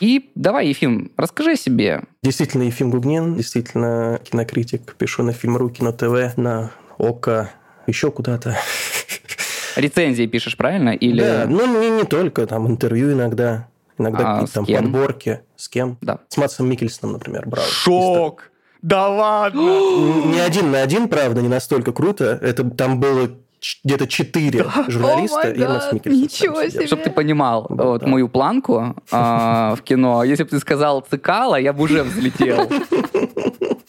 И 0.00 0.30
давай, 0.34 0.68
Ефим, 0.68 1.12
расскажи 1.16 1.52
о 1.52 1.56
себе. 1.56 2.02
Действительно, 2.22 2.62
Ефим 2.64 2.90
Гугнин, 2.90 3.36
действительно 3.36 4.20
кинокритик. 4.24 4.94
Пишу 4.96 5.22
на 5.22 5.32
Фильм.ру, 5.32 5.70
Кино 5.70 5.92
ТВ, 5.92 6.36
на 6.36 6.70
ОКО, 6.98 7.50
еще 7.86 8.10
куда-то. 8.10 8.56
Рецензии 9.76 10.26
пишешь, 10.26 10.56
правильно? 10.56 10.90
Или... 10.90 11.20
Да, 11.20 11.46
ну 11.48 11.80
не, 11.80 11.90
не 11.90 12.04
только, 12.04 12.46
там 12.46 12.66
интервью 12.68 13.12
иногда, 13.12 13.68
иногда 13.98 14.18
А, 14.18 14.32
какие-то 14.34 14.54
там 14.54 14.64
кем? 14.66 14.82
подборки. 14.84 15.40
С 15.56 15.68
кем? 15.68 15.98
Да. 16.00 16.20
С 16.28 16.36
Матсом 16.36 16.68
Микельсоном, 16.68 17.14
например, 17.14 17.46
брал. 17.48 17.64
Шок! 17.64 18.50
Да 18.82 19.08
ладно! 19.08 19.60
Не 20.26 20.40
один 20.40 20.70
на 20.70 20.82
один, 20.82 21.08
правда, 21.08 21.40
не 21.40 21.48
настолько 21.48 21.92
круто. 21.92 22.38
Это 22.42 22.68
там 22.68 23.00
было 23.00 23.30
где-то 23.84 24.06
четыре 24.06 24.66
журналиста 24.88 25.50
и 25.50 25.58
Микельсон. 25.58 26.00
ничего 26.12 26.68
себе. 26.68 26.86
Чтобы 26.86 27.02
ты 27.02 27.10
понимал 27.10 27.66
Да, 27.70 27.84
вот 27.84 28.00
да. 28.02 28.06
мою 28.06 28.28
планку 28.28 28.94
а, 29.10 29.74
в 29.76 29.82
кино, 29.82 30.24
если 30.24 30.44
бы 30.44 30.50
ты 30.50 30.58
сказал 30.60 31.00
цикала, 31.08 31.56
я 31.56 31.72
бы 31.72 31.84
уже 31.84 32.02
взлетел. 32.02 32.68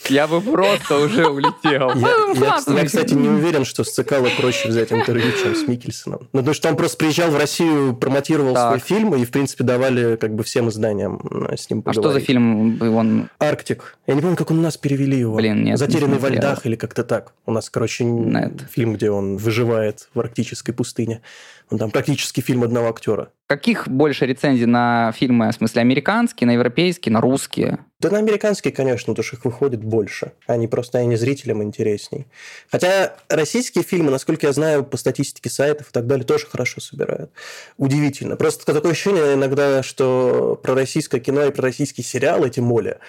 Я 0.10 0.28
бы 0.28 0.40
просто 0.40 1.00
уже 1.00 1.26
улетел. 1.28 1.92
Я, 1.96 2.58
я, 2.70 2.80
я, 2.80 2.86
кстати, 2.86 3.14
не 3.16 3.28
уверен, 3.28 3.66
что 3.66 3.84
с 3.84 3.92
Цикало 3.92 4.28
проще 4.40 4.68
взять 4.70 4.92
интервью, 4.92 5.32
чем 5.42 5.56
с 5.56 5.68
Микельсоном. 5.68 6.20
Ну, 6.32 6.40
потому 6.40 6.54
что 6.54 6.70
он 6.70 6.76
просто 6.76 6.98
приезжал 6.98 7.32
в 7.32 7.38
Россию, 7.38 7.96
промотировал 7.96 8.54
Так. 8.54 8.68
свой 8.68 8.80
фильм, 8.80 9.16
и, 9.16 9.26
в 9.26 9.32
принципе, 9.32 9.64
давали 9.64 10.16
как 10.18 10.36
бы 10.36 10.44
всем 10.44 10.70
изданиям 10.70 11.20
э, 11.50 11.56
с 11.58 11.70
ним 11.72 11.80
А 11.80 11.82
поговорить. 11.90 12.04
что 12.04 12.12
за 12.12 12.20
фильм 12.20 12.80
он... 12.96 13.30
Арктик. 13.40 13.98
Я 14.06 14.14
не 14.14 14.22
помню, 14.22 14.36
как 14.38 14.52
он 14.52 14.60
у 14.60 14.62
нас 14.62 14.78
перевели 14.78 15.18
его. 15.18 15.36
Блин, 15.38 15.58
нет, 15.64 15.66
не 15.66 15.78
Затерянный 15.78 16.16
во 16.20 16.28
смотрел. 16.28 16.40
льдах 16.40 16.66
или 16.68 16.76
как-то 16.76 17.04
так. 17.04 17.34
У 17.48 17.52
нас, 17.52 17.70
короче, 17.72 18.04
Нет. 18.04 18.52
фильм, 18.72 18.94
где 18.94 19.10
он 19.10 19.38
выживает 19.38 19.65
в 19.66 20.20
арктической 20.20 20.74
пустыне. 20.74 21.22
Ну, 21.70 21.78
там 21.78 21.92
практически 21.92 22.42
фильм 22.42 22.64
одного 22.64 22.90
актера. 22.90 23.32
Каких 23.48 23.88
больше 23.88 24.26
рецензий 24.26 24.66
на 24.66 25.12
фильмы, 25.16 25.52
в 25.52 25.56
смысле, 25.56 25.82
американские, 25.82 26.48
на 26.48 26.52
европейские, 26.52 27.14
на 27.14 27.22
русские? 27.22 27.80
Да 28.06 28.12
на 28.12 28.20
американские, 28.20 28.72
конечно, 28.72 29.14
потому 29.14 29.24
что 29.24 29.36
их 29.36 29.46
выходит 29.46 29.84
больше. 29.84 30.34
Они 30.46 30.68
просто 30.68 31.00
они 31.00 31.16
зрителям 31.16 31.64
интересней. 31.64 32.28
Хотя 32.72 33.16
российские 33.30 33.84
фильмы, 33.84 34.12
насколько 34.12 34.46
я 34.46 34.54
знаю, 34.54 34.84
по 34.84 34.96
статистике 34.96 35.50
сайтов 35.50 35.90
и 35.90 35.92
так 35.92 36.06
далее, 36.06 36.24
тоже 36.24 36.46
хорошо 36.46 36.82
собирают. 36.82 37.32
Удивительно. 37.78 38.36
Просто 38.36 38.72
такое 38.72 38.92
ощущение 38.92 39.34
иногда, 39.34 39.82
что 39.82 40.60
про 40.62 40.76
российское 40.76 41.20
кино 41.20 41.46
и 41.46 41.50
про 41.50 41.64
российские 41.64 42.06
сериалы, 42.06 42.52
тем 42.52 42.70
более, 42.70 43.00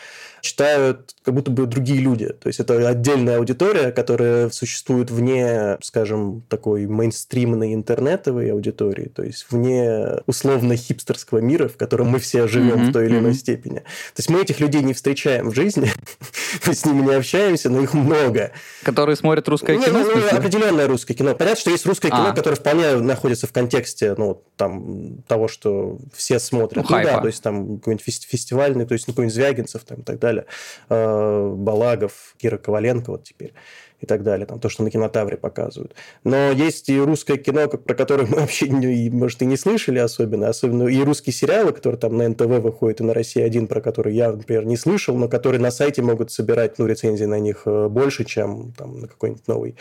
читают 0.40 1.14
как 1.24 1.34
будто 1.34 1.50
бы 1.50 1.66
другие 1.66 2.00
люди. 2.00 2.28
То 2.28 2.46
есть 2.46 2.60
это 2.60 2.88
отдельная 2.88 3.38
аудитория, 3.38 3.90
которая 3.90 4.48
существует 4.50 5.10
вне, 5.10 5.76
скажем, 5.82 6.42
такой 6.48 6.86
мейнстримной 6.86 7.74
интернетовой 7.74 8.52
аудитории, 8.52 9.08
то 9.08 9.24
есть 9.24 9.46
вне 9.50 10.18
условно 10.26 10.76
хипстерского 10.76 11.38
мира, 11.38 11.68
в 11.68 11.76
котором 11.76 12.08
мы 12.08 12.18
все 12.20 12.46
живем 12.46 12.76
Мгм, 12.76 12.90
в 12.90 12.92
той 12.92 13.06
или 13.06 13.18
иной 13.18 13.30
мгм. 13.30 13.38
степени. 13.38 13.78
То 13.78 14.18
есть 14.18 14.30
мы 14.30 14.40
этих 14.40 14.60
людей 14.60 14.82
не 14.86 14.94
встречаем 14.94 15.50
в 15.50 15.54
жизни, 15.54 15.90
мы 16.66 16.74
с 16.74 16.84
ними 16.84 17.02
не 17.02 17.14
общаемся, 17.14 17.68
но 17.70 17.82
их 17.82 17.92
много. 17.94 18.52
Которые 18.82 19.16
смотрят 19.16 19.48
русское 19.48 19.76
Не, 19.76 19.84
кино? 19.84 19.98
ну, 20.00 20.10
ну, 20.16 20.36
определенное 20.38 20.86
русское 20.88 21.14
кино. 21.14 21.34
Понятно, 21.34 21.60
что 21.60 21.70
есть 21.70 21.84
русское 21.86 22.08
кино, 22.08 22.28
А. 22.28 22.32
которое 22.32 22.56
вполне 22.56 22.96
находится 22.96 23.46
в 23.46 23.52
контексте, 23.52 24.14
ну, 24.16 24.42
там, 24.56 25.18
того, 25.28 25.48
что 25.48 25.98
все 26.14 26.38
смотрят. 26.38 26.76
Ну, 26.76 26.82
хайпа. 26.94 27.10
да, 27.12 27.20
то 27.20 27.26
есть 27.26 27.42
там 27.42 27.78
какой-нибудь 27.78 28.06
фес- 28.06 28.26
фестивальный, 28.26 28.86
то 28.86 28.94
есть 28.94 29.06
ну, 29.08 29.12
какой-нибудь 29.14 29.34
Звягинцев 29.34 29.84
там 29.84 29.98
и 29.98 30.02
так 30.02 30.18
далее, 30.18 30.46
Э, 30.88 31.52
Балагов, 31.54 32.34
Кира 32.38 32.56
Коваленко 32.58 33.10
вот 33.10 33.24
теперь 33.24 33.52
и 34.00 34.06
так 34.06 34.22
далее, 34.22 34.46
там 34.46 34.58
то, 34.60 34.68
что 34.68 34.82
на 34.82 34.90
кинотавре 34.90 35.36
показывают. 35.36 35.94
Но 36.24 36.50
есть 36.50 36.88
и 36.88 36.98
русское 37.00 37.36
кино, 37.38 37.68
как- 37.68 37.84
про 37.84 37.94
которое 37.94 38.26
мы 38.30 38.40
вообще, 38.40 38.68
не- 38.68 39.10
может, 39.10 39.42
и 39.42 39.46
не 39.46 39.56
слышали 39.56 39.98
особенно, 39.98 40.48
особенно 40.48 40.86
и 40.88 41.02
русские 41.02 41.32
сериалы, 41.32 41.72
которые 41.72 41.98
там 41.98 42.16
на 42.16 42.28
НТВ 42.28 42.46
выходят, 42.60 43.00
и 43.00 43.04
на 43.04 43.14
России-1, 43.14 43.66
про 43.66 43.80
которые 43.80 44.16
я, 44.16 44.32
например, 44.32 44.66
не 44.66 44.76
слышал, 44.76 45.16
но 45.16 45.28
которые 45.28 45.60
на 45.60 45.70
сайте 45.70 46.02
могут 46.02 46.30
собирать, 46.30 46.78
ну, 46.78 46.86
рецензии 46.86 47.24
на 47.24 47.38
них 47.38 47.62
э, 47.66 47.88
больше, 47.88 48.24
чем 48.24 48.72
там 48.76 49.00
на 49.00 49.08
какой-нибудь 49.08 49.48
новый 49.48 49.76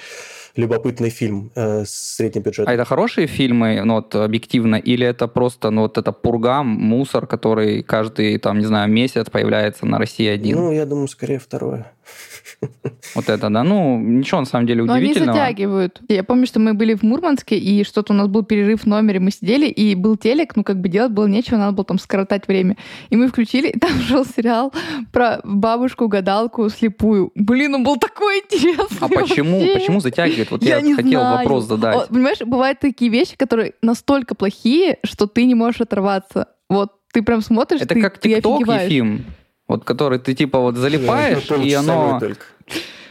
любопытный 0.55 1.09
фильм 1.09 1.51
э, 1.55 1.83
с 1.85 2.15
средним 2.15 2.43
бюджетом. 2.43 2.71
А 2.71 2.73
это 2.73 2.85
хорошие 2.85 3.27
фильмы, 3.27 3.81
ну 3.83 3.95
вот 3.95 4.15
объективно, 4.15 4.75
или 4.75 5.05
это 5.05 5.27
просто, 5.27 5.69
ну 5.69 5.81
вот 5.81 5.97
это 5.97 6.11
пургам, 6.13 6.67
мусор, 6.67 7.27
который 7.27 7.83
каждый, 7.83 8.37
там, 8.37 8.59
не 8.59 8.65
знаю, 8.65 8.89
месяц 8.89 9.29
появляется 9.29 9.85
на 9.85 9.97
России 9.97 10.27
один? 10.27 10.55
Ну, 10.57 10.71
я 10.71 10.85
думаю, 10.85 11.07
скорее 11.07 11.39
второе. 11.39 11.91
Вот 13.15 13.29
это, 13.29 13.49
да. 13.49 13.63
Ну, 13.63 13.99
ничего 13.99 14.39
на 14.41 14.45
самом 14.45 14.65
деле 14.67 14.83
Но 14.83 14.93
они 14.93 15.05
удивительного. 15.05 15.37
затягивают. 15.37 16.01
Я 16.09 16.23
помню, 16.23 16.45
что 16.47 16.59
мы 16.59 16.73
были 16.73 16.95
в 16.95 17.03
Мурманске, 17.03 17.57
и 17.57 17.83
что-то 17.83 18.13
у 18.13 18.15
нас 18.15 18.27
был 18.27 18.43
перерыв 18.43 18.81
в 18.83 18.85
номере, 18.87 19.19
мы 19.19 19.31
сидели, 19.31 19.67
и 19.67 19.95
был 19.95 20.17
телек, 20.17 20.55
ну, 20.55 20.63
как 20.63 20.79
бы 20.81 20.89
делать 20.89 21.11
было 21.11 21.25
нечего, 21.27 21.57
надо 21.57 21.73
было 21.73 21.85
там 21.85 21.99
скоротать 21.99 22.47
время. 22.47 22.77
И 23.09 23.15
мы 23.15 23.27
включили, 23.27 23.69
и 23.69 23.79
там 23.79 23.91
шел 24.07 24.25
сериал 24.25 24.73
про 25.11 25.39
бабушку-гадалку 25.43 26.69
слепую. 26.69 27.31
Блин, 27.35 27.75
он 27.75 27.83
был 27.83 27.97
такой 27.97 28.39
интересный 28.39 28.97
А 28.99 29.07
почему, 29.07 29.59
вообще. 29.59 29.73
почему 29.75 29.99
затягивает? 29.99 30.51
Вот 30.51 30.63
я, 30.63 30.77
Я 30.79 30.95
хотел 30.95 31.21
знаю. 31.21 31.37
вопрос 31.37 31.65
задать. 31.65 31.95
О, 31.95 32.07
понимаешь, 32.07 32.39
бывают 32.39 32.79
такие 32.79 33.11
вещи, 33.11 33.35
которые 33.37 33.73
настолько 33.81 34.35
плохие, 34.35 34.97
что 35.03 35.27
ты 35.27 35.45
не 35.45 35.55
можешь 35.55 35.81
оторваться. 35.81 36.47
Вот 36.69 36.93
ты 37.13 37.21
прям 37.21 37.41
смотришь, 37.41 37.81
это 37.81 37.93
ты, 37.93 38.01
как 38.01 38.19
ТикТок. 38.19 38.61
Ефим, 38.67 39.25
вот 39.67 39.83
который 39.83 40.19
ты 40.19 40.33
типа 40.33 40.59
вот 40.59 40.75
залипаешь, 40.75 41.49
Ну, 41.49 41.61
и 41.61 41.73
оно 41.73 42.19
только. 42.19 42.45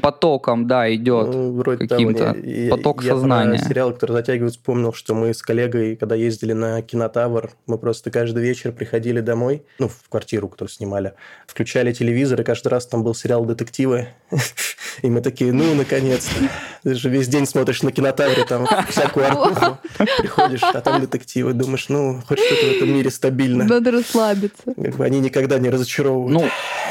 Потоком, 0.01 0.67
да, 0.67 0.93
идет. 0.95 1.29
Ну, 1.29 1.53
вроде 1.53 1.87
каким-то. 1.87 2.35
того, 2.35 2.71
Поток 2.71 3.03
я, 3.03 3.13
сознания. 3.13 3.59
Я 3.59 3.69
сериал, 3.69 3.93
который 3.93 4.13
затягивает, 4.13 4.53
вспомнил, 4.53 4.93
что 4.93 5.15
мы 5.15 5.33
с 5.33 5.43
коллегой, 5.43 5.97
когда 5.97 6.15
ездили 6.15 6.53
на 6.53 6.83
кинотавр, 6.83 7.51
мы 7.67 7.79
просто 7.79 8.11
каждый 8.11 8.43
вечер 8.43 8.73
приходили 8.73 9.21
домой, 9.21 9.63
ну, 9.79 9.89
в 9.89 10.09
квартиру, 10.09 10.49
которую 10.49 10.73
снимали, 10.73 11.15
включали 11.47 11.93
телевизор, 11.93 12.41
и 12.41 12.45
каждый 12.45 12.69
раз 12.69 12.87
там 12.87 13.03
был 13.03 13.15
сериал 13.15 13.45
«Детективы». 13.45 14.09
И 15.03 15.11
мы 15.11 15.21
такие, 15.21 15.53
ну, 15.53 15.75
наконец-то. 15.75 16.49
Ты 16.83 16.95
же 16.95 17.09
весь 17.09 17.29
день 17.29 17.47
смотришь 17.47 17.83
на 17.83 17.91
кинотавре, 17.91 18.45
там, 18.45 18.67
всякую 18.89 19.27
аркуху. 19.27 19.79
Приходишь, 20.19 20.63
а 20.63 20.81
там 20.81 21.01
детективы. 21.01 21.53
Думаешь, 21.53 21.89
ну, 21.89 22.21
хоть 22.27 22.39
что-то 22.39 22.67
в 22.67 22.77
этом 22.77 22.95
мире 22.95 23.11
стабильно. 23.11 23.65
Надо 23.65 23.91
расслабиться. 23.91 24.63
Как 24.65 24.97
бы 24.97 25.05
они 25.05 25.21
никогда 25.21 25.59
не 25.59 25.71
разочаровывают. 25.71 26.33
Ну, 26.33 26.49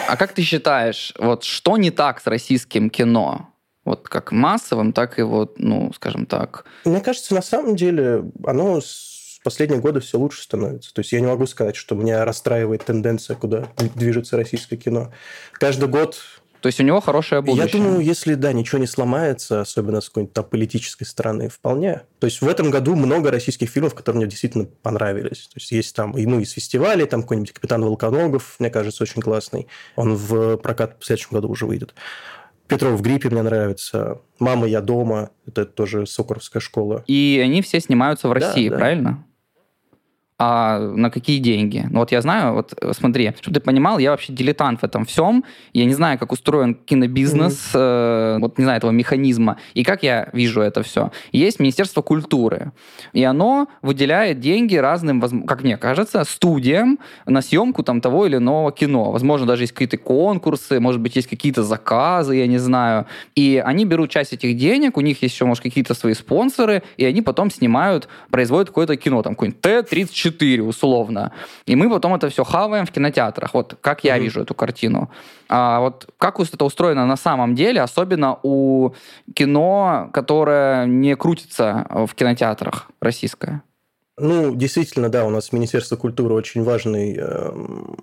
а 0.07 0.17
как 0.17 0.33
ты 0.33 0.41
считаешь, 0.41 1.13
вот 1.17 1.43
что 1.43 1.77
не 1.77 1.91
так 1.91 2.21
с 2.21 2.27
российским 2.27 2.89
кино? 2.93 3.49
Вот 3.83 4.07
как 4.07 4.31
массовым, 4.31 4.93
так 4.93 5.19
и 5.19 5.23
вот, 5.23 5.59
ну, 5.59 5.91
скажем 5.93 6.25
так. 6.25 6.63
Мне 6.85 7.01
кажется, 7.01 7.35
на 7.35 7.41
самом 7.41 7.75
деле 7.75 8.23
оно 8.45 8.79
с 8.79 9.41
последние 9.43 9.81
годы 9.81 9.99
все 9.99 10.17
лучше 10.17 10.41
становится. 10.41 10.93
То 10.93 10.99
есть 11.01 11.11
я 11.11 11.19
не 11.19 11.27
могу 11.27 11.45
сказать, 11.47 11.75
что 11.75 11.95
меня 11.95 12.23
расстраивает 12.23 12.85
тенденция, 12.85 13.35
куда 13.35 13.67
движется 13.95 14.37
российское 14.37 14.77
кино. 14.77 15.11
Каждый 15.53 15.89
год... 15.89 16.17
То 16.61 16.67
есть 16.67 16.79
у 16.79 16.83
него 16.83 17.01
хорошее 17.01 17.41
будущее. 17.41 17.65
Я 17.65 17.71
думаю, 17.77 17.99
если, 17.99 18.35
да, 18.35 18.53
ничего 18.53 18.79
не 18.79 18.87
сломается, 18.87 19.59
особенно 19.59 19.99
с 19.99 20.07
какой-нибудь 20.07 20.33
там 20.33 20.45
политической 20.45 21.03
стороны, 21.03 21.49
вполне. 21.49 22.03
То 22.19 22.27
есть 22.27 22.41
в 22.41 22.47
этом 22.47 22.71
году 22.71 22.95
много 22.95 23.31
российских 23.31 23.69
фильмов, 23.69 23.95
которые 23.95 24.21
мне 24.21 24.29
действительно 24.29 24.63
понравились. 24.81 25.49
То 25.49 25.59
есть 25.59 25.71
есть 25.73 25.93
там, 25.93 26.17
и, 26.17 26.25
ну, 26.25 26.39
из 26.39 26.51
фестивалей, 26.51 27.05
там 27.05 27.23
какой-нибудь 27.23 27.51
«Капитан 27.51 27.83
Волконогов», 27.83 28.55
мне 28.59 28.69
кажется, 28.69 29.03
очень 29.03 29.21
классный. 29.21 29.67
Он 29.97 30.15
в 30.15 30.55
прокат 30.55 30.95
в 31.01 31.05
следующем 31.05 31.31
году 31.31 31.49
уже 31.49 31.65
выйдет. 31.65 31.93
Петров 32.68 32.99
в 32.99 33.01
гриппе 33.01 33.30
мне 33.30 33.41
нравится. 33.41 34.22
Мама, 34.39 34.68
я 34.68 34.82
дома. 34.82 35.32
Это 35.45 35.66
тоже 35.66 36.05
Сокоровская 36.05 36.61
школа. 36.61 37.03
И 37.07 37.39
они 37.43 37.61
все 37.61 37.80
снимаются 37.80 38.28
в 38.30 38.34
Да, 38.34 38.39
России, 38.47 38.70
да. 38.70 38.78
правильно? 38.78 39.26
А 40.45 40.77
на 40.77 41.09
какие 41.09 41.39
деньги? 41.39 41.87
Ну 41.89 41.99
вот 41.99 42.11
я 42.11 42.21
знаю, 42.21 42.53
вот 42.53 42.73
смотри, 42.91 43.31
чтобы 43.39 43.55
ты 43.55 43.61
понимал, 43.61 43.97
я 43.97 44.11
вообще 44.11 44.33
дилетант 44.33 44.81
в 44.81 44.83
этом 44.83 45.05
всем. 45.05 45.45
Я 45.71 45.85
не 45.85 45.93
знаю, 45.93 46.19
как 46.19 46.33
устроен 46.33 46.75
кинобизнес, 46.75 47.71
э, 47.73 48.39
вот 48.41 48.57
не 48.57 48.65
знаю 48.65 48.79
этого 48.79 48.91
механизма. 48.91 49.55
И 49.73 49.85
как 49.85 50.03
я 50.03 50.27
вижу 50.33 50.59
это 50.59 50.83
все. 50.83 51.11
Есть 51.31 51.61
Министерство 51.61 52.01
культуры, 52.01 52.73
и 53.13 53.23
оно 53.23 53.69
выделяет 53.81 54.41
деньги 54.41 54.75
разным, 54.75 55.21
как 55.47 55.63
мне 55.63 55.77
кажется, 55.77 56.25
студиям 56.25 56.99
на 57.25 57.41
съемку 57.41 57.81
там 57.81 58.01
того 58.01 58.25
или 58.25 58.35
иного 58.35 58.73
кино. 58.73 59.11
Возможно, 59.11 59.47
даже 59.47 59.63
есть 59.63 59.71
какие-то 59.71 59.97
конкурсы, 59.97 60.81
может 60.81 60.99
быть, 60.99 61.15
есть 61.15 61.29
какие-то 61.29 61.63
заказы, 61.63 62.35
я 62.35 62.47
не 62.47 62.57
знаю. 62.57 63.05
И 63.35 63.63
они 63.65 63.85
берут 63.85 64.09
часть 64.09 64.33
этих 64.33 64.57
денег, 64.57 64.97
у 64.97 65.01
них 65.01 65.21
есть 65.21 65.35
еще, 65.35 65.45
может, 65.45 65.63
какие-то 65.63 65.93
свои 65.93 66.13
спонсоры, 66.13 66.83
и 66.97 67.05
они 67.05 67.21
потом 67.21 67.49
снимают, 67.49 68.09
производят 68.29 68.67
какое-то 68.67 68.97
кино, 68.97 69.21
там 69.21 69.35
какой-нибудь 69.35 69.61
Т-34 69.61 70.32
условно. 70.61 71.31
И 71.65 71.75
мы 71.75 71.89
потом 71.89 72.15
это 72.15 72.29
все 72.29 72.43
хаваем 72.43 72.86
в 72.86 72.91
кинотеатрах. 72.91 73.53
Вот 73.53 73.77
как 73.81 74.03
я 74.03 74.15
Мгм. 74.15 74.23
вижу 74.23 74.41
эту 74.41 74.53
картину. 74.53 75.09
А 75.49 75.79
вот 75.79 76.07
как 76.17 76.39
это 76.53 76.65
устроено 76.65 77.05
на 77.05 77.17
самом 77.17 77.55
деле, 77.55 77.81
особенно 77.81 78.38
у 78.43 78.91
кино, 79.36 80.09
которое 80.13 80.86
не 80.86 81.15
крутится 81.15 81.86
в 81.89 82.13
кинотеатрах 82.15 82.89
российское? 83.01 83.61
Ну, 84.17 84.55
действительно, 84.55 85.09
да, 85.09 85.25
у 85.25 85.29
нас 85.29 85.51
Министерство 85.51 85.95
культуры 85.95 86.36
очень 86.36 86.63
важный 86.63 87.15
эм, 87.17 87.95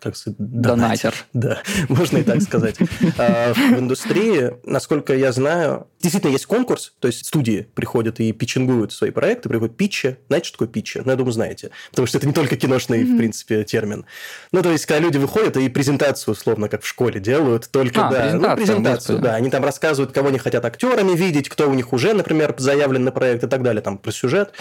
как 0.00 0.16
сказать, 0.16 0.36
Донатер. 0.38 1.14
Да, 1.32 1.62
можно 1.88 2.18
и 2.18 2.22
так 2.22 2.42
сказать. 2.42 2.76
А, 3.18 3.52
В 3.54 3.78
индустрии, 3.78 4.52
насколько 4.64 5.14
я 5.14 5.32
знаю, 5.32 5.86
действительно 6.00 6.32
есть 6.32 6.46
конкурс, 6.46 6.94
то 6.98 7.08
есть 7.08 7.26
студии 7.26 7.68
приходят 7.74 8.20
и 8.20 8.32
питчингуют 8.32 8.92
свои 8.92 9.10
проекты, 9.10 9.48
приходят 9.48 9.76
питчи. 9.76 10.16
Знаете, 10.28 10.48
что 10.48 10.58
такое 10.58 10.68
питчи? 10.68 11.02
Ну, 11.04 11.10
я 11.10 11.16
думаю, 11.16 11.32
знаете. 11.32 11.70
Потому 11.90 12.06
что 12.06 12.18
это 12.18 12.26
не 12.26 12.32
только 12.32 12.56
киношный, 12.56 13.04
в 13.04 13.16
принципе, 13.16 13.64
термин. 13.64 14.04
Ну, 14.52 14.62
то 14.62 14.70
есть, 14.70 14.86
когда 14.86 15.00
люди 15.00 15.18
выходят 15.18 15.56
и 15.56 15.68
презентацию, 15.68 16.32
условно, 16.32 16.68
как 16.68 16.82
в 16.82 16.86
школе 16.86 17.20
делают, 17.20 17.70
только, 17.70 18.08
А, 18.08 18.10
да, 18.10 18.32
ну, 18.34 18.56
презентацию, 18.56 19.18
да. 19.18 19.34
Они 19.34 19.50
там 19.50 19.64
рассказывают, 19.64 20.12
кого 20.12 20.28
они 20.28 20.38
хотят 20.38 20.64
актерами 20.64 21.12
видеть, 21.14 21.48
кто 21.48 21.68
у 21.70 21.74
них 21.74 21.92
уже, 21.92 22.14
например, 22.14 22.54
заявлен 22.58 23.04
на 23.04 23.12
проект 23.12 23.44
и 23.44 23.46
так 23.46 23.62
далее, 23.62 23.82
там, 23.82 23.98
про 23.98 24.12
сюжет, 24.12 24.52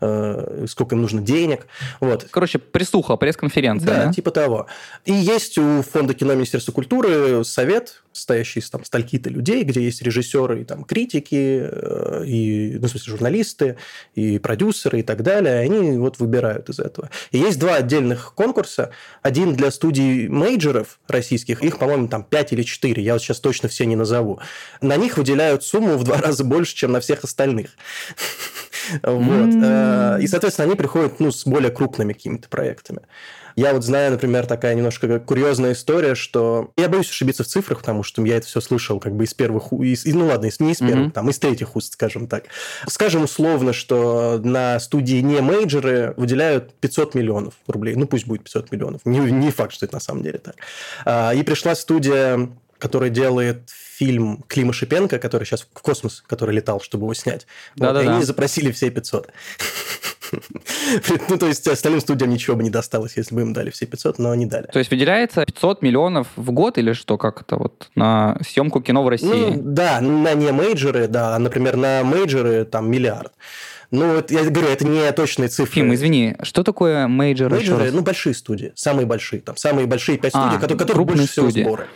э, 0.00 0.66
сколько 0.68 0.94
им 0.94 1.02
нужно 1.02 1.20
денег. 1.20 1.66
Вот. 2.00 2.26
Короче, 2.30 2.58
присуха, 2.58 3.16
пресс-конференция. 3.16 3.86
Да, 3.86 4.04
да? 4.06 4.12
типа 4.12 4.30
того. 4.30 4.66
И 5.04 5.12
есть 5.12 5.58
у 5.58 5.82
Фонда 5.82 6.14
кино 6.14 6.34
Министерства 6.34 6.72
культуры 6.72 7.44
совет, 7.44 8.02
состоящий 8.12 8.60
из 8.60 8.68
там 8.68 8.84
стальки-то 8.84 9.30
людей, 9.30 9.62
где 9.62 9.82
есть 9.82 10.02
режиссеры 10.02 10.62
и 10.62 10.64
там 10.64 10.84
критики, 10.84 11.62
э, 11.70 12.24
и, 12.26 12.78
ну, 12.78 12.86
в 12.86 12.90
смысле, 12.90 13.12
журналисты, 13.12 13.76
и 14.14 14.38
продюсеры 14.38 15.00
и 15.00 15.02
так 15.02 15.22
далее. 15.22 15.62
И 15.62 15.66
они 15.66 15.98
вот 15.98 16.18
выбирают 16.18 16.68
из 16.68 16.80
этого. 16.80 17.10
И 17.30 17.38
есть 17.38 17.58
два 17.58 17.76
отдельных 17.76 18.34
конкурса. 18.34 18.90
Один 19.22 19.54
для 19.54 19.70
студий 19.70 20.28
мейджеров 20.28 20.98
российских, 21.08 21.62
их, 21.62 21.78
по-моему, 21.78 22.08
там 22.08 22.24
5 22.24 22.52
или 22.52 22.62
4, 22.62 23.02
я 23.02 23.14
вот 23.14 23.22
сейчас 23.22 23.40
точно 23.40 23.68
все 23.68 23.86
не 23.86 23.96
назову. 23.96 24.40
На 24.80 24.96
них 24.96 25.16
выделяют 25.16 25.64
сумму 25.64 25.96
в 25.96 26.04
два 26.04 26.18
раза 26.20 26.44
больше, 26.44 26.74
чем 26.74 26.92
на 26.92 27.00
всех 27.00 27.24
остальных. 27.24 27.70
Вот. 29.02 29.50
Э, 29.62 30.18
И, 30.22 30.26
соответственно, 30.26 30.66
они 30.66 30.74
приходят 30.74 31.20
ну, 31.20 31.30
с 31.30 31.44
более 31.44 31.70
крупными 31.70 32.14
какими-то 32.14 32.48
проектами. 32.48 33.00
Я 33.58 33.72
вот 33.72 33.82
знаю, 33.82 34.12
например, 34.12 34.46
такая 34.46 34.76
немножко 34.76 35.18
курьезная 35.18 35.72
история, 35.72 36.14
что 36.14 36.70
я 36.76 36.88
боюсь 36.88 37.10
ошибиться 37.10 37.42
в 37.42 37.48
цифрах, 37.48 37.80
потому 37.80 38.04
что 38.04 38.24
я 38.24 38.36
это 38.36 38.46
все 38.46 38.60
слышал 38.60 39.00
как 39.00 39.16
бы 39.16 39.24
из 39.24 39.34
первых, 39.34 39.72
из, 39.72 40.04
ну 40.04 40.26
ладно, 40.26 40.48
не 40.60 40.70
из 40.70 40.78
первых, 40.78 41.06
Мгм. 41.06 41.10
там, 41.10 41.28
из 41.28 41.40
третьих 41.40 41.74
уст, 41.74 41.94
скажем 41.94 42.28
так. 42.28 42.44
Скажем 42.86 43.24
условно, 43.24 43.72
что 43.72 44.40
на 44.44 44.78
студии 44.78 45.16
не 45.16 45.40
мейджеры 45.40 46.14
выделяют 46.16 46.72
500 46.74 47.16
миллионов 47.16 47.54
рублей. 47.66 47.96
Ну, 47.96 48.06
пусть 48.06 48.28
будет 48.28 48.44
500 48.44 48.70
миллионов. 48.70 49.00
Не, 49.04 49.18
не 49.18 49.50
факт, 49.50 49.72
что 49.72 49.86
это 49.86 49.96
на 49.96 50.00
самом 50.00 50.22
деле 50.22 50.38
так. 50.38 50.54
А, 51.04 51.32
и 51.34 51.42
пришла 51.42 51.74
студия, 51.74 52.48
которая 52.78 53.10
делает 53.10 53.62
фильм 53.66 54.44
Клима 54.46 54.72
Шипенко, 54.72 55.18
который 55.18 55.42
сейчас 55.44 55.62
в 55.62 55.82
космос, 55.82 56.22
который 56.28 56.54
летал, 56.54 56.80
чтобы 56.80 57.06
его 57.06 57.14
снять. 57.14 57.48
Вот, 57.76 57.96
и 57.96 58.06
они 58.06 58.22
запросили 58.22 58.70
все 58.70 58.88
500. 58.90 59.32
Ну, 61.28 61.38
то 61.38 61.46
есть 61.46 61.66
остальным 61.66 62.00
студиям 62.00 62.30
ничего 62.30 62.56
бы 62.56 62.62
не 62.62 62.70
досталось, 62.70 63.16
если 63.16 63.34
бы 63.34 63.42
им 63.42 63.52
дали 63.52 63.70
все 63.70 63.86
500, 63.86 64.18
но 64.18 64.30
они 64.30 64.46
дали. 64.46 64.66
То 64.66 64.78
есть 64.78 64.90
выделяется 64.90 65.44
500 65.44 65.82
миллионов 65.82 66.28
в 66.36 66.50
год 66.52 66.78
или 66.78 66.92
что, 66.92 67.18
как 67.18 67.42
это 67.42 67.56
вот, 67.56 67.90
на 67.94 68.38
съемку 68.46 68.80
кино 68.80 69.02
в 69.04 69.08
России? 69.08 69.26
Ну, 69.28 69.62
да, 69.62 70.00
на 70.00 70.34
не 70.34 70.52
мейджоры, 70.52 71.08
да, 71.08 71.36
а, 71.36 71.38
например, 71.38 71.76
на 71.76 72.02
мейджоры 72.04 72.64
там 72.64 72.90
миллиард. 72.90 73.32
Ну, 73.90 74.16
это, 74.16 74.34
я 74.34 74.44
говорю, 74.44 74.68
это 74.68 74.86
не 74.86 75.10
точные 75.12 75.48
цифры. 75.48 75.72
Ефим, 75.72 75.94
извини, 75.94 76.36
что 76.42 76.62
такое 76.62 77.08
мейджор? 77.08 77.50
Мейджоры, 77.50 77.90
ну, 77.90 78.02
большие 78.02 78.34
студии, 78.34 78.72
самые 78.74 79.06
большие, 79.06 79.40
там, 79.40 79.56
самые 79.56 79.86
большие 79.86 80.18
пять 80.18 80.34
А, 80.34 80.40
студий, 80.42 80.60
которые, 80.60 80.78
которые 80.78 81.06
больше 81.06 81.26
всего 81.26 81.48
студии. 81.48 81.62
сборы. 81.62 81.86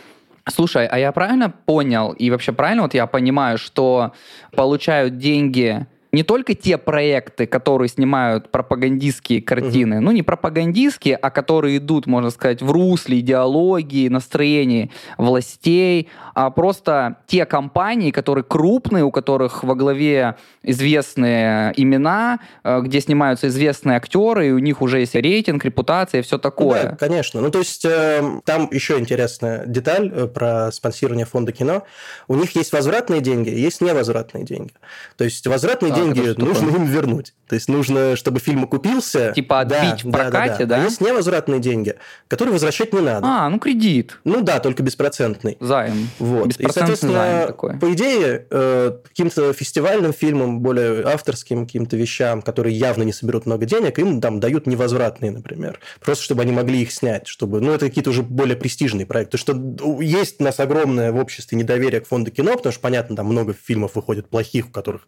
Слушай, 0.49 0.87
а 0.87 0.99
я 0.99 1.11
правильно 1.11 1.53
понял, 1.65 2.11
и 2.11 2.29
вообще 2.29 2.51
правильно 2.51 2.83
вот 2.83 2.93
я 2.93 3.07
понимаю, 3.07 3.57
что 3.57 4.11
получают 4.55 5.17
деньги 5.17 5.87
не 6.13 6.21
только 6.23 6.53
те 6.53 6.77
проекты, 6.77 7.47
которые 7.47 7.89
снимают 7.89 8.49
пропагандистские 8.49 9.41
картины, 9.41 9.99
ну 9.99 10.11
не 10.11 10.21
пропагандистские, 10.21 11.15
а 11.15 11.31
которые 11.31 11.77
идут, 11.77 12.05
можно 12.05 12.29
сказать, 12.29 12.61
в 12.61 12.71
русле 12.71 13.19
идеологии, 13.19 14.07
настроений 14.07 14.91
властей, 15.17 16.07
а 16.35 16.51
просто 16.51 17.17
те 17.25 17.45
компании, 17.45 18.11
которые 18.11 18.43
крупные, 18.43 19.03
у 19.03 19.11
которых 19.11 19.63
во 19.63 19.73
главе 19.73 20.35
известные 20.61 21.73
имена, 21.75 22.39
э, 22.63 22.81
где 22.81 23.01
снимаются 23.01 23.47
известные 23.47 23.97
актеры, 23.97 24.49
и 24.49 24.51
у 24.51 24.59
них 24.59 24.83
уже 24.83 24.99
есть 24.99 25.15
рейтинг, 25.15 25.65
репутация 25.65 26.19
и 26.19 26.23
все 26.23 26.37
такое. 26.37 26.83
Да, 26.83 26.95
конечно. 26.95 27.41
Ну, 27.41 27.49
то 27.49 27.59
есть, 27.59 27.85
э, 27.85 28.39
там 28.45 28.69
еще 28.71 28.99
интересная 28.99 29.65
деталь 29.65 30.11
э, 30.13 30.27
про 30.27 30.71
спонсирование 30.71 31.25
фонда 31.25 31.51
кино. 31.51 31.83
У 32.27 32.35
них 32.35 32.55
есть 32.55 32.71
возвратные 32.71 33.21
деньги, 33.21 33.49
есть 33.49 33.81
невозвратные 33.81 34.43
деньги. 34.43 34.73
То 35.17 35.23
есть, 35.23 35.47
возвратные 35.47 35.91
Так, 35.91 36.02
это 36.02 36.02
деньги 36.11 36.39
нужно 36.39 36.69
им 36.69 36.85
вернуть. 36.85 37.33
То 37.47 37.55
есть, 37.55 37.67
нужно, 37.69 38.15
чтобы 38.15 38.39
фильм 38.39 38.63
окупился. 38.63 39.31
Типа 39.33 39.61
отбить 39.61 40.03
в 40.03 40.11
прокате, 40.11 40.65
да? 40.65 40.77
А 40.77 40.83
есть 40.83 41.01
невозвратные 41.01 41.59
деньги, 41.59 41.95
которые 42.27 42.53
возвращать 42.53 42.93
не 42.93 42.99
надо. 42.99 43.25
А, 43.27 43.49
ну 43.49 43.59
кредит, 43.59 44.19
Ну 44.23 44.41
да, 44.41 44.59
только 44.59 44.83
беспроцентный. 44.83 45.57
займ. 45.59 46.09
Вот. 46.19 46.55
И, 46.57 46.71
соответственно, 46.71 47.45
такой. 47.47 47.77
по 47.77 47.93
идее, 47.93 48.45
э, 48.49 48.91
каким-то 49.07 49.53
фестивальным 49.53 50.13
фильмам, 50.13 50.59
более 50.61 51.03
авторским 51.03 51.65
каким-то 51.65 51.95
вещам, 51.95 52.41
которые 52.41 52.75
явно 52.75 53.03
не 53.03 53.13
соберут 53.13 53.45
много 53.45 53.65
денег, 53.65 53.99
им 53.99 54.19
там 54.21 54.39
дают 54.39 54.67
невозвратные, 54.67 55.31
например. 55.31 55.79
Просто 55.99 56.23
чтобы 56.23 56.41
они 56.41 56.51
могли 56.51 56.81
их 56.81 56.91
снять, 56.91 57.27
чтобы... 57.27 57.61
Ну, 57.61 57.71
это 57.71 57.87
какие-то 57.87 58.09
уже 58.09 58.23
более 58.23 58.55
престижные 58.55 59.05
проекты. 59.05 59.37
Что 59.37 59.53
есть 60.01 60.39
у 60.39 60.43
нас 60.43 60.59
огромное 60.59 61.11
в 61.11 61.17
обществе 61.17 61.57
недоверие 61.57 62.01
к 62.01 62.07
фонду 62.07 62.31
кино, 62.31 62.55
потому 62.55 62.71
что, 62.73 62.81
понятно, 62.81 63.15
там 63.15 63.27
много 63.27 63.53
фильмов 63.53 63.95
выходит 63.95 64.27
плохих, 64.27 64.67
у 64.67 64.69
которых 64.69 65.01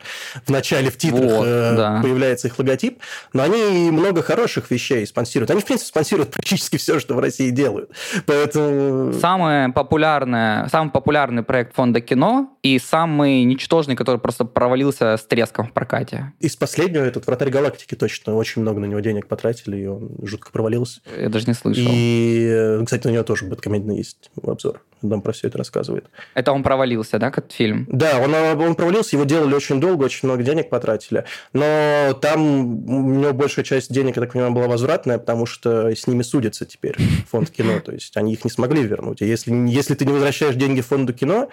в 0.45 0.49
начале 0.49 0.84
в 0.89 0.97
титрах 0.97 1.21
Вот, 1.21 1.45
э, 1.47 1.75
да. 1.75 1.99
появляется 2.01 2.47
их 2.47 2.57
логотип, 2.57 2.99
но 3.33 3.43
они 3.43 3.91
много 3.91 4.21
хороших 4.21 4.71
вещей 4.71 5.05
спонсируют. 5.05 5.51
Они, 5.51 5.61
в 5.61 5.65
принципе, 5.65 5.87
спонсируют 5.87 6.31
практически 6.31 6.77
все, 6.77 6.99
что 6.99 7.15
в 7.15 7.19
России 7.19 7.49
делают. 7.49 7.91
Поэтому... 8.25 9.13
Самое 9.13 9.69
популярное, 9.69 10.67
самый 10.69 10.91
популярный 10.91 11.43
проект 11.43 11.75
фонда 11.75 12.01
кино 12.01 12.57
и 12.63 12.79
самый 12.79 13.43
ничтожный, 13.43 13.95
который 13.95 14.17
просто 14.17 14.45
провалился 14.45 15.17
с 15.17 15.25
треском 15.25 15.67
в 15.67 15.73
прокате. 15.73 16.33
Из 16.39 16.55
последнего 16.55 17.03
этот 17.03 17.27
«Вратарь 17.27 17.49
галактики» 17.49 17.95
точно 17.95 18.35
очень 18.35 18.61
много 18.61 18.79
на 18.79 18.85
него 18.85 18.99
денег 18.99 19.27
потратили, 19.27 19.77
и 19.77 19.85
он 19.85 20.11
жутко 20.23 20.51
провалился. 20.51 21.01
Я 21.19 21.29
даже 21.29 21.47
не 21.47 21.53
слышал. 21.53 21.83
И, 21.87 22.47
э, 22.49 22.83
кстати, 22.85 23.07
на 23.07 23.11
него 23.11 23.23
тоже 23.23 23.45
Бэткомедийно 23.45 23.93
есть 23.93 24.31
обзор. 24.43 24.81
Там 25.09 25.21
про 25.21 25.31
все 25.31 25.47
это 25.47 25.57
рассказывает. 25.57 26.05
Это 26.33 26.51
он 26.51 26.63
провалился, 26.63 27.19
да, 27.19 27.31
как 27.31 27.51
фильм? 27.51 27.87
Да, 27.89 28.19
он, 28.19 28.33
он 28.33 28.75
провалился, 28.75 29.15
его 29.15 29.25
делали 29.25 29.53
очень 29.53 29.79
долго, 29.79 30.03
очень 30.03 30.27
много 30.27 30.43
денег 30.43 30.69
потратили. 30.69 31.25
Но 31.53 32.17
там 32.21 32.89
у 32.89 33.13
него 33.13 33.33
большая 33.33 33.65
часть 33.65 33.91
денег, 33.91 34.15
я 34.15 34.21
так 34.21 34.33
понимаю, 34.33 34.53
была 34.53 34.67
возвратная, 34.67 35.17
потому 35.17 35.45
что 35.45 35.89
с 35.89 36.07
ними 36.07 36.23
судятся 36.23 36.65
теперь 36.65 36.95
фонд 37.29 37.49
кино. 37.49 37.79
То 37.79 37.91
есть 37.91 38.15
они 38.17 38.33
их 38.33 38.43
не 38.43 38.51
смогли 38.51 38.83
вернуть. 38.83 39.21
И 39.21 39.25
если, 39.25 39.51
если 39.69 39.95
ты 39.95 40.05
не 40.05 40.13
возвращаешь 40.13 40.55
деньги 40.55 40.81
фонду 40.81 41.13
кино, 41.13 41.49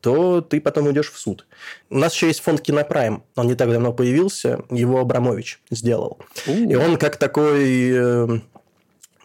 то 0.00 0.40
ты 0.40 0.60
потом 0.60 0.86
уйдешь 0.86 1.10
в 1.12 1.18
суд. 1.18 1.46
У 1.90 1.98
нас 1.98 2.14
еще 2.14 2.26
есть 2.26 2.40
фонд 2.40 2.60
Кинопрайм. 2.60 3.22
Он 3.36 3.46
не 3.46 3.54
так 3.54 3.70
давно 3.70 3.92
появился. 3.92 4.60
Его 4.70 5.00
Абрамович 5.00 5.60
сделал. 5.70 6.18
И 6.46 6.74
он 6.74 6.96
как 6.96 7.16
такой, 7.16 7.90
э, 7.92 8.28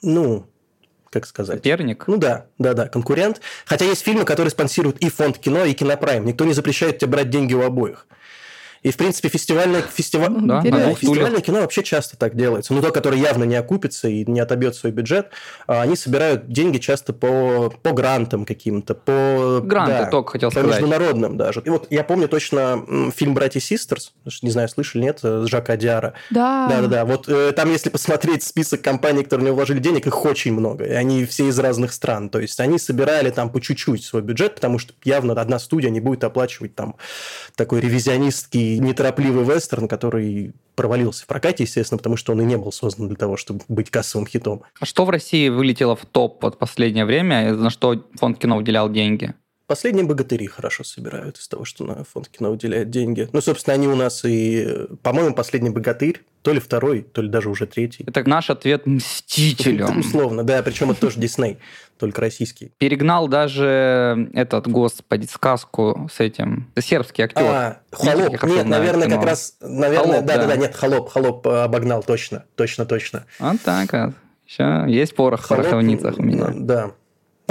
ну, 0.02 0.46
как 1.12 1.28
сказать... 1.28 1.58
Соперник? 1.58 2.08
Ну 2.08 2.18
да, 2.18 2.48
да, 2.58 2.74
да, 2.74 2.88
конкурент. 2.88 3.42
Хотя 3.66 3.86
есть 3.86 4.02
фильмы, 4.02 4.24
которые 4.24 4.50
спонсируют 4.50 4.98
и 5.00 5.10
фонд 5.10 5.38
кино, 5.38 5.66
и 5.66 5.74
кинопрайм. 5.74 6.26
Никто 6.26 6.46
не 6.46 6.54
запрещает 6.54 6.98
тебе 6.98 7.12
брать 7.12 7.30
деньги 7.30 7.54
у 7.54 7.62
обоих. 7.62 8.08
И, 8.84 8.90
в 8.90 8.98
принципе, 8.98 9.30
фестивальное, 9.30 9.82
фестива- 9.82 10.28
Ну 10.30 10.48
да, 10.48 10.62
фестивальное 10.96 11.42
кино 11.42 11.62
вообще 11.62 11.84
часто 11.84 12.18
так 12.18 12.36
делается. 12.36 12.74
Ну, 12.74 12.82
то, 12.82 12.92
которое 12.92 13.18
явно 13.22 13.44
не 13.44 13.56
окупится 13.56 14.08
и 14.08 14.26
не 14.26 14.40
отобьет 14.40 14.76
свой 14.76 14.92
бюджет, 14.92 15.30
а 15.68 15.82
они 15.82 15.96
собирают 15.96 16.48
деньги 16.48 16.80
часто 16.80 17.14
по, 17.14 17.72
по 17.84 17.92
грантам 17.92 18.44
каким-то, 18.46 18.96
по... 18.96 19.62
Гранты, 19.64 19.92
да, 19.92 20.06
только 20.08 20.32
хотел 20.32 20.50
по 20.50 20.60
сказать. 20.60 20.82
международным 20.82 21.38
даже. 21.38 21.62
И 21.62 21.70
вот 21.70 21.88
я 21.92 22.04
помню 22.04 22.28
точно 22.28 23.12
фильм 23.16 23.36
«Братья 23.36 23.60
Систерс», 23.60 24.14
не 24.42 24.50
знаю, 24.50 24.68
слышали, 24.68 25.04
нет, 25.04 25.20
э, 25.22 25.44
с 25.46 25.50
Жака 25.50 25.78
Диара. 25.78 26.14
Да. 26.32 26.68
Да-да-да. 26.68 27.06
Вот 27.06 27.30
э, 27.30 27.52
там, 27.52 27.70
если 27.70 27.90
посмотреть 27.90 28.44
список 28.44 28.82
компаний, 28.82 29.24
которые 29.24 29.46
него 29.48 29.56
вложили 29.58 29.80
денег, 29.80 30.08
их 30.08 30.26
очень 30.26 30.54
много. 30.54 30.86
И 30.86 30.92
они 30.92 31.26
все 31.26 31.48
из 31.50 31.60
разных 31.60 31.94
стран. 31.94 32.30
То 32.30 32.40
есть 32.40 32.60
они 32.60 32.80
собирали 32.80 33.30
там 33.30 33.52
по 33.52 33.62
чуть-чуть 33.62 34.04
свой 34.04 34.24
бюджет, 34.24 34.56
потому 34.56 34.80
что 34.80 34.94
явно 35.04 35.34
одна 35.34 35.60
студия 35.60 35.90
не 35.92 36.00
будет 36.00 36.24
оплачивать 36.24 36.74
там 36.76 36.96
такой 37.56 37.82
ревизионистский, 37.82 38.71
неторопливый 38.80 39.44
вестерн, 39.44 39.88
который 39.88 40.54
провалился 40.76 41.24
в 41.24 41.28
прокате, 41.28 41.64
естественно, 41.64 41.98
потому 41.98 42.18
что 42.18 42.32
он 42.32 42.42
и 42.42 42.46
не 42.46 42.58
был 42.58 42.72
создан 42.72 43.08
для 43.08 43.18
того, 43.18 43.38
чтобы 43.38 43.62
быть 43.68 43.90
кассовым 43.90 44.28
хитом. 44.28 44.64
А 44.80 44.86
что 44.86 45.06
в 45.06 45.10
России 45.10 45.50
вылетело 45.50 45.96
в 45.96 46.06
топ 46.06 46.42
вот 46.44 46.58
последнее 46.58 47.06
время, 47.06 47.54
на 47.54 47.70
что 47.70 48.04
фонд 48.16 48.40
кино 48.40 48.58
выделял 48.58 48.90
деньги? 48.90 49.34
Последние 49.72 50.06
богатыри 50.06 50.48
хорошо 50.48 50.84
собирают 50.84 51.38
из 51.38 51.48
того, 51.48 51.64
что 51.64 51.86
на 51.86 52.04
фонд 52.04 52.28
кино 52.28 52.52
выделяет 52.52 52.90
деньги. 52.90 53.30
Ну, 53.32 53.40
собственно, 53.40 53.74
они 53.74 53.88
у 53.88 53.96
нас 53.96 54.26
и, 54.26 54.68
по-моему, 55.02 55.34
последний 55.34 55.70
богатырь, 55.70 56.24
то 56.42 56.52
ли 56.52 56.60
второй, 56.60 57.04
то 57.04 57.22
ли 57.22 57.30
даже 57.30 57.50
уже 57.50 57.68
третий. 57.68 58.04
Это 58.06 58.28
наш 58.28 58.50
ответ 58.50 58.86
Мстителям. 58.86 60.00
Условно, 60.02 60.44
да, 60.44 60.62
причем 60.62 60.92
это 60.92 61.00
тоже 61.00 61.22
Дисней, 61.22 61.58
только 61.98 62.20
российский. 62.20 62.74
Перегнал 62.80 63.30
даже 63.30 64.30
этот, 64.34 64.68
господи, 64.68 65.26
сказку 65.28 66.10
с 66.14 66.20
этим. 66.20 66.70
Сербский 66.78 67.24
актер. 67.24 67.42
А, 67.42 67.80
холоп. 67.94 68.44
Нет, 68.44 68.66
наверное, 68.66 69.08
как 69.08 69.24
раз, 69.24 69.56
наверное, 69.62 70.16
«Холоп», 70.16 70.26
да, 70.26 70.36
да, 70.36 70.42
да. 70.42 70.48
да, 70.48 70.56
нет, 70.58 70.76
холоп, 70.76 71.10
холоп 71.10 71.48
обогнал, 71.48 72.04
точно, 72.04 72.44
точно, 72.56 72.86
точно. 72.86 73.26
Вот 73.40 73.62
так 73.62 73.94
вот. 73.94 74.14
Еще 74.46 74.84
есть 74.90 75.16
порох 75.16 75.44
в 75.44 75.48
пороховницах 75.48 76.20
у 76.20 76.24
меня. 76.24 76.50
Да. 76.54 76.92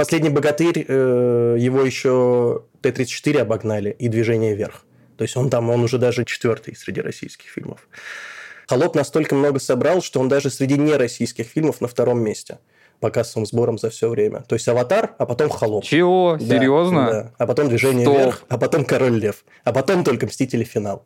Последний 0.01 0.29
богатырь, 0.29 0.83
э, 0.87 1.57
его 1.59 1.83
еще 1.83 2.63
Т-34 2.81 3.37
обогнали 3.41 3.95
и 3.99 4.07
движение 4.07 4.55
вверх. 4.55 4.83
То 5.15 5.23
есть 5.23 5.37
он 5.37 5.51
там, 5.51 5.69
он 5.69 5.83
уже 5.83 5.99
даже 5.99 6.25
четвертый 6.25 6.75
среди 6.75 7.01
российских 7.01 7.51
фильмов. 7.51 7.87
Холоп 8.67 8.95
настолько 8.95 9.35
много 9.35 9.59
собрал, 9.59 10.01
что 10.01 10.19
он 10.19 10.27
даже 10.27 10.49
среди 10.49 10.75
нероссийских 10.75 11.45
фильмов 11.45 11.81
на 11.81 11.87
втором 11.87 12.19
месте 12.19 12.57
по 12.99 13.11
кассовым 13.11 13.45
сборам 13.45 13.77
за 13.77 13.91
все 13.91 14.09
время. 14.09 14.41
То 14.47 14.55
есть 14.55 14.67
аватар, 14.67 15.13
а 15.19 15.27
потом 15.27 15.49
холоп. 15.51 15.83
Чего? 15.83 16.35
Да, 16.39 16.47
Серьезно? 16.47 17.05
да. 17.11 17.33
А 17.37 17.45
потом 17.45 17.69
движение 17.69 18.03
Стоп. 18.03 18.17
вверх, 18.17 18.43
а 18.49 18.57
потом 18.57 18.85
король 18.85 19.19
лев, 19.19 19.45
а 19.63 19.71
потом 19.71 20.03
только 20.03 20.25
мстители 20.25 20.63
финал. 20.63 21.05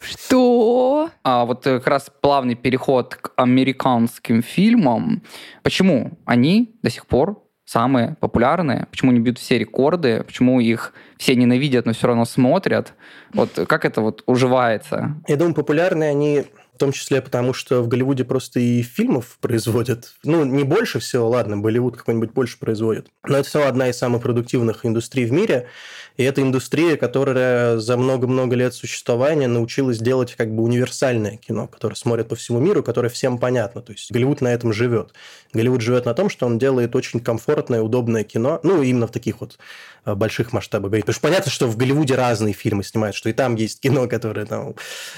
Что? 0.00 1.10
А 1.22 1.44
вот 1.44 1.64
э, 1.68 1.78
как 1.78 1.86
раз 1.86 2.10
плавный 2.20 2.56
переход 2.56 3.14
к 3.14 3.30
американским 3.36 4.42
фильмам. 4.42 5.22
Почему 5.62 6.18
они 6.24 6.74
до 6.82 6.90
сих 6.90 7.06
пор 7.06 7.40
самые 7.64 8.16
популярные? 8.20 8.86
Почему 8.90 9.10
они 9.10 9.20
бьют 9.20 9.38
все 9.38 9.58
рекорды? 9.58 10.22
Почему 10.24 10.60
их 10.60 10.92
все 11.18 11.34
ненавидят, 11.34 11.86
но 11.86 11.92
все 11.92 12.08
равно 12.08 12.24
смотрят? 12.24 12.94
Вот 13.32 13.50
как 13.68 13.84
это 13.84 14.00
вот 14.00 14.22
уживается? 14.26 15.16
Я 15.28 15.36
думаю, 15.36 15.54
популярны 15.54 16.04
они 16.04 16.44
в 16.74 16.78
том 16.78 16.92
числе 16.92 17.20
потому, 17.20 17.52
что 17.52 17.82
в 17.82 17.88
Голливуде 17.88 18.24
просто 18.24 18.58
и 18.58 18.82
фильмов 18.82 19.38
производят. 19.40 20.14
Ну, 20.24 20.44
не 20.44 20.64
больше 20.64 20.98
всего, 21.00 21.28
ладно, 21.28 21.58
Болливуд 21.58 21.96
какой-нибудь 21.96 22.32
больше 22.32 22.58
производит. 22.58 23.08
Но 23.24 23.38
это 23.38 23.48
все 23.48 23.66
одна 23.66 23.88
из 23.88 23.98
самых 23.98 24.22
продуктивных 24.22 24.84
индустрий 24.86 25.26
в 25.26 25.32
мире. 25.32 25.68
И 26.16 26.22
это 26.24 26.42
индустрия, 26.42 26.96
которая 26.96 27.78
за 27.78 27.96
много-много 27.96 28.54
лет 28.56 28.74
существования 28.74 29.48
научилась 29.48 29.98
делать 29.98 30.34
как 30.34 30.54
бы 30.54 30.62
универсальное 30.62 31.36
кино, 31.36 31.66
которое 31.66 31.94
смотрят 31.94 32.28
по 32.28 32.36
всему 32.36 32.58
миру, 32.60 32.82
которое 32.82 33.08
всем 33.08 33.38
понятно. 33.38 33.82
То 33.82 33.92
есть 33.92 34.12
Голливуд 34.12 34.40
на 34.40 34.48
этом 34.48 34.72
живет. 34.72 35.12
Голливуд 35.52 35.80
живет 35.80 36.04
на 36.06 36.14
том, 36.14 36.28
что 36.30 36.46
он 36.46 36.58
делает 36.58 36.94
очень 36.96 37.20
комфортное, 37.20 37.82
удобное 37.82 38.24
кино. 38.24 38.60
Ну, 38.62 38.82
именно 38.82 39.06
в 39.06 39.10
таких 39.10 39.40
вот 39.40 39.58
э, 40.04 40.14
больших 40.14 40.52
масштабах. 40.52 40.90
Потому 40.92 41.12
что 41.12 41.20
понятно, 41.22 41.50
что 41.50 41.66
в 41.66 41.76
Голливуде 41.76 42.14
разные 42.14 42.52
фильмы 42.54 42.84
снимают, 42.84 43.16
что 43.16 43.28
и 43.28 43.32
там 43.32 43.54
есть 43.54 43.80
кино, 43.80 44.08
которое 44.08 44.46
там, 44.46 44.74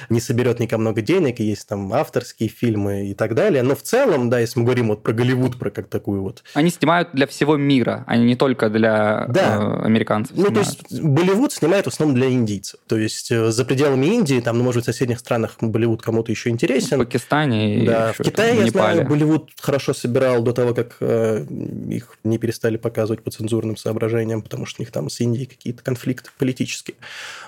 не 0.08 0.20
соберет 0.20 0.60
никому 0.60 0.82
много 0.82 1.02
денег, 1.02 1.40
и 1.40 1.44
есть 1.44 1.66
там 1.68 1.92
авторские 1.92 2.48
фильмы 2.48 3.06
и 3.08 3.14
так 3.14 3.34
далее. 3.34 3.62
Но 3.62 3.74
в 3.74 3.82
целом, 3.82 4.30
да, 4.30 4.38
если 4.40 4.58
мы 4.60 4.66
говорим 4.66 4.88
вот 4.88 5.02
про 5.02 5.12
Голливуд, 5.12 5.58
про 5.58 5.70
как 5.70 5.88
такую 5.88 6.22
вот... 6.22 6.42
Они 6.54 6.70
снимают 6.70 7.10
для 7.12 7.26
всего 7.26 7.56
мира, 7.56 8.04
они 8.06 8.24
не 8.24 8.36
только 8.36 8.68
для 8.70 9.26
Да. 9.28 9.56
э, 9.56 9.84
американцев 9.86 10.36
Ну, 10.36 10.44
то 10.44 10.48
снимают. 10.50 10.68
есть 10.68 10.83
Болливуд 10.90 11.52
снимает 11.52 11.84
в 11.86 11.88
основном 11.88 12.16
для 12.16 12.30
индийцев. 12.30 12.80
То 12.86 12.96
есть 12.96 13.30
э, 13.30 13.50
за 13.50 13.64
пределами 13.64 14.06
Индии, 14.06 14.40
там, 14.40 14.58
ну, 14.58 14.64
может 14.64 14.80
быть, 14.80 14.84
в 14.84 14.92
соседних 14.92 15.18
странах 15.18 15.56
Болливуд 15.60 16.02
кому-то 16.02 16.30
еще 16.30 16.50
В 16.50 16.52
интересен. 16.52 16.98
Пакистане 16.98 17.82
и 17.82 17.86
Да, 17.86 18.10
ещё 18.10 18.22
в 18.22 18.26
Китае, 18.26 18.54
в 18.54 18.58
я 18.58 18.64
Непале. 18.64 18.94
знаю, 18.94 19.08
Болливуд 19.08 19.50
хорошо 19.60 19.94
собирал 19.94 20.42
до 20.42 20.52
того, 20.52 20.74
как 20.74 20.96
э, 21.00 21.44
их 21.90 22.18
не 22.24 22.38
перестали 22.38 22.76
показывать 22.76 23.22
по 23.22 23.30
цензурным 23.30 23.76
соображениям, 23.76 24.42
потому 24.42 24.66
что 24.66 24.80
у 24.80 24.82
них 24.82 24.90
там 24.92 25.10
с 25.10 25.20
Индией 25.20 25.46
какие-то 25.46 25.82
конфликты 25.82 26.30
политические. 26.38 26.96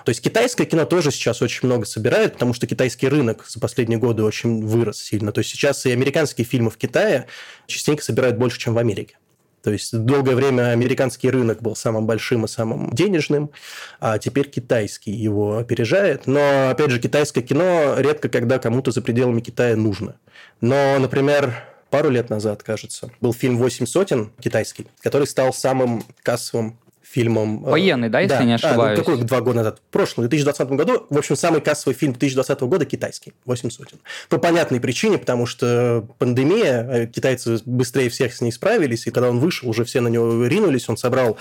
То 0.05 0.09
есть 0.09 0.21
китайское 0.21 0.65
кино 0.65 0.85
тоже 0.85 1.11
сейчас 1.11 1.41
очень 1.41 1.67
много 1.67 1.85
собирает, 1.85 2.33
потому 2.33 2.53
что 2.53 2.67
китайский 2.67 3.07
рынок 3.07 3.45
за 3.47 3.59
последние 3.59 3.99
годы 3.99 4.23
очень 4.23 4.65
вырос 4.65 4.99
сильно. 5.01 5.31
То 5.31 5.39
есть 5.39 5.51
сейчас 5.51 5.85
и 5.85 5.91
американские 5.91 6.45
фильмы 6.45 6.69
в 6.69 6.77
Китае 6.77 7.27
частенько 7.67 8.03
собирают 8.03 8.37
больше, 8.37 8.59
чем 8.59 8.73
в 8.73 8.77
Америке. 8.77 9.17
То 9.63 9.71
есть 9.71 9.97
долгое 9.97 10.35
время 10.35 10.71
американский 10.71 11.29
рынок 11.29 11.61
был 11.61 11.75
самым 11.75 12.05
большим 12.05 12.45
и 12.45 12.47
самым 12.47 12.91
денежным, 12.91 13.51
а 13.99 14.17
теперь 14.17 14.49
китайский 14.49 15.11
его 15.11 15.57
опережает. 15.57 16.27
Но, 16.27 16.69
опять 16.69 16.91
же, 16.91 16.99
китайское 16.99 17.43
кино 17.43 17.95
редко 17.97 18.29
когда 18.29 18.59
кому-то 18.59 18.91
за 18.91 19.01
пределами 19.01 19.41
Китая 19.41 19.75
нужно. 19.75 20.15
Но, 20.61 20.97
например, 20.99 21.53
пару 21.89 22.09
лет 22.09 22.29
назад, 22.29 22.63
кажется, 22.63 23.11
был 23.21 23.33
фильм 23.33 23.57
«Восемь 23.57 23.85
сотен» 23.85 24.31
китайский, 24.39 24.87
который 25.01 25.27
стал 25.27 25.53
самым 25.53 26.03
кассовым 26.23 26.79
фильмом. 27.09 27.65
э, 27.65 27.69
Военный, 27.69 28.09
да, 28.09 28.19
если 28.19 28.43
не 28.43 28.53
А, 28.55 28.59
ну, 28.61 28.67
ошибаюсь? 28.67 28.99
какой 28.99 29.17
два 29.17 29.41
года 29.41 29.57
назад? 29.57 29.79
В 29.79 29.91
прошлом, 29.91 30.25
в 30.25 30.29
2020 30.29 30.69
году. 30.71 31.05
В 31.09 31.17
общем, 31.17 31.35
самый 31.35 31.61
кассовый 31.61 31.95
фильм 31.95 32.13
2020 32.13 32.59
года 32.61 32.85
китайский. 32.85 33.33
«Восемь 33.45 33.69
сотен». 33.69 33.97
По 34.29 34.37
понятной 34.37 34.79
причине, 34.79 35.17
потому 35.17 35.45
что 35.45 36.07
пандемия, 36.19 36.83
э, 36.89 37.07
китайцы 37.07 37.59
быстрее 37.65 38.09
всех 38.09 38.33
с 38.33 38.41
ней 38.41 38.51
справились, 38.51 39.07
и 39.07 39.11
когда 39.11 39.29
он 39.29 39.39
вышел, 39.39 39.69
уже 39.69 39.83
все 39.85 40.01
на 40.01 40.07
него 40.09 40.45
ринулись, 40.45 40.89
он 40.89 40.97
собрал 40.97 41.37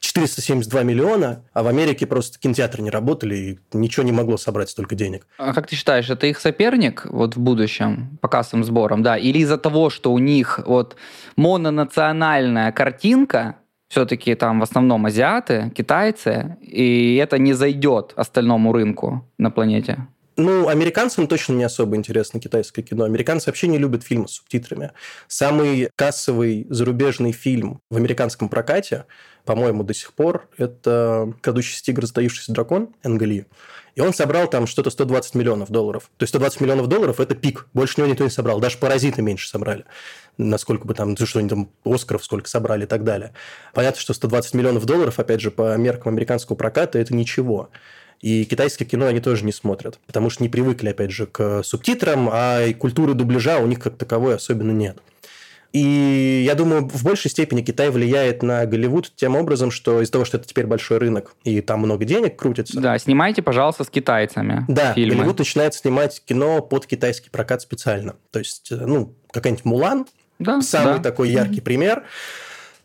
472 0.00 0.82
миллиона, 0.84 1.42
а 1.52 1.62
в 1.62 1.66
Америке 1.66 2.06
просто 2.06 2.38
кинотеатры 2.38 2.82
не 2.82 2.90
работали, 2.90 3.34
и 3.36 3.58
ничего 3.76 4.04
не 4.04 4.12
могло 4.12 4.36
собрать 4.36 4.68
столько 4.70 4.94
денег. 4.94 5.26
А 5.38 5.52
как 5.52 5.66
ты 5.66 5.74
считаешь, 5.74 6.08
это 6.08 6.26
их 6.26 6.38
соперник 6.38 7.06
вот 7.06 7.34
в 7.34 7.40
будущем 7.40 8.18
по 8.20 8.28
кассовым 8.28 8.62
сборам, 8.64 9.02
да? 9.02 9.16
Или 9.16 9.38
из-за 9.38 9.58
того, 9.58 9.90
что 9.90 10.12
у 10.12 10.18
них 10.18 10.60
вот 10.66 10.96
мононациональная 11.36 12.72
картинка, 12.72 13.56
все-таки 13.88 14.34
там 14.34 14.60
в 14.60 14.62
основном 14.62 15.06
азиаты, 15.06 15.72
китайцы, 15.74 16.56
и 16.60 17.16
это 17.16 17.38
не 17.38 17.54
зайдет 17.54 18.12
остальному 18.16 18.72
рынку 18.72 19.28
на 19.38 19.50
планете? 19.50 20.06
Ну, 20.40 20.68
американцам 20.68 21.26
точно 21.26 21.54
не 21.54 21.64
особо 21.64 21.96
интересно 21.96 22.38
китайское 22.38 22.84
кино. 22.84 23.02
Американцы 23.02 23.46
вообще 23.50 23.66
не 23.66 23.76
любят 23.76 24.04
фильмы 24.04 24.28
с 24.28 24.34
субтитрами. 24.34 24.92
Самый 25.26 25.90
кассовый 25.96 26.64
зарубежный 26.70 27.32
фильм 27.32 27.80
в 27.90 27.96
американском 27.96 28.48
прокате, 28.48 29.06
по-моему, 29.44 29.82
до 29.82 29.94
сих 29.94 30.12
пор, 30.12 30.48
это 30.56 31.34
«Крадущийся 31.40 31.82
тигр, 31.82 32.06
сдаившийся 32.06 32.52
дракон» 32.52 32.94
Энгли. 33.02 33.48
И 33.96 34.00
он 34.00 34.14
собрал 34.14 34.48
там 34.48 34.68
что-то 34.68 34.90
120 34.90 35.34
миллионов 35.34 35.70
долларов. 35.70 36.08
То 36.18 36.22
есть 36.22 36.30
120 36.30 36.60
миллионов 36.60 36.86
долларов– 36.86 37.18
это 37.18 37.34
пик. 37.34 37.66
Больше 37.74 37.94
него 38.00 38.08
никто 38.08 38.22
не 38.22 38.30
собрал. 38.30 38.60
Даже 38.60 38.78
«Паразиты» 38.78 39.22
меньше 39.22 39.48
собрали. 39.48 39.86
Насколько 40.36 40.86
бы 40.86 40.94
там, 40.94 41.16
что 41.16 41.40
они 41.40 41.48
там, 41.48 41.72
Оскаров 41.84 42.24
сколько 42.24 42.48
собрали 42.48 42.84
и 42.84 42.86
так 42.86 43.02
далее. 43.02 43.32
Понятно, 43.74 44.00
что 44.00 44.14
120 44.14 44.54
миллионов 44.54 44.86
долларов, 44.86 45.18
опять 45.18 45.40
же, 45.40 45.50
по 45.50 45.76
меркам 45.76 46.12
американского 46.12 46.54
проката, 46.54 47.00
это 47.00 47.12
ничего. 47.12 47.70
И 48.20 48.44
китайское 48.44 48.86
кино 48.86 49.06
они 49.06 49.20
тоже 49.20 49.44
не 49.44 49.52
смотрят, 49.52 49.98
потому 50.06 50.30
что 50.30 50.42
не 50.42 50.48
привыкли, 50.48 50.88
опять 50.88 51.10
же, 51.12 51.26
к 51.26 51.62
субтитрам, 51.62 52.28
а 52.32 52.64
и 52.64 52.74
культуры 52.74 53.14
дубляжа 53.14 53.58
у 53.58 53.66
них 53.66 53.78
как 53.78 53.96
таковой 53.96 54.34
особенно 54.34 54.72
нет. 54.72 54.98
И 55.72 56.44
я 56.46 56.54
думаю, 56.54 56.88
в 56.88 57.04
большей 57.04 57.30
степени 57.30 57.60
Китай 57.60 57.90
влияет 57.90 58.42
на 58.42 58.64
Голливуд 58.64 59.12
тем 59.14 59.36
образом, 59.36 59.70
что 59.70 60.00
из-за 60.00 60.12
того, 60.12 60.24
что 60.24 60.38
это 60.38 60.48
теперь 60.48 60.66
большой 60.66 60.96
рынок, 60.98 61.34
и 61.44 61.60
там 61.60 61.80
много 61.80 62.06
денег 62.06 62.36
крутится, 62.36 62.80
Да, 62.80 62.98
снимайте, 62.98 63.42
пожалуйста, 63.42 63.84
с 63.84 63.90
китайцами 63.90 64.64
да, 64.66 64.94
фильмы. 64.94 65.16
Голливуд 65.16 65.38
начинает 65.38 65.74
снимать 65.74 66.22
кино 66.24 66.62
под 66.62 66.86
китайский 66.86 67.28
прокат 67.28 67.60
специально. 67.60 68.16
То 68.30 68.38
есть, 68.38 68.72
э, 68.72 68.76
ну, 68.76 69.14
какая-нибудь 69.30 69.66
«Мулан», 69.66 70.06
Да, 70.38 70.62
самый 70.62 70.96
да. 70.96 71.02
такой 71.02 71.28
яркий 71.28 71.60
пример, 71.60 72.04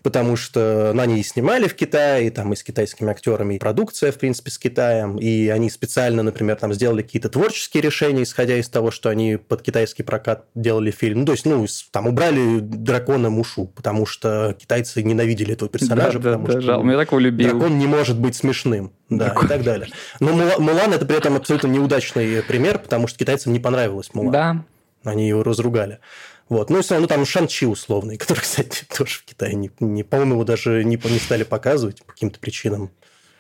потому 0.04 0.36
что 0.36 0.91
ну, 0.93 1.01
они 1.01 1.20
и 1.20 1.24
снимали 1.24 1.68
в 1.68 1.76
Китае, 1.76 2.30
там 2.30 2.51
и 2.54 2.56
с 2.56 2.64
китайскими 2.64 3.10
актерами, 3.10 3.56
и 3.56 3.60
продукция, 3.60 4.12
в 4.12 4.18
принципе, 4.18 4.51
с 4.51 4.60
Китаем, 4.60 5.18
и 5.18 5.47
они 5.47 5.70
специально, 5.70 6.22
например, 6.22 6.58
там 6.58 6.74
сделали 6.74 7.01
какие-то 7.01 7.30
творческие 7.30 7.82
решения, 7.82 8.24
исходя 8.24 8.58
из 8.58 8.68
того, 8.70 8.91
что 8.91 9.10
они 9.10 9.38
под 9.38 9.62
китайский 9.62 10.04
прокат 10.04 10.45
делали 10.54 10.91
фильм. 10.91 11.22
Ну, 11.22 11.26
то 11.26 11.32
есть, 11.32 11.45
ну, 11.45 11.66
там 11.91 12.08
убрали 12.08 12.60
дракона 12.60 13.30
Мушу, 13.30 13.66
потому 13.66 14.06
что 14.06 14.56
китайцы 14.60 15.01
ненавидели 15.01 15.54
этого 15.54 15.70
персонажа, 15.70 16.20
да, 16.20 16.32
да, 16.32 16.38
потому 16.38 16.47
да, 16.47 16.51
что 16.51 16.62
жал- 16.62 16.89
я 16.89 16.97
так 16.97 17.08
его 17.08 17.20
любил. 17.20 17.49
дракон 17.49 17.80
не 17.80 17.88
может 17.88 18.20
быть 18.20 18.36
смешным, 18.36 18.91
да, 19.10 19.34
и 19.41 19.47
так 19.47 19.64
далее. 19.64 19.88
Но 20.20 20.34
Мула- 20.34 20.60
Мулан 20.60 20.91
это 20.93 21.06
при 21.06 21.18
этом 21.18 21.38
абсолютно 21.38 21.68
неудачный 21.68 22.43
пример, 22.43 22.80
потому 22.80 23.08
что 23.08 23.18
китайцам 23.18 23.54
не 23.54 23.60
понравилось 23.60 24.10
Мулан. 24.14 24.32
Да, 24.34 24.66
Они 25.06 25.28
его 25.28 25.43
разругали. 25.43 25.99
Вот. 26.54 26.70
Ну, 26.70 26.78
и 26.78 26.82
всё 26.84 26.93
равно 26.93 27.08
там 27.08 27.26
Шанчи 27.26 27.66
условный, 27.66 28.18
который, 28.20 28.41
кстати, 28.41 28.86
тоже 28.95 29.16
в 29.16 29.26
Китае 29.26 29.56
не, 29.56 29.72
не 29.80 30.04
по-моему, 30.04 30.34
его 30.36 30.43
даже 30.43 30.84
не, 30.84 30.99
не 31.04 31.18
стали 31.18 31.41
показывать 31.41 32.06
по 32.06 32.14
каким-то 32.14 32.39
причинам. 32.39 32.91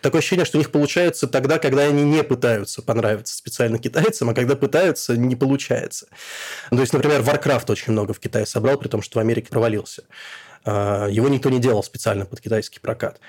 Такое 0.01 0.19
ощущение, 0.19 0.45
что 0.45 0.57
у 0.57 0.61
них 0.61 0.71
получается 0.71 1.27
тогда, 1.27 1.59
когда 1.59 1.83
они 1.83 2.01
не 2.01 2.23
пытаются 2.23 2.81
понравиться 2.81 3.37
специально 3.37 3.77
китайцам, 3.77 4.31
а 4.31 4.33
когда 4.33 4.55
пытаются, 4.55 5.15
не 5.15 5.35
получается. 5.35 6.07
Ну, 6.71 6.77
То 6.77 6.81
есть, 6.81 6.93
например, 6.93 7.21
Warcraft 7.21 7.71
очень 7.71 7.93
много 7.93 8.13
в 8.13 8.19
Китае 8.19 8.47
собрал, 8.47 8.79
при 8.79 8.87
том, 8.87 9.03
что 9.03 9.19
в 9.19 9.21
Америке 9.21 9.49
провалился. 9.49 10.05
А, 10.65 11.07
Его 11.07 11.29
никто 11.29 11.51
не 11.51 11.59
делал 11.59 11.83
специально 11.83 12.25
под 12.25 12.41
китайский 12.41 12.79
прокат. 12.79 13.19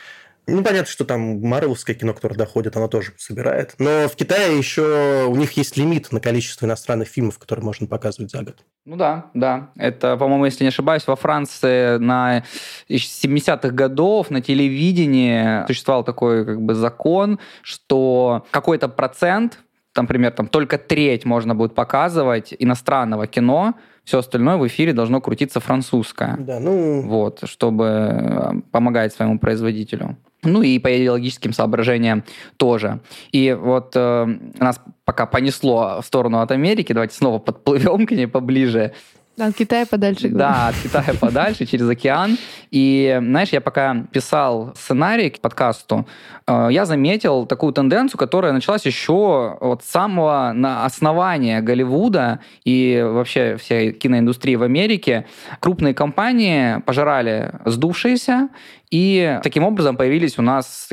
Ну, 0.47 0.63
понятно, 0.63 0.91
что 0.91 1.05
там 1.05 1.41
марвеловское 1.41 1.97
кино, 1.97 2.13
которое 2.13 2.37
доходит, 2.37 2.77
оно 2.77 2.89
тоже 2.89 3.13
собирает. 3.17 3.75
Но 3.79 4.09
в 4.09 4.15
Китае 4.15 4.59
еще 4.59 5.27
у 5.27 5.37
них 5.37 5.53
есть 5.53 5.77
лимит 5.77 6.13
на 6.13 6.21
количество 6.21 6.67
иностранных 6.67 7.09
фильмов, 7.09 7.39
которые 7.39 7.65
можно 7.65 7.87
показывать 7.87 8.31
за 8.31 8.43
год. 8.43 8.63
Ну 8.85 8.97
да, 8.97 9.31
да. 9.33 9.71
Это, 9.77 10.17
по-моему, 10.19 10.45
если 10.45 10.65
не 10.65 10.69
ошибаюсь, 10.69 11.07
во 11.07 11.17
Франции 11.17 11.97
на 11.97 12.45
из 12.89 13.03
70-х 13.25 13.71
годов 13.71 14.31
на 14.31 14.43
телевидении 14.43 15.67
существовал 15.67 16.05
такой 16.05 16.45
как 16.45 16.61
бы 16.61 16.75
закон, 16.75 17.39
что 17.63 18.45
какой-то 18.51 18.89
процент, 18.89 19.61
там, 19.95 20.05
например, 20.05 20.33
там 20.33 20.49
только 20.49 20.77
треть 20.77 21.25
можно 21.25 21.55
будет 21.55 21.75
показывать 21.75 22.55
иностранного 22.59 23.27
кино, 23.27 23.75
все 24.05 24.19
остальное 24.19 24.57
в 24.57 24.67
эфире 24.67 24.93
должно 24.93 25.21
крутиться 25.21 25.61
французское. 25.61 26.37
Да, 26.39 26.61
ну, 26.61 27.03
Вот, 27.03 27.41
чтобы 27.45 27.85
э, 27.85 28.53
помогать 28.71 29.13
своему 29.13 29.39
производителю. 29.39 30.17
Ну 30.43 30.63
и 30.63 30.79
по 30.79 30.95
идеологическим 30.95 31.53
соображениям 31.53 32.23
тоже. 32.59 33.01
И 33.33 33.57
вот 33.59 33.93
э, 33.97 34.27
нас 34.59 34.81
пока 35.05 35.27
понесло 35.27 36.01
в 36.03 36.07
сторону 36.07 36.41
от 36.41 36.51
Америки, 36.51 36.93
давайте 36.93 37.17
снова 37.17 37.39
подплывем 37.39 38.07
к 38.07 38.11
ней 38.11 38.27
поближе. 38.27 38.93
От 39.37 39.55
Китая 39.57 39.85
подальше. 39.85 40.29
Да, 40.29 40.69
от 40.69 40.77
Китая 40.77 41.15
подальше, 41.21 41.67
через 41.67 41.89
океан. 41.89 42.39
И, 42.71 43.19
знаешь, 43.21 43.49
я 43.49 43.61
пока 43.61 44.05
писал 44.13 44.73
сценарий 44.77 45.31
к 45.31 45.41
подкасту, 45.41 46.07
э, 46.47 46.69
я 46.71 46.85
заметил 46.85 47.45
такую 47.47 47.73
тенденцию, 47.73 48.19
которая 48.19 48.53
началась 48.53 48.87
еще 48.87 49.57
от 49.61 49.83
самого 49.85 50.53
на 50.55 50.85
основания 50.85 51.61
Голливуда 51.61 52.41
и 52.65 53.05
вообще 53.05 53.57
всей 53.57 53.93
киноиндустрии 53.93 54.55
в 54.55 54.63
Америке. 54.63 55.27
Крупные 55.59 55.95
компании 55.95 56.81
пожирали 56.83 57.55
сдувшиеся, 57.65 58.51
и 58.91 59.41
таким 59.43 59.65
образом 59.65 59.97
появились 59.97 60.39
у 60.39 60.43
нас 60.43 60.89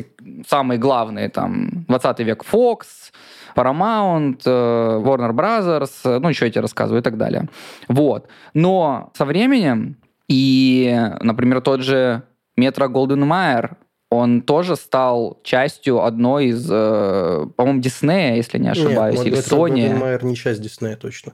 самые 0.48 0.80
главные, 0.80 1.30
там, 1.30 1.86
20 1.88 2.20
век 2.22 2.44
Fox, 2.52 3.12
Paramount, 3.56 4.42
э, 4.46 5.02
Warner 5.04 5.32
Brothers, 5.32 5.92
э, 6.06 6.20
ну, 6.20 6.30
еще 6.30 6.46
я 6.46 6.52
тебе 6.52 6.62
рассказываю 6.62 7.02
и 7.02 7.04
так 7.04 7.18
далее. 7.18 7.48
Вот. 7.88 8.28
Но 8.54 9.12
со 9.16 9.26
временем 9.26 9.98
и, 10.28 11.10
например, 11.22 11.62
тот 11.62 11.82
же 11.82 12.24
Метро 12.56 12.88
Голден 12.88 13.26
Майер, 13.26 13.78
он 14.10 14.42
тоже 14.42 14.76
стал 14.76 15.40
частью 15.44 16.04
одной 16.04 16.48
из, 16.48 16.70
э, 16.70 17.46
по-моему, 17.56 17.82
Диснея, 17.82 18.36
если 18.36 18.58
не 18.58 18.70
ошибаюсь, 18.70 19.18
Нет, 19.18 19.28
или 19.28 19.36
Метро 19.36 19.68
Sony. 19.68 19.96
Майер 19.96 20.24
не 20.24 20.36
часть 20.36 20.62
Диснея 20.62 20.98
точно. 20.98 21.34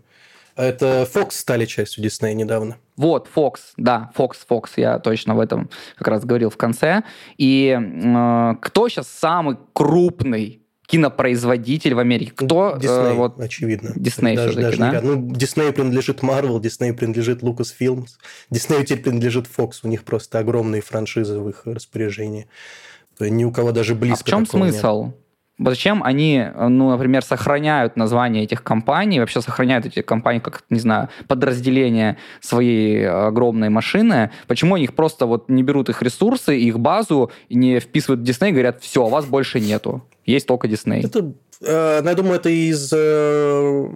Это 0.56 1.08
Fox 1.12 1.32
стали 1.32 1.66
частью 1.66 2.04
Диснея 2.04 2.34
недавно. 2.34 2.78
Вот, 2.96 3.30
Fox, 3.34 3.60
да, 3.78 4.12
Fox, 4.18 4.38
Fox, 4.50 4.72
я 4.78 4.98
точно 4.98 5.36
в 5.36 5.40
этом 5.40 5.70
как 5.96 6.08
раз 6.08 6.26
говорил 6.26 6.50
в 6.50 6.58
конце. 6.58 7.04
И 7.38 7.78
э, 7.80 8.56
кто 8.62 8.90
сейчас 8.90 9.08
самый 9.08 9.58
крупный 9.74 10.64
кинопроизводитель 10.88 11.94
в 11.94 12.00
Америке? 12.00 12.32
Кто? 12.36 12.76
э, 12.76 12.80
Дисней, 12.80 13.14
вот, 13.14 13.40
очевидно. 13.40 13.92
Дисней 13.96 14.36
даже, 14.36 14.54
всё-таки, 14.54 14.78
даже 14.80 14.92
да? 14.92 15.02
Ну, 15.02 15.32
Диснею 15.36 15.74
принадлежит 15.74 16.22
Marvel, 16.22 16.60
Диснею 16.60 16.96
принадлежит 16.96 17.44
Lucasfilms, 17.44 18.08
Диснею 18.50 18.84
теперь 18.84 19.04
принадлежит 19.04 19.46
Fox. 19.46 19.72
У 19.84 19.88
них 19.88 20.04
просто 20.04 20.40
огромные 20.40 20.82
франшизы 20.82 21.40
в 21.40 21.50
их 21.50 21.62
распоряжении. 21.66 22.48
Ни 23.20 23.44
у 23.44 23.52
кого 23.52 23.72
даже 23.72 23.94
а 23.94 23.96
близко 23.96 24.24
в 24.24 24.28
чем 24.28 24.46
такого 24.46 24.66
нет. 24.66 24.76
Зачем 25.60 26.04
они, 26.04 26.46
ну, 26.56 26.92
например, 26.92 27.24
сохраняют 27.24 27.98
название 27.98 28.44
этих 28.44 28.64
компаний, 28.64 29.20
вообще 29.20 29.42
сохраняют 29.42 29.86
эти 29.86 30.02
компании 30.02 30.40
как, 30.40 30.64
не 30.70 30.80
знаю, 30.80 31.10
подразделения 31.28 32.18
своей 32.42 33.08
огромной 33.08 33.70
машины? 33.70 34.32
Почему 34.48 34.76
они 34.76 34.84
их 34.84 34.94
просто 34.94 35.26
вот 35.26 35.50
не 35.50 35.64
берут 35.64 35.90
их 35.90 36.04
ресурсы, 36.04 36.58
их 36.58 36.80
базу, 36.80 37.32
не 37.50 37.80
вписывают 37.80 38.22
в 38.22 38.24
Disney 38.24 38.52
говорят, 38.52 38.82
все, 38.82 39.08
вас 39.08 39.26
больше 39.26 39.60
нету, 39.60 40.04
есть 40.26 40.46
только 40.48 40.68
Disney? 40.68 41.04
Это, 41.04 41.34
э, 41.62 42.02
ну, 42.02 42.10
я 42.10 42.16
думаю, 42.16 42.36
это 42.36 42.50
из 42.50 42.92
э, 42.94 43.88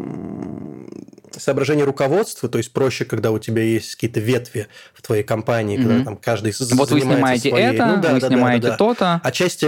соображений 1.42 1.84
руководства, 1.84 2.50
то 2.50 2.58
есть 2.58 2.72
проще, 2.72 3.06
когда 3.06 3.32
у 3.32 3.40
тебя 3.40 3.62
есть 3.62 3.96
какие-то 3.96 4.20
ветви 4.20 4.68
в 4.94 5.02
твоей 5.02 5.24
компании, 5.24 5.78
mm-hmm. 5.78 5.88
когда 5.88 6.04
там 6.06 6.18
каждый 6.18 6.54
Вот 6.74 6.92
вы 6.92 7.02
снимаете 7.02 7.50
своей... 7.50 7.76
это, 7.76 7.86
ну, 7.86 8.02
да, 8.02 8.14
вы 8.14 8.20
да, 8.20 8.28
снимаете 8.28 8.64
да, 8.64 8.70
да, 8.70 8.78
то-то. 8.78 9.22
Отчасти 9.24 9.66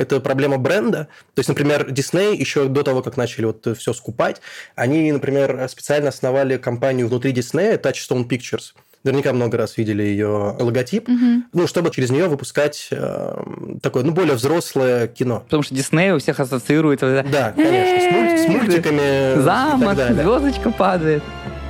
это 0.00 0.20
проблема 0.20 0.58
бренда. 0.58 1.08
То 1.34 1.40
есть, 1.40 1.48
например, 1.48 1.88
Disney 1.90 2.36
еще 2.36 2.66
до 2.66 2.82
того, 2.82 3.02
как 3.02 3.16
начали 3.16 3.46
вот 3.46 3.66
все 3.78 3.92
скупать, 3.92 4.40
они, 4.74 5.10
например, 5.12 5.68
специально 5.68 6.08
основали 6.08 6.56
компанию 6.56 7.08
внутри 7.08 7.32
Disney, 7.32 7.80
Touchstone 7.80 8.26
Pictures– 8.28 8.72
Наверняка 9.04 9.32
много 9.32 9.56
раз 9.56 9.76
видели 9.76 10.02
ее 10.02 10.56
логотип. 10.58 11.08
Угу. 11.08 11.42
Ну, 11.52 11.66
чтобы 11.66 11.90
через 11.90 12.10
нее 12.10 12.26
выпускать 12.26 12.88
э, 12.90 13.36
такое, 13.82 14.02
ну, 14.02 14.12
более 14.12 14.34
взрослое 14.34 15.06
кино. 15.06 15.40
Потому 15.40 15.62
что 15.62 15.74
Дисней 15.74 16.12
у 16.12 16.18
всех 16.18 16.40
ассоциируется... 16.40 17.24
Да, 17.30 17.52
конечно, 17.52 18.00
с, 18.00 18.12
мульт, 18.12 18.40
с 18.40 18.48
мультиками. 18.48 19.40
Замок, 19.42 19.96
звездочка 19.96 20.70
падает. 20.70 21.22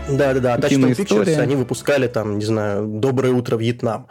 Да-да-да. 0.09 0.55
А 0.55 0.59
Touchstone 0.59 0.97
Pictures, 0.97 1.39
они 1.39 1.57
выпускали 1.57 2.07
там, 2.09 2.39
не 2.39 2.45
знаю, 2.45 2.87
«Доброе 2.87 3.33
утро, 3.33 3.57
Вьетнам». 3.57 4.09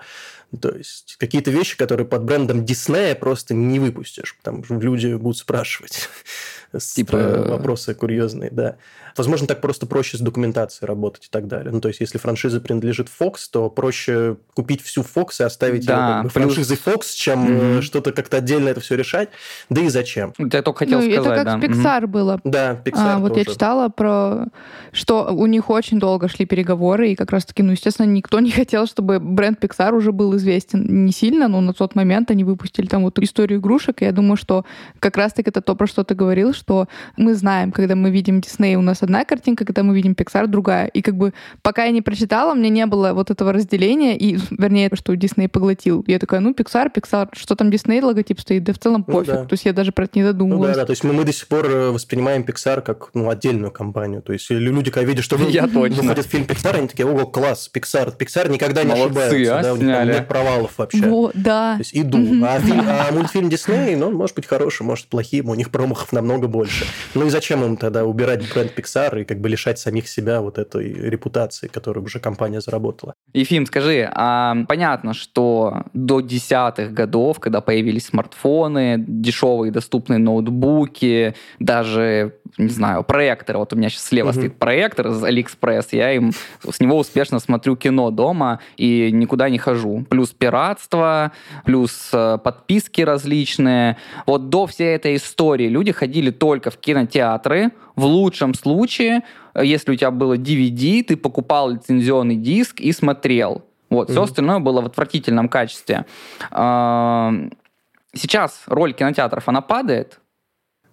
То 0.61 0.69
есть 0.69 1.17
какие-то 1.19 1.51
вещи, 1.51 1.75
которые 1.75 2.07
под 2.07 2.23
брендом 2.23 2.63
Диснея 2.63 3.15
просто 3.15 3.53
не 3.53 3.79
выпустишь. 3.79 4.37
Там 4.43 4.63
люди 4.69 5.13
будут 5.15 5.37
спрашивать 5.37 6.09
типа 6.95 7.17
вопросы 7.49 7.93
курьезные, 7.93 8.49
да. 8.51 8.77
Возможно, 9.17 9.47
так 9.47 9.61
просто 9.61 9.85
проще 9.85 10.17
с 10.17 10.19
документацией 10.19 10.87
работать 10.87 11.25
и 11.25 11.29
так 11.29 11.47
далее. 11.47 11.71
Ну, 11.71 11.81
то 11.81 11.87
есть, 11.87 11.99
если 11.99 12.17
франшиза 12.17 12.61
принадлежит 12.61 13.07
Fox, 13.07 13.35
то 13.51 13.69
проще 13.69 14.37
купить 14.53 14.81
всю 14.81 15.01
Fox 15.01 15.39
и 15.39 15.43
оставить 15.43 15.85
да, 15.85 15.93
ее 15.93 15.99
как 15.99 16.23
бы, 16.23 16.29
плюс... 16.29 16.33
франшизой 16.33 16.77
Fox, 16.77 17.13
чем 17.15 17.47
mm-hmm. 17.47 17.81
что-то 17.81 18.11
как-то 18.11 18.37
отдельно 18.37 18.69
это 18.69 18.79
все 18.79 18.95
решать. 18.95 19.29
Да 19.69 19.81
и 19.81 19.89
зачем? 19.89 20.33
Я 20.37 20.61
только 20.61 20.79
хотел 20.79 20.99
ну, 20.99 21.11
сказать, 21.11 21.25
Это 21.25 21.35
как 21.35 21.45
да. 21.45 21.59
с 21.59 21.63
Pixar 21.63 22.01
mm-hmm. 22.01 22.07
было. 22.07 22.41
Да, 22.43 22.81
Pixar 22.85 23.15
а, 23.15 23.19
Вот 23.19 23.37
я 23.37 23.45
читала 23.45 23.89
про... 23.89 24.45
Что 24.91 25.33
у 25.33 25.45
них 25.45 25.69
очень 25.69 25.99
долго 25.99 26.27
шли 26.27 26.45
переговоры, 26.45 27.11
и 27.11 27.15
как 27.15 27.31
раз-таки, 27.31 27.63
ну, 27.63 27.71
естественно, 27.71 28.07
никто 28.07 28.39
не 28.39 28.51
хотел, 28.51 28.87
чтобы 28.87 29.19
бренд 29.19 29.63
Pixar 29.63 29.93
уже 29.93 30.11
был 30.11 30.35
известен 30.37 31.05
не 31.05 31.11
сильно, 31.11 31.47
но 31.47 31.61
на 31.61 31.73
тот 31.73 31.95
момент 31.95 32.31
они 32.31 32.43
выпустили 32.43 32.87
там 32.87 33.03
вот 33.03 33.19
историю 33.19 33.59
игрушек, 33.59 34.01
и 34.01 34.05
я 34.05 34.11
думаю, 34.11 34.37
что 34.37 34.65
как 34.99 35.17
раз-таки 35.17 35.49
это 35.49 35.61
то, 35.61 35.75
про 35.75 35.87
что 35.87 36.03
ты 36.03 36.15
говорил, 36.15 36.53
что 36.53 36.87
мы 37.15 37.35
знаем, 37.35 37.71
когда 37.71 37.95
мы 37.95 38.09
видим 38.09 38.41
Дисней, 38.41 38.75
у 38.75 38.81
нас 38.81 39.03
одна 39.07 39.23
картинка, 39.23 39.63
когда 39.65 39.83
мы 39.83 39.95
видим 39.95 40.11
Pixar, 40.11 40.47
другая. 40.47 40.87
И 40.87 41.01
как 41.01 41.15
бы 41.15 41.33
пока 41.61 41.85
я 41.85 41.91
не 41.91 42.01
прочитала, 42.01 42.53
мне 42.53 42.69
не 42.69 42.85
было 42.85 43.13
вот 43.13 43.31
этого 43.31 43.53
разделения, 43.53 44.17
и, 44.17 44.37
вернее, 44.51 44.89
что 44.93 45.15
Дисней 45.15 45.47
поглотил. 45.47 46.03
Я 46.07 46.19
такая, 46.19 46.41
ну, 46.41 46.51
Pixar, 46.51 46.91
Pixar, 46.93 47.29
что 47.31 47.55
там 47.55 47.71
Дисней 47.71 48.01
логотип 48.01 48.39
стоит, 48.39 48.65
да 48.65 48.73
в 48.73 48.79
целом 48.79 49.05
ну 49.07 49.13
пофиг. 49.13 49.33
Ну, 49.33 49.39
да. 49.41 49.45
То 49.45 49.53
есть 49.53 49.65
я 49.65 49.71
даже 49.71 49.93
про 49.93 50.05
это 50.05 50.19
не 50.19 50.25
задумывалась. 50.25 50.69
Ну, 50.69 50.73
да, 50.73 50.81
да, 50.81 50.85
то 50.85 50.91
есть 50.91 51.03
мы, 51.05 51.13
мы 51.13 51.23
до 51.23 51.31
сих 51.31 51.47
пор 51.47 51.65
э, 51.65 51.89
воспринимаем 51.91 52.41
Pixar 52.43 52.81
как 52.81 53.11
ну, 53.13 53.29
отдельную 53.29 53.71
компанию. 53.71 54.21
То 54.21 54.33
есть 54.33 54.49
люди, 54.49 54.91
когда 54.91 55.07
видят, 55.07 55.23
что 55.23 55.37
я 55.37 55.67
точно. 55.67 56.01
выходит 56.01 56.25
фильм 56.25 56.43
Pixar, 56.43 56.77
они 56.77 56.87
такие, 56.89 57.07
ого, 57.07 57.25
класс, 57.27 57.69
Pixar. 57.73 58.17
Pixar 58.17 58.49
никогда 58.51 58.83
не 58.83 58.89
Молодцы, 58.89 59.19
ошибаются. 59.19 59.59
А, 59.59 59.63
да, 59.63 59.73
у 59.73 59.77
них 59.77 59.95
там 59.95 60.07
нет 60.07 60.27
провалов 60.27 60.71
вообще. 60.77 61.07
Во, 61.07 61.31
да. 61.33 61.75
То 61.75 61.79
есть 61.79 61.95
иду. 61.95 62.17
А, 62.45 62.59
фильм, 62.59 62.85
а 62.85 63.11
мультфильм 63.11 63.49
Дисней, 63.49 63.95
ну, 63.95 64.07
он 64.07 64.15
может 64.15 64.35
быть 64.35 64.45
хороший, 64.45 64.83
может 64.83 65.07
плохим, 65.07 65.49
у 65.49 65.55
них 65.55 65.71
промахов 65.71 66.11
намного 66.11 66.47
больше. 66.47 66.85
Ну 67.13 67.25
и 67.25 67.29
зачем 67.29 67.63
им 67.63 67.77
тогда 67.77 68.05
убирать 68.05 68.43
бренд 68.53 68.71
Pixar 68.77 68.96
и 69.05 69.23
как 69.23 69.39
бы 69.39 69.49
лишать 69.49 69.79
самих 69.79 70.07
себя 70.07 70.41
вот 70.41 70.57
этой 70.57 70.93
репутации, 70.93 71.67
которую 71.67 72.03
уже 72.03 72.19
компания 72.19 72.61
заработала? 72.61 73.13
Ефим, 73.33 73.65
скажи, 73.65 74.09
а 74.11 74.55
понятно, 74.67 75.13
что 75.13 75.83
до 75.93 76.21
десятых 76.21 76.93
годов, 76.93 77.39
когда 77.39 77.61
появились 77.61 78.07
смартфоны, 78.07 79.03
дешевые 79.07 79.71
доступные 79.71 80.19
ноутбуки, 80.19 81.35
даже, 81.59 82.33
не 82.57 82.69
знаю, 82.69 83.03
проекторы, 83.03 83.59
вот 83.59 83.73
у 83.73 83.75
меня 83.75 83.89
сейчас 83.89 84.05
слева 84.05 84.29
угу. 84.29 84.37
стоит 84.37 84.57
проектор 84.57 85.07
из 85.07 85.23
Алиэкспресс, 85.23 85.93
я 85.93 86.13
им 86.13 86.31
с 86.69 86.79
него 86.79 86.97
успешно 86.97 87.39
смотрю 87.39 87.75
кино 87.75 88.11
дома 88.11 88.59
и 88.77 89.11
никуда 89.11 89.49
не 89.49 89.57
хожу. 89.57 90.05
Плюс 90.09 90.29
пиратство, 90.29 91.31
плюс 91.65 92.09
э, 92.13 92.37
подписки 92.43 93.01
различные. 93.01 93.97
Вот 94.25 94.49
до 94.49 94.65
всей 94.67 94.95
этой 94.95 95.15
истории 95.15 95.67
люди 95.67 95.91
ходили 95.91 96.31
только 96.31 96.71
в 96.71 96.77
кинотеатры. 96.77 97.71
В 97.95 98.05
лучшем 98.05 98.53
случае, 98.53 99.23
э, 99.53 99.65
если 99.65 99.91
у 99.91 99.95
тебя 99.95 100.11
было 100.11 100.37
DVD, 100.37 101.03
ты 101.03 101.17
покупал 101.17 101.71
лицензионный 101.71 102.35
диск 102.35 102.79
и 102.79 102.91
смотрел. 102.91 103.63
Вот, 103.89 104.09
mm-hmm. 104.09 104.11
все 104.11 104.23
остальное 104.23 104.59
было 104.59 104.81
в 104.81 104.85
отвратительном 104.87 105.47
качестве. 105.47 106.05
Сейчас 108.13 108.63
роль 108.67 108.93
кинотеатров, 108.93 109.47
она 109.47 109.61
падает, 109.61 110.19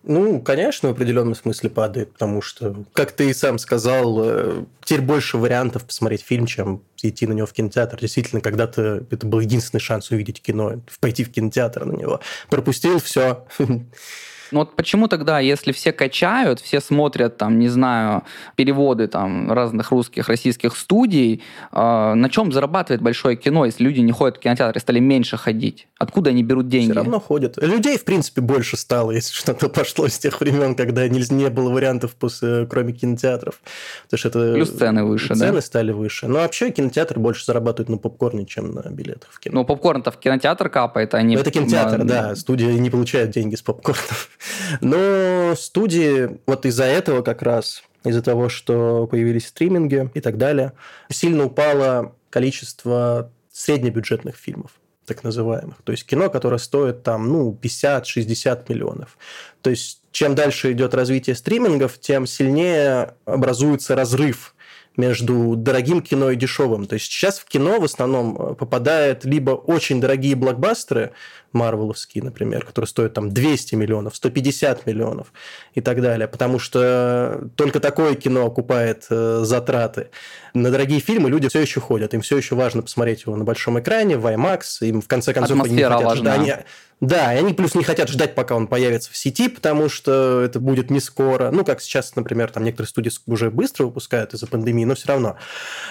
ну, 0.07 0.40
конечно, 0.40 0.90
в 0.90 0.92
определенном 0.92 1.34
смысле 1.34 1.70
падает, 1.70 2.12
потому 2.12 2.42
что, 2.42 2.84
как 2.92 3.12
ты 3.12 3.30
и 3.30 3.34
сам 3.34 3.59
сказал, 3.59 4.18
э, 4.22 4.64
теперь 4.84 5.00
больше 5.00 5.38
вариантов 5.38 5.84
посмотреть 5.84 6.22
фильм, 6.22 6.46
чем 6.46 6.82
идти 7.02 7.26
на 7.26 7.32
него 7.32 7.46
в 7.46 7.52
кинотеатр. 7.52 7.98
Действительно, 7.98 8.40
когда-то 8.40 9.05
это 9.11 9.26
был 9.26 9.40
единственный 9.40 9.80
шанс 9.80 10.11
увидеть 10.11 10.42
кино, 10.42 10.80
пойти 11.00 11.24
в 11.24 11.32
кинотеатр 11.32 11.86
на 11.86 11.92
него. 11.92 12.20
Пропустил, 12.50 12.98
все. 12.98 13.46
Ну 14.55 14.61
вот 14.61 14.76
почему 14.76 15.09
тогда, 15.09 15.40
если 15.40 15.72
все 15.72 15.92
качают, 15.92 16.61
все 16.61 16.80
смотрят 16.80 17.36
там, 17.36 17.59
не 17.59 17.66
знаю, 17.66 18.22
переводы 18.55 19.09
там 19.09 19.50
разных 19.50 19.90
русских, 19.90 20.28
российских 20.28 20.76
студий, 20.76 21.42
э, 21.72 22.14
на 22.14 22.30
чем 22.30 22.52
зарабатывает 22.52 23.02
большое 23.02 23.34
кино, 23.34 23.64
если 23.64 23.82
люди 23.82 23.98
не 23.98 24.12
ходят 24.12 24.36
в 24.36 24.40
кинотеатры, 24.40 24.78
стали 24.78 25.00
меньше 25.00 25.36
ходить? 25.36 25.88
Откуда 25.98 26.30
они 26.30 26.44
берут 26.44 26.68
деньги? 26.68 26.92
Все 26.92 27.00
равно 27.00 27.18
ходят. 27.18 27.57
Людей, 27.57 27.98
в 27.98 28.05
принципе, 28.05 28.42
больше 28.42 28.76
стало, 28.76 29.11
если 29.11 29.34
что-то 29.34 29.68
пошло 29.80 30.07
с 30.07 30.18
тех 30.18 30.40
времен, 30.40 30.76
когда 30.76 31.09
не, 31.09 31.24
не 31.34 31.50
было 31.50 31.70
вариантов 31.70 32.14
после, 32.14 32.64
кроме 32.66 32.92
кинотеатров. 32.92 33.61
Потому 34.05 34.18
что 34.18 34.28
это... 34.28 34.55
Плюс 34.55 34.70
цены 34.70 35.05
выше, 35.05 35.28
цены 35.28 35.40
да? 35.40 35.46
Цены 35.46 35.61
стали 35.62 35.90
выше. 35.90 36.28
Но 36.28 36.34
вообще 36.38 36.70
кинотеатр 36.70 37.18
больше 37.18 37.44
зарабатывает 37.44 37.88
на 37.88 37.98
попкорне, 37.98 38.46
чем 38.46 38.70
на 38.70 38.82
билетах 38.88 39.30
в 39.32 39.40
кино. 39.40 39.62
Ну, 39.62 39.64
попкорн-то 39.64 40.12
в 40.12 40.18
кинотеатр 40.18 40.68
капает, 40.68 41.12
а 41.14 41.22
не... 41.22 41.34
Ну, 41.34 41.40
это 41.40 41.50
кинотеатр, 41.50 42.02
а... 42.02 42.05
да. 42.05 42.36
Студия 42.36 42.72
не 42.74 42.90
получает 42.90 43.30
деньги 43.30 43.57
с 43.57 43.62
попкорнов. 43.62 44.30
Но 44.80 45.55
студии 45.57 46.38
вот 46.47 46.66
из-за 46.66 46.84
этого 46.84 47.22
как 47.22 47.42
раз, 47.42 47.82
из-за 48.05 48.22
того, 48.22 48.49
что 48.49 49.07
появились 49.07 49.49
стриминги 49.49 50.11
и 50.14 50.20
так 50.20 50.38
далее, 50.38 50.72
сильно 51.11 51.45
упало 51.45 52.14
количество 52.30 53.30
среднебюджетных 53.53 54.36
фильмов 54.36 54.72
так 55.07 55.22
называемых. 55.22 55.82
То 55.84 55.92
есть 55.92 56.07
кино, 56.07 56.30
которое 56.30 56.59
стоит 56.59 57.03
там, 57.03 57.28
ну, 57.28 57.59
50-60 57.62 58.64
миллионов. 58.68 59.18
То 59.61 59.70
есть 59.70 60.01
чем 60.12 60.34
дальше 60.34 60.72
идет 60.72 60.95
развитие 60.95 61.36
стримингов, 61.36 61.99
тем 61.99 62.26
сильнее 62.26 63.14
образуется 63.24 63.95
разрыв 63.95 64.55
между 64.97 65.57
дорогим 65.57 66.01
кино 66.01 66.30
и 66.30 66.36
дешевым. 66.36 66.86
То 66.86 66.95
есть 66.95 67.07
сейчас 67.07 67.38
в 67.38 67.45
кино 67.47 67.80
в 67.80 67.84
основном 67.84 68.55
попадают 68.55 69.24
либо 69.24 69.51
очень 69.51 70.01
дорогие 70.01 70.36
блокбастеры, 70.36 71.12
марвеловские, 71.55 72.22
например, 72.24 72.64
которые 72.64 72.88
стоят 72.88 73.14
там 73.14 73.30
200 73.30 73.74
миллионов, 73.74 74.16
150 74.16 74.86
миллионов 74.86 75.32
и 75.74 75.80
так 75.80 76.02
далее, 76.02 76.28
потому 76.28 76.59
что 76.59 77.48
только 77.57 77.80
такое 77.80 78.14
кино 78.14 78.46
окупает 78.46 79.07
э, 79.11 79.40
затраты. 79.44 80.11
На 80.52 80.70
дорогие 80.70 81.00
фильмы 81.00 81.30
люди 81.30 81.48
все 81.48 81.61
еще 81.61 81.80
ходят, 81.80 82.14
им 82.14 82.20
все 82.20 82.36
еще 82.36 82.55
важно 82.55 82.82
посмотреть 82.82 83.22
его 83.22 83.36
на 83.36 83.44
большом 83.44 83.78
экране, 83.80 84.16
в 84.16 84.26
IMAX, 84.26 84.62
им 84.80 85.00
в 85.00 85.09
конце 85.09 85.32
концов 85.32 85.61
Атмосфера 85.61 85.94
они 85.96 86.02
не 86.02 86.05
хотят 86.05 86.05
важна. 86.05 86.44
ждать. 86.44 86.66
Да, 87.01 87.34
и 87.34 87.38
они 87.38 87.53
плюс 87.53 87.74
не 87.74 87.84
хотят 87.84 88.09
ждать, 88.09 88.34
пока 88.34 88.55
он 88.55 88.66
появится 88.66 89.11
в 89.12 89.16
сети, 89.16 89.49
потому 89.49 89.88
что 89.88 90.40
это 90.40 90.61
будет 90.61 90.90
не 90.90 91.01
скоро. 91.01 91.51
Ну, 91.51 91.64
как 91.64 91.80
сейчас, 91.80 92.16
например, 92.16 92.51
там 92.51 92.64
некоторые 92.64 92.88
студии 92.88 93.11
уже 93.26 93.51
быстро 93.51 93.84
выпускают 93.84 94.34
из-за 94.34 94.47
пандемии, 94.47 94.84
но 94.84 94.95
все 94.95 95.09
равно. 95.09 95.36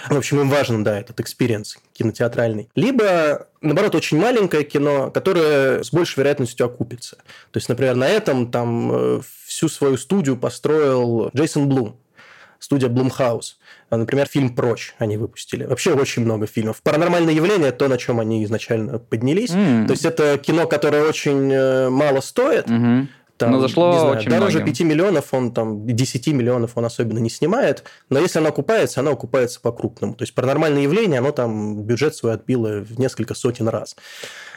В 0.10 0.18
общем, 0.18 0.42
им 0.42 0.50
важен, 0.50 0.84
да, 0.84 1.00
этот 1.00 1.20
экспириенс 1.20 1.78
кинотеатральный. 1.94 2.70
Либо 2.76 3.48
наоборот, 3.64 3.96
очень 3.96 4.20
маленькое 4.20 4.64
кино, 4.64 5.10
которое 5.10 5.84
с 5.84 5.92
большей 5.92 6.20
вероятностью 6.20 6.66
окупится. 6.66 7.18
То 7.52 7.58
есть, 7.58 7.70
например, 7.70 7.96
на 7.96 8.08
этом 8.08 8.52
там 8.52 8.92
э, 8.92 9.22
всю 9.46 9.70
свою 9.70 9.98
студию 9.98 10.38
построил 10.38 11.30
Джейсон 11.36 11.70
Блум, 11.70 11.98
студия 12.64 12.88
Blumhouse. 12.88 13.56
А, 13.90 13.98
например, 13.98 14.28
фильм 14.28 14.56
«Прочь» 14.56 14.96
они 14.98 15.18
выпустили. 15.18 15.66
Вообще 15.66 15.94
очень 15.94 16.24
много 16.24 16.48
фильмов. 16.48 16.82
«Паранормальное 16.82 17.34
явление»– 17.34 17.72
то, 17.74 17.88
на 17.88 17.98
чем 17.98 18.20
они 18.20 18.44
изначально 18.46 19.00
поднялись. 19.00 19.52
Mm. 19.52 19.86
То 19.86 19.92
есть, 19.92 20.06
это 20.06 20.38
кино, 20.38 20.66
которое 20.68 21.04
очень 21.04 21.52
э, 21.52 21.90
мало 21.90 22.22
стоит, 22.22 22.68
mm-hmm 22.68 23.08
там, 23.44 23.52
Но 23.52 23.60
зашло 23.60 23.92
знаю, 23.94 24.18
очень 24.18 24.30
дороже 24.30 24.60
многим. 24.60 24.74
5 24.74 24.82
миллионов, 24.82 25.34
он 25.34 25.52
там 25.52 25.86
10 25.86 26.28
миллионов 26.28 26.72
он 26.76 26.86
особенно 26.86 27.20
не 27.20 27.30
снимает, 27.30 27.84
но 28.10 28.20
если 28.20 28.40
оно 28.40 28.50
окупается, 28.50 29.00
оно 29.00 29.12
окупается 29.12 29.60
по-крупному. 29.62 30.14
То 30.16 30.24
есть 30.24 30.34
паранормальное 30.34 30.84
явление, 30.84 31.20
оно 31.20 31.32
там 31.32 31.84
бюджет 31.84 32.16
свой 32.16 32.34
отбило 32.34 32.80
в 32.80 33.00
несколько 33.00 33.34
сотен 33.34 33.68
раз. 33.68 33.96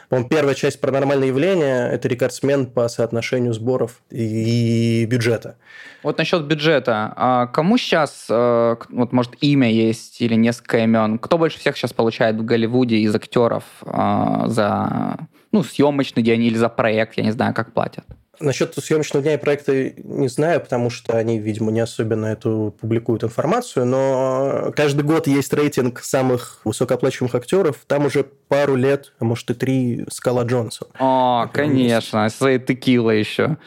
По-моему, 0.09 0.29
первая 0.29 0.55
часть 0.55 0.79
паранормальное 0.79 1.27
явление– 1.27 1.89
это 1.91 2.07
рекордсмен 2.07 2.67
по 2.67 2.87
соотношению 2.87 3.53
сборов 3.53 4.01
и 4.09 5.05
бюджета. 5.05 5.57
Вот 6.01 6.17
насчет 6.17 6.45
бюджета. 6.45 7.13
А 7.17 7.47
Кому 7.47 7.77
сейчас, 7.77 8.27
вот 8.29 9.11
может 9.11 9.33
имя 9.41 9.69
есть 9.69 10.21
или 10.21 10.35
несколько 10.35 10.77
имен, 10.79 11.19
кто 11.19 11.37
больше 11.37 11.59
всех 11.59 11.75
сейчас 11.75 11.91
получает 11.91 12.37
в 12.37 12.45
Голливуде 12.45 12.97
из 12.97 13.13
актеров 13.13 13.63
а, 13.81 14.47
за 14.47 15.17
ну, 15.51 15.63
съемочный 15.63 16.23
день 16.23 16.43
или 16.43 16.55
за 16.55 16.69
проект, 16.69 17.17
я 17.17 17.23
не 17.23 17.31
знаю, 17.31 17.53
как 17.53 17.73
платят? 17.73 18.05
Насчет 18.39 18.75
съемочного 18.75 19.23
дня 19.23 19.33
и 19.33 19.37
проекта 19.37 19.91
не 20.03 20.27
знаю, 20.27 20.61
потому 20.61 20.89
что 20.89 21.17
они, 21.17 21.39
видимо, 21.39 21.71
не 21.71 21.79
особенно 21.79 22.27
эту 22.27 22.75
публикуют 22.79 23.23
информацию, 23.23 23.85
но 23.85 24.71
каждый 24.75 25.03
год 25.03 25.27
есть 25.27 25.53
рейтинг 25.53 25.99
самых 26.01 26.61
высокооплачиваемых 26.63 27.33
актеров. 27.33 27.77
Там 27.87 28.05
уже 28.05 28.25
пару 28.47 28.75
лет, 28.75 29.13
а 29.19 29.25
может 29.25 29.49
и 29.49 29.53
три, 29.53 30.05
Скала 30.09 30.43
Джонсон. 30.43 30.87
О, 30.99 31.49
первом 31.53 31.71
конечно, 31.71 32.29
своей 32.29 32.59
текила 32.59 33.11
еще 33.11 33.57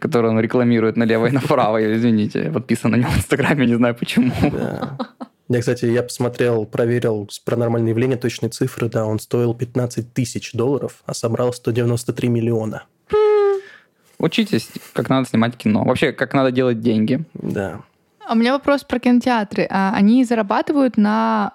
которую 0.00 0.32
он 0.32 0.40
рекламирует 0.40 0.96
налево 0.96 1.26
и 1.26 1.30
направо. 1.30 1.94
Извините, 1.94 2.44
я 2.44 2.50
подписан 2.50 2.92
на 2.92 2.96
него 2.96 3.10
в 3.10 3.18
Инстаграме, 3.18 3.66
не 3.66 3.74
знаю 3.74 3.94
почему. 3.94 4.32
Да. 4.50 4.96
Я, 5.50 5.58
кстати, 5.58 5.84
я 5.84 6.04
посмотрел, 6.04 6.64
проверил 6.64 7.28
про 7.44 7.56
нормальное 7.56 7.90
явление, 7.90 8.16
точные 8.16 8.50
цифры, 8.50 8.88
да, 8.88 9.04
он 9.04 9.18
стоил 9.18 9.52
15 9.52 10.14
тысяч 10.14 10.52
долларов, 10.52 11.02
а 11.06 11.12
собрал 11.12 11.52
193 11.52 12.28
миллиона. 12.28 12.84
Учитесь, 14.20 14.68
как 14.92 15.08
надо 15.08 15.26
снимать 15.28 15.56
кино. 15.56 15.82
Вообще, 15.84 16.12
как 16.12 16.34
надо 16.34 16.52
делать 16.52 16.80
деньги. 16.80 17.24
Да. 17.34 17.80
А 18.26 18.34
у 18.34 18.36
меня 18.36 18.52
вопрос 18.52 18.84
про 18.84 19.00
кинотеатры. 19.00 19.66
А 19.68 19.92
Они 19.94 20.24
зарабатывают 20.24 20.96
на... 20.96 21.50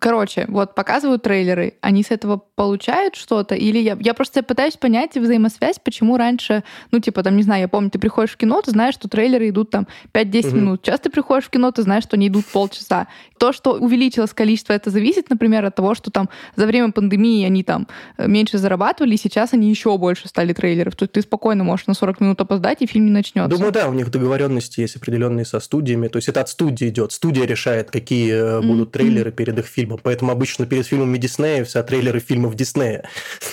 Короче, 0.00 0.46
вот 0.48 0.74
показывают 0.74 1.22
трейлеры. 1.22 1.74
Они 1.80 2.02
с 2.02 2.10
этого 2.10 2.36
получают 2.54 3.16
что-то? 3.16 3.54
Или 3.54 3.78
я, 3.78 3.96
я 4.00 4.14
просто 4.14 4.42
пытаюсь 4.42 4.76
понять 4.76 5.16
взаимосвязь, 5.16 5.78
почему 5.78 6.16
раньше, 6.16 6.64
ну, 6.90 7.00
типа, 7.00 7.22
там, 7.22 7.36
не 7.36 7.42
знаю, 7.42 7.62
я 7.62 7.68
помню, 7.68 7.90
ты 7.90 7.98
приходишь 7.98 8.32
в 8.32 8.36
кино, 8.36 8.60
ты 8.62 8.70
знаешь, 8.70 8.94
что 8.94 9.08
трейлеры 9.08 9.48
идут 9.48 9.70
там 9.70 9.86
5-10 10.12 10.48
Мгм. 10.48 10.56
минут. 10.60 10.80
Сейчас 10.84 11.00
ты 11.00 11.10
приходишь 11.10 11.46
в 11.46 11.50
кино, 11.50 11.70
ты 11.70 11.82
знаешь, 11.82 12.04
что 12.04 12.16
они 12.16 12.28
идут 12.28 12.46
полчаса. 12.46 13.06
То, 13.38 13.52
что 13.52 13.72
увеличилось 13.74 14.32
количество, 14.32 14.72
это 14.72 14.90
зависит, 14.90 15.30
например, 15.30 15.64
от 15.64 15.74
того, 15.74 15.94
что 15.94 16.10
там 16.10 16.28
за 16.56 16.66
время 16.66 16.92
пандемии 16.92 17.44
они 17.44 17.62
там 17.62 17.86
э, 18.16 18.26
меньше 18.26 18.58
зарабатывали, 18.58 19.14
и 19.14 19.18
сейчас 19.18 19.52
они 19.52 19.70
еще 19.70 19.96
больше 19.98 20.28
стали 20.28 20.52
трейлеров. 20.52 20.96
То 20.96 21.04
есть 21.04 21.12
ты 21.12 21.22
спокойно 21.22 21.64
можешь 21.64 21.86
на 21.86 21.94
40 21.94 22.20
минут 22.20 22.40
опоздать, 22.40 22.82
и 22.82 22.86
фильм 22.86 23.06
не 23.06 23.12
начнется. 23.12 23.56
Думаю, 23.56 23.72
да, 23.72 23.88
у 23.88 23.92
них 23.92 24.10
договоренности 24.10 24.80
есть 24.80 24.96
определенные 24.96 25.44
со 25.44 25.60
студиями. 25.60 26.08
То 26.08 26.16
есть 26.18 26.28
это 26.28 26.40
от 26.40 26.48
студии 26.48 26.88
идет. 26.88 27.12
Студия 27.12 27.44
решает, 27.46 27.90
какие 27.90 28.32
э, 28.32 28.60
будут 28.60 28.92
трейлеры 28.92 29.30
перед 29.32 29.58
их 29.58 29.67
фильмом. 29.68 30.00
Поэтому 30.02 30.32
обычно 30.32 30.66
перед 30.66 30.86
фильмами 30.86 31.18
Диснея 31.18 31.64
все 31.64 31.82
трейлеры 31.82 32.20
фильмов 32.20 32.54
Диснея. 32.54 33.08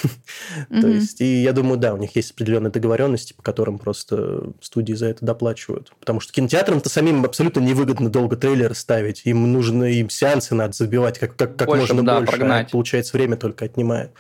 То 0.70 0.88
есть, 0.88 1.22
и 1.22 1.42
я 1.44 1.54
думаю, 1.54 1.78
да, 1.78 1.94
у 1.94 1.98
них 1.98 2.16
есть 2.16 2.32
определенные 2.32 2.72
договоренности, 2.72 3.34
по 3.34 3.42
которым 3.42 3.78
просто 3.78 4.52
студии 4.62 4.94
за 4.94 5.08
это 5.08 5.26
доплачивают. 5.26 5.94
Потому 6.00 6.20
что 6.20 6.34
кинотеатрам-то 6.34 6.90
самим 6.90 7.26
абсолютно 7.26 7.60
невыгодно 7.60 8.10
долго 8.10 8.36
трейлеры 8.36 8.76
ставить. 8.76 9.22
Им 9.26 9.52
нужно, 9.52 9.86
им 9.86 10.10
сеансы 10.10 10.56
надо 10.56 10.74
забивать 10.74 11.20
как, 11.20 11.36
как, 11.36 11.56
как 11.58 11.68
Больше, 11.68 11.94
можно 11.94 12.06
да, 12.06 12.18
больше. 12.20 12.34
а 12.34 12.38
прогнать. 12.38 12.72
получается, 12.72 13.18
время 13.18 13.38
только 13.38 13.66
отнимает. 13.66 14.12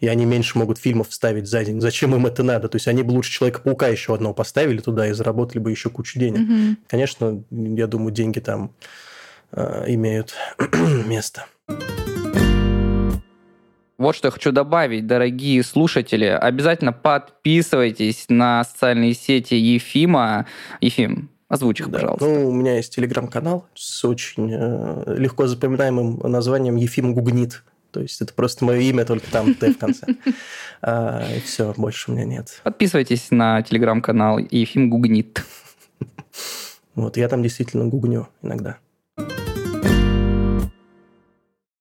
И 0.00 0.08
они 0.08 0.24
меньше 0.24 0.58
могут 0.58 0.78
фильмов 0.78 1.08
вставить 1.10 1.46
за 1.46 1.64
день. 1.64 1.80
Зачем 1.80 2.14
им 2.14 2.26
это 2.26 2.42
надо? 2.42 2.68
То 2.68 2.76
есть, 2.76 2.88
они 2.88 3.02
бы 3.02 3.12
лучше 3.12 3.30
Человека-паука 3.30 3.88
еще 3.88 4.14
одного 4.14 4.34
поставили 4.34 4.78
туда 4.78 5.06
и 5.08 5.12
заработали 5.12 5.58
бы 5.58 5.70
еще 5.70 5.90
кучу 5.90 6.18
денег. 6.18 6.78
Конечно, 6.88 7.42
я 7.50 7.86
думаю, 7.86 8.12
деньги 8.12 8.40
там 8.40 8.72
имеют 9.54 10.34
место. 11.06 11.46
Вот 13.98 14.16
что 14.16 14.28
я 14.28 14.32
хочу 14.32 14.50
добавить, 14.50 15.06
дорогие 15.06 15.62
слушатели. 15.62 16.24
Обязательно 16.24 16.92
подписывайтесь 16.92 18.26
на 18.30 18.64
социальные 18.64 19.12
сети 19.12 19.54
Ефима. 19.54 20.46
Ефим, 20.80 21.28
озвучь 21.48 21.80
их, 21.80 21.88
Да. 21.90 21.98
пожалуйста. 21.98 22.24
Ну, 22.24 22.48
у 22.48 22.52
меня 22.52 22.76
есть 22.76 22.94
телеграм-канал 22.96 23.66
с 23.74 24.02
очень 24.06 24.50
э, 24.54 25.14
легко 25.18 25.46
запоминаемым 25.46 26.18
названием 26.20 26.76
Ефим 26.76 27.12
Гугнит. 27.12 27.62
То 27.90 28.00
есть 28.00 28.22
это 28.22 28.32
просто 28.32 28.64
мое 28.64 28.78
имя, 28.78 29.04
только 29.04 29.30
там 29.30 29.52
Т 29.54 29.72
в 29.74 29.78
конце. 29.78 30.06
А, 30.82 31.22
И 31.36 31.40
все, 31.40 31.74
больше 31.76 32.10
у 32.10 32.14
меня 32.14 32.24
нет. 32.24 32.60
Подписывайтесь 32.62 33.30
на 33.30 33.60
телеграм-канал 33.60 34.38
Ефим 34.38 34.88
Гугнит. 34.90 35.44
Вот, 36.94 37.16
я 37.16 37.28
там 37.28 37.42
действительно 37.42 37.84
гугню 37.86 38.28
иногда. 38.42 38.78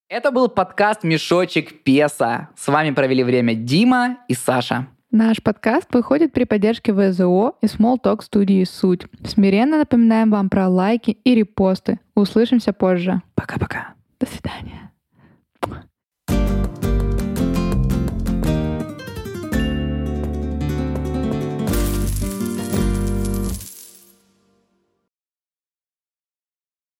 Это 0.09 0.31
был 0.31 0.49
подкаст 0.49 1.03
«Мешочек 1.03 1.83
Песа». 1.83 2.49
С 2.55 2.67
вами 2.67 2.89
провели 2.89 3.23
время 3.23 3.53
Дима 3.53 4.17
и 4.27 4.33
Саша. 4.33 4.87
Наш 5.11 5.39
подкаст 5.43 5.93
выходит 5.93 6.33
при 6.33 6.45
поддержке 6.45 6.93
ВЗО 6.93 7.53
и 7.61 7.67
Small 7.67 7.97
Talk 8.03 8.23
студии 8.23 8.63
«Суть». 8.63 9.05
Смиренно 9.23 9.77
напоминаем 9.77 10.31
вам 10.31 10.49
про 10.49 10.67
лайки 10.67 11.11
и 11.11 11.35
репосты. 11.35 11.99
Услышимся 12.15 12.73
позже. 12.73 13.21
Пока-пока. 13.35 13.93
До 14.19 14.25
свидания. 14.25 14.88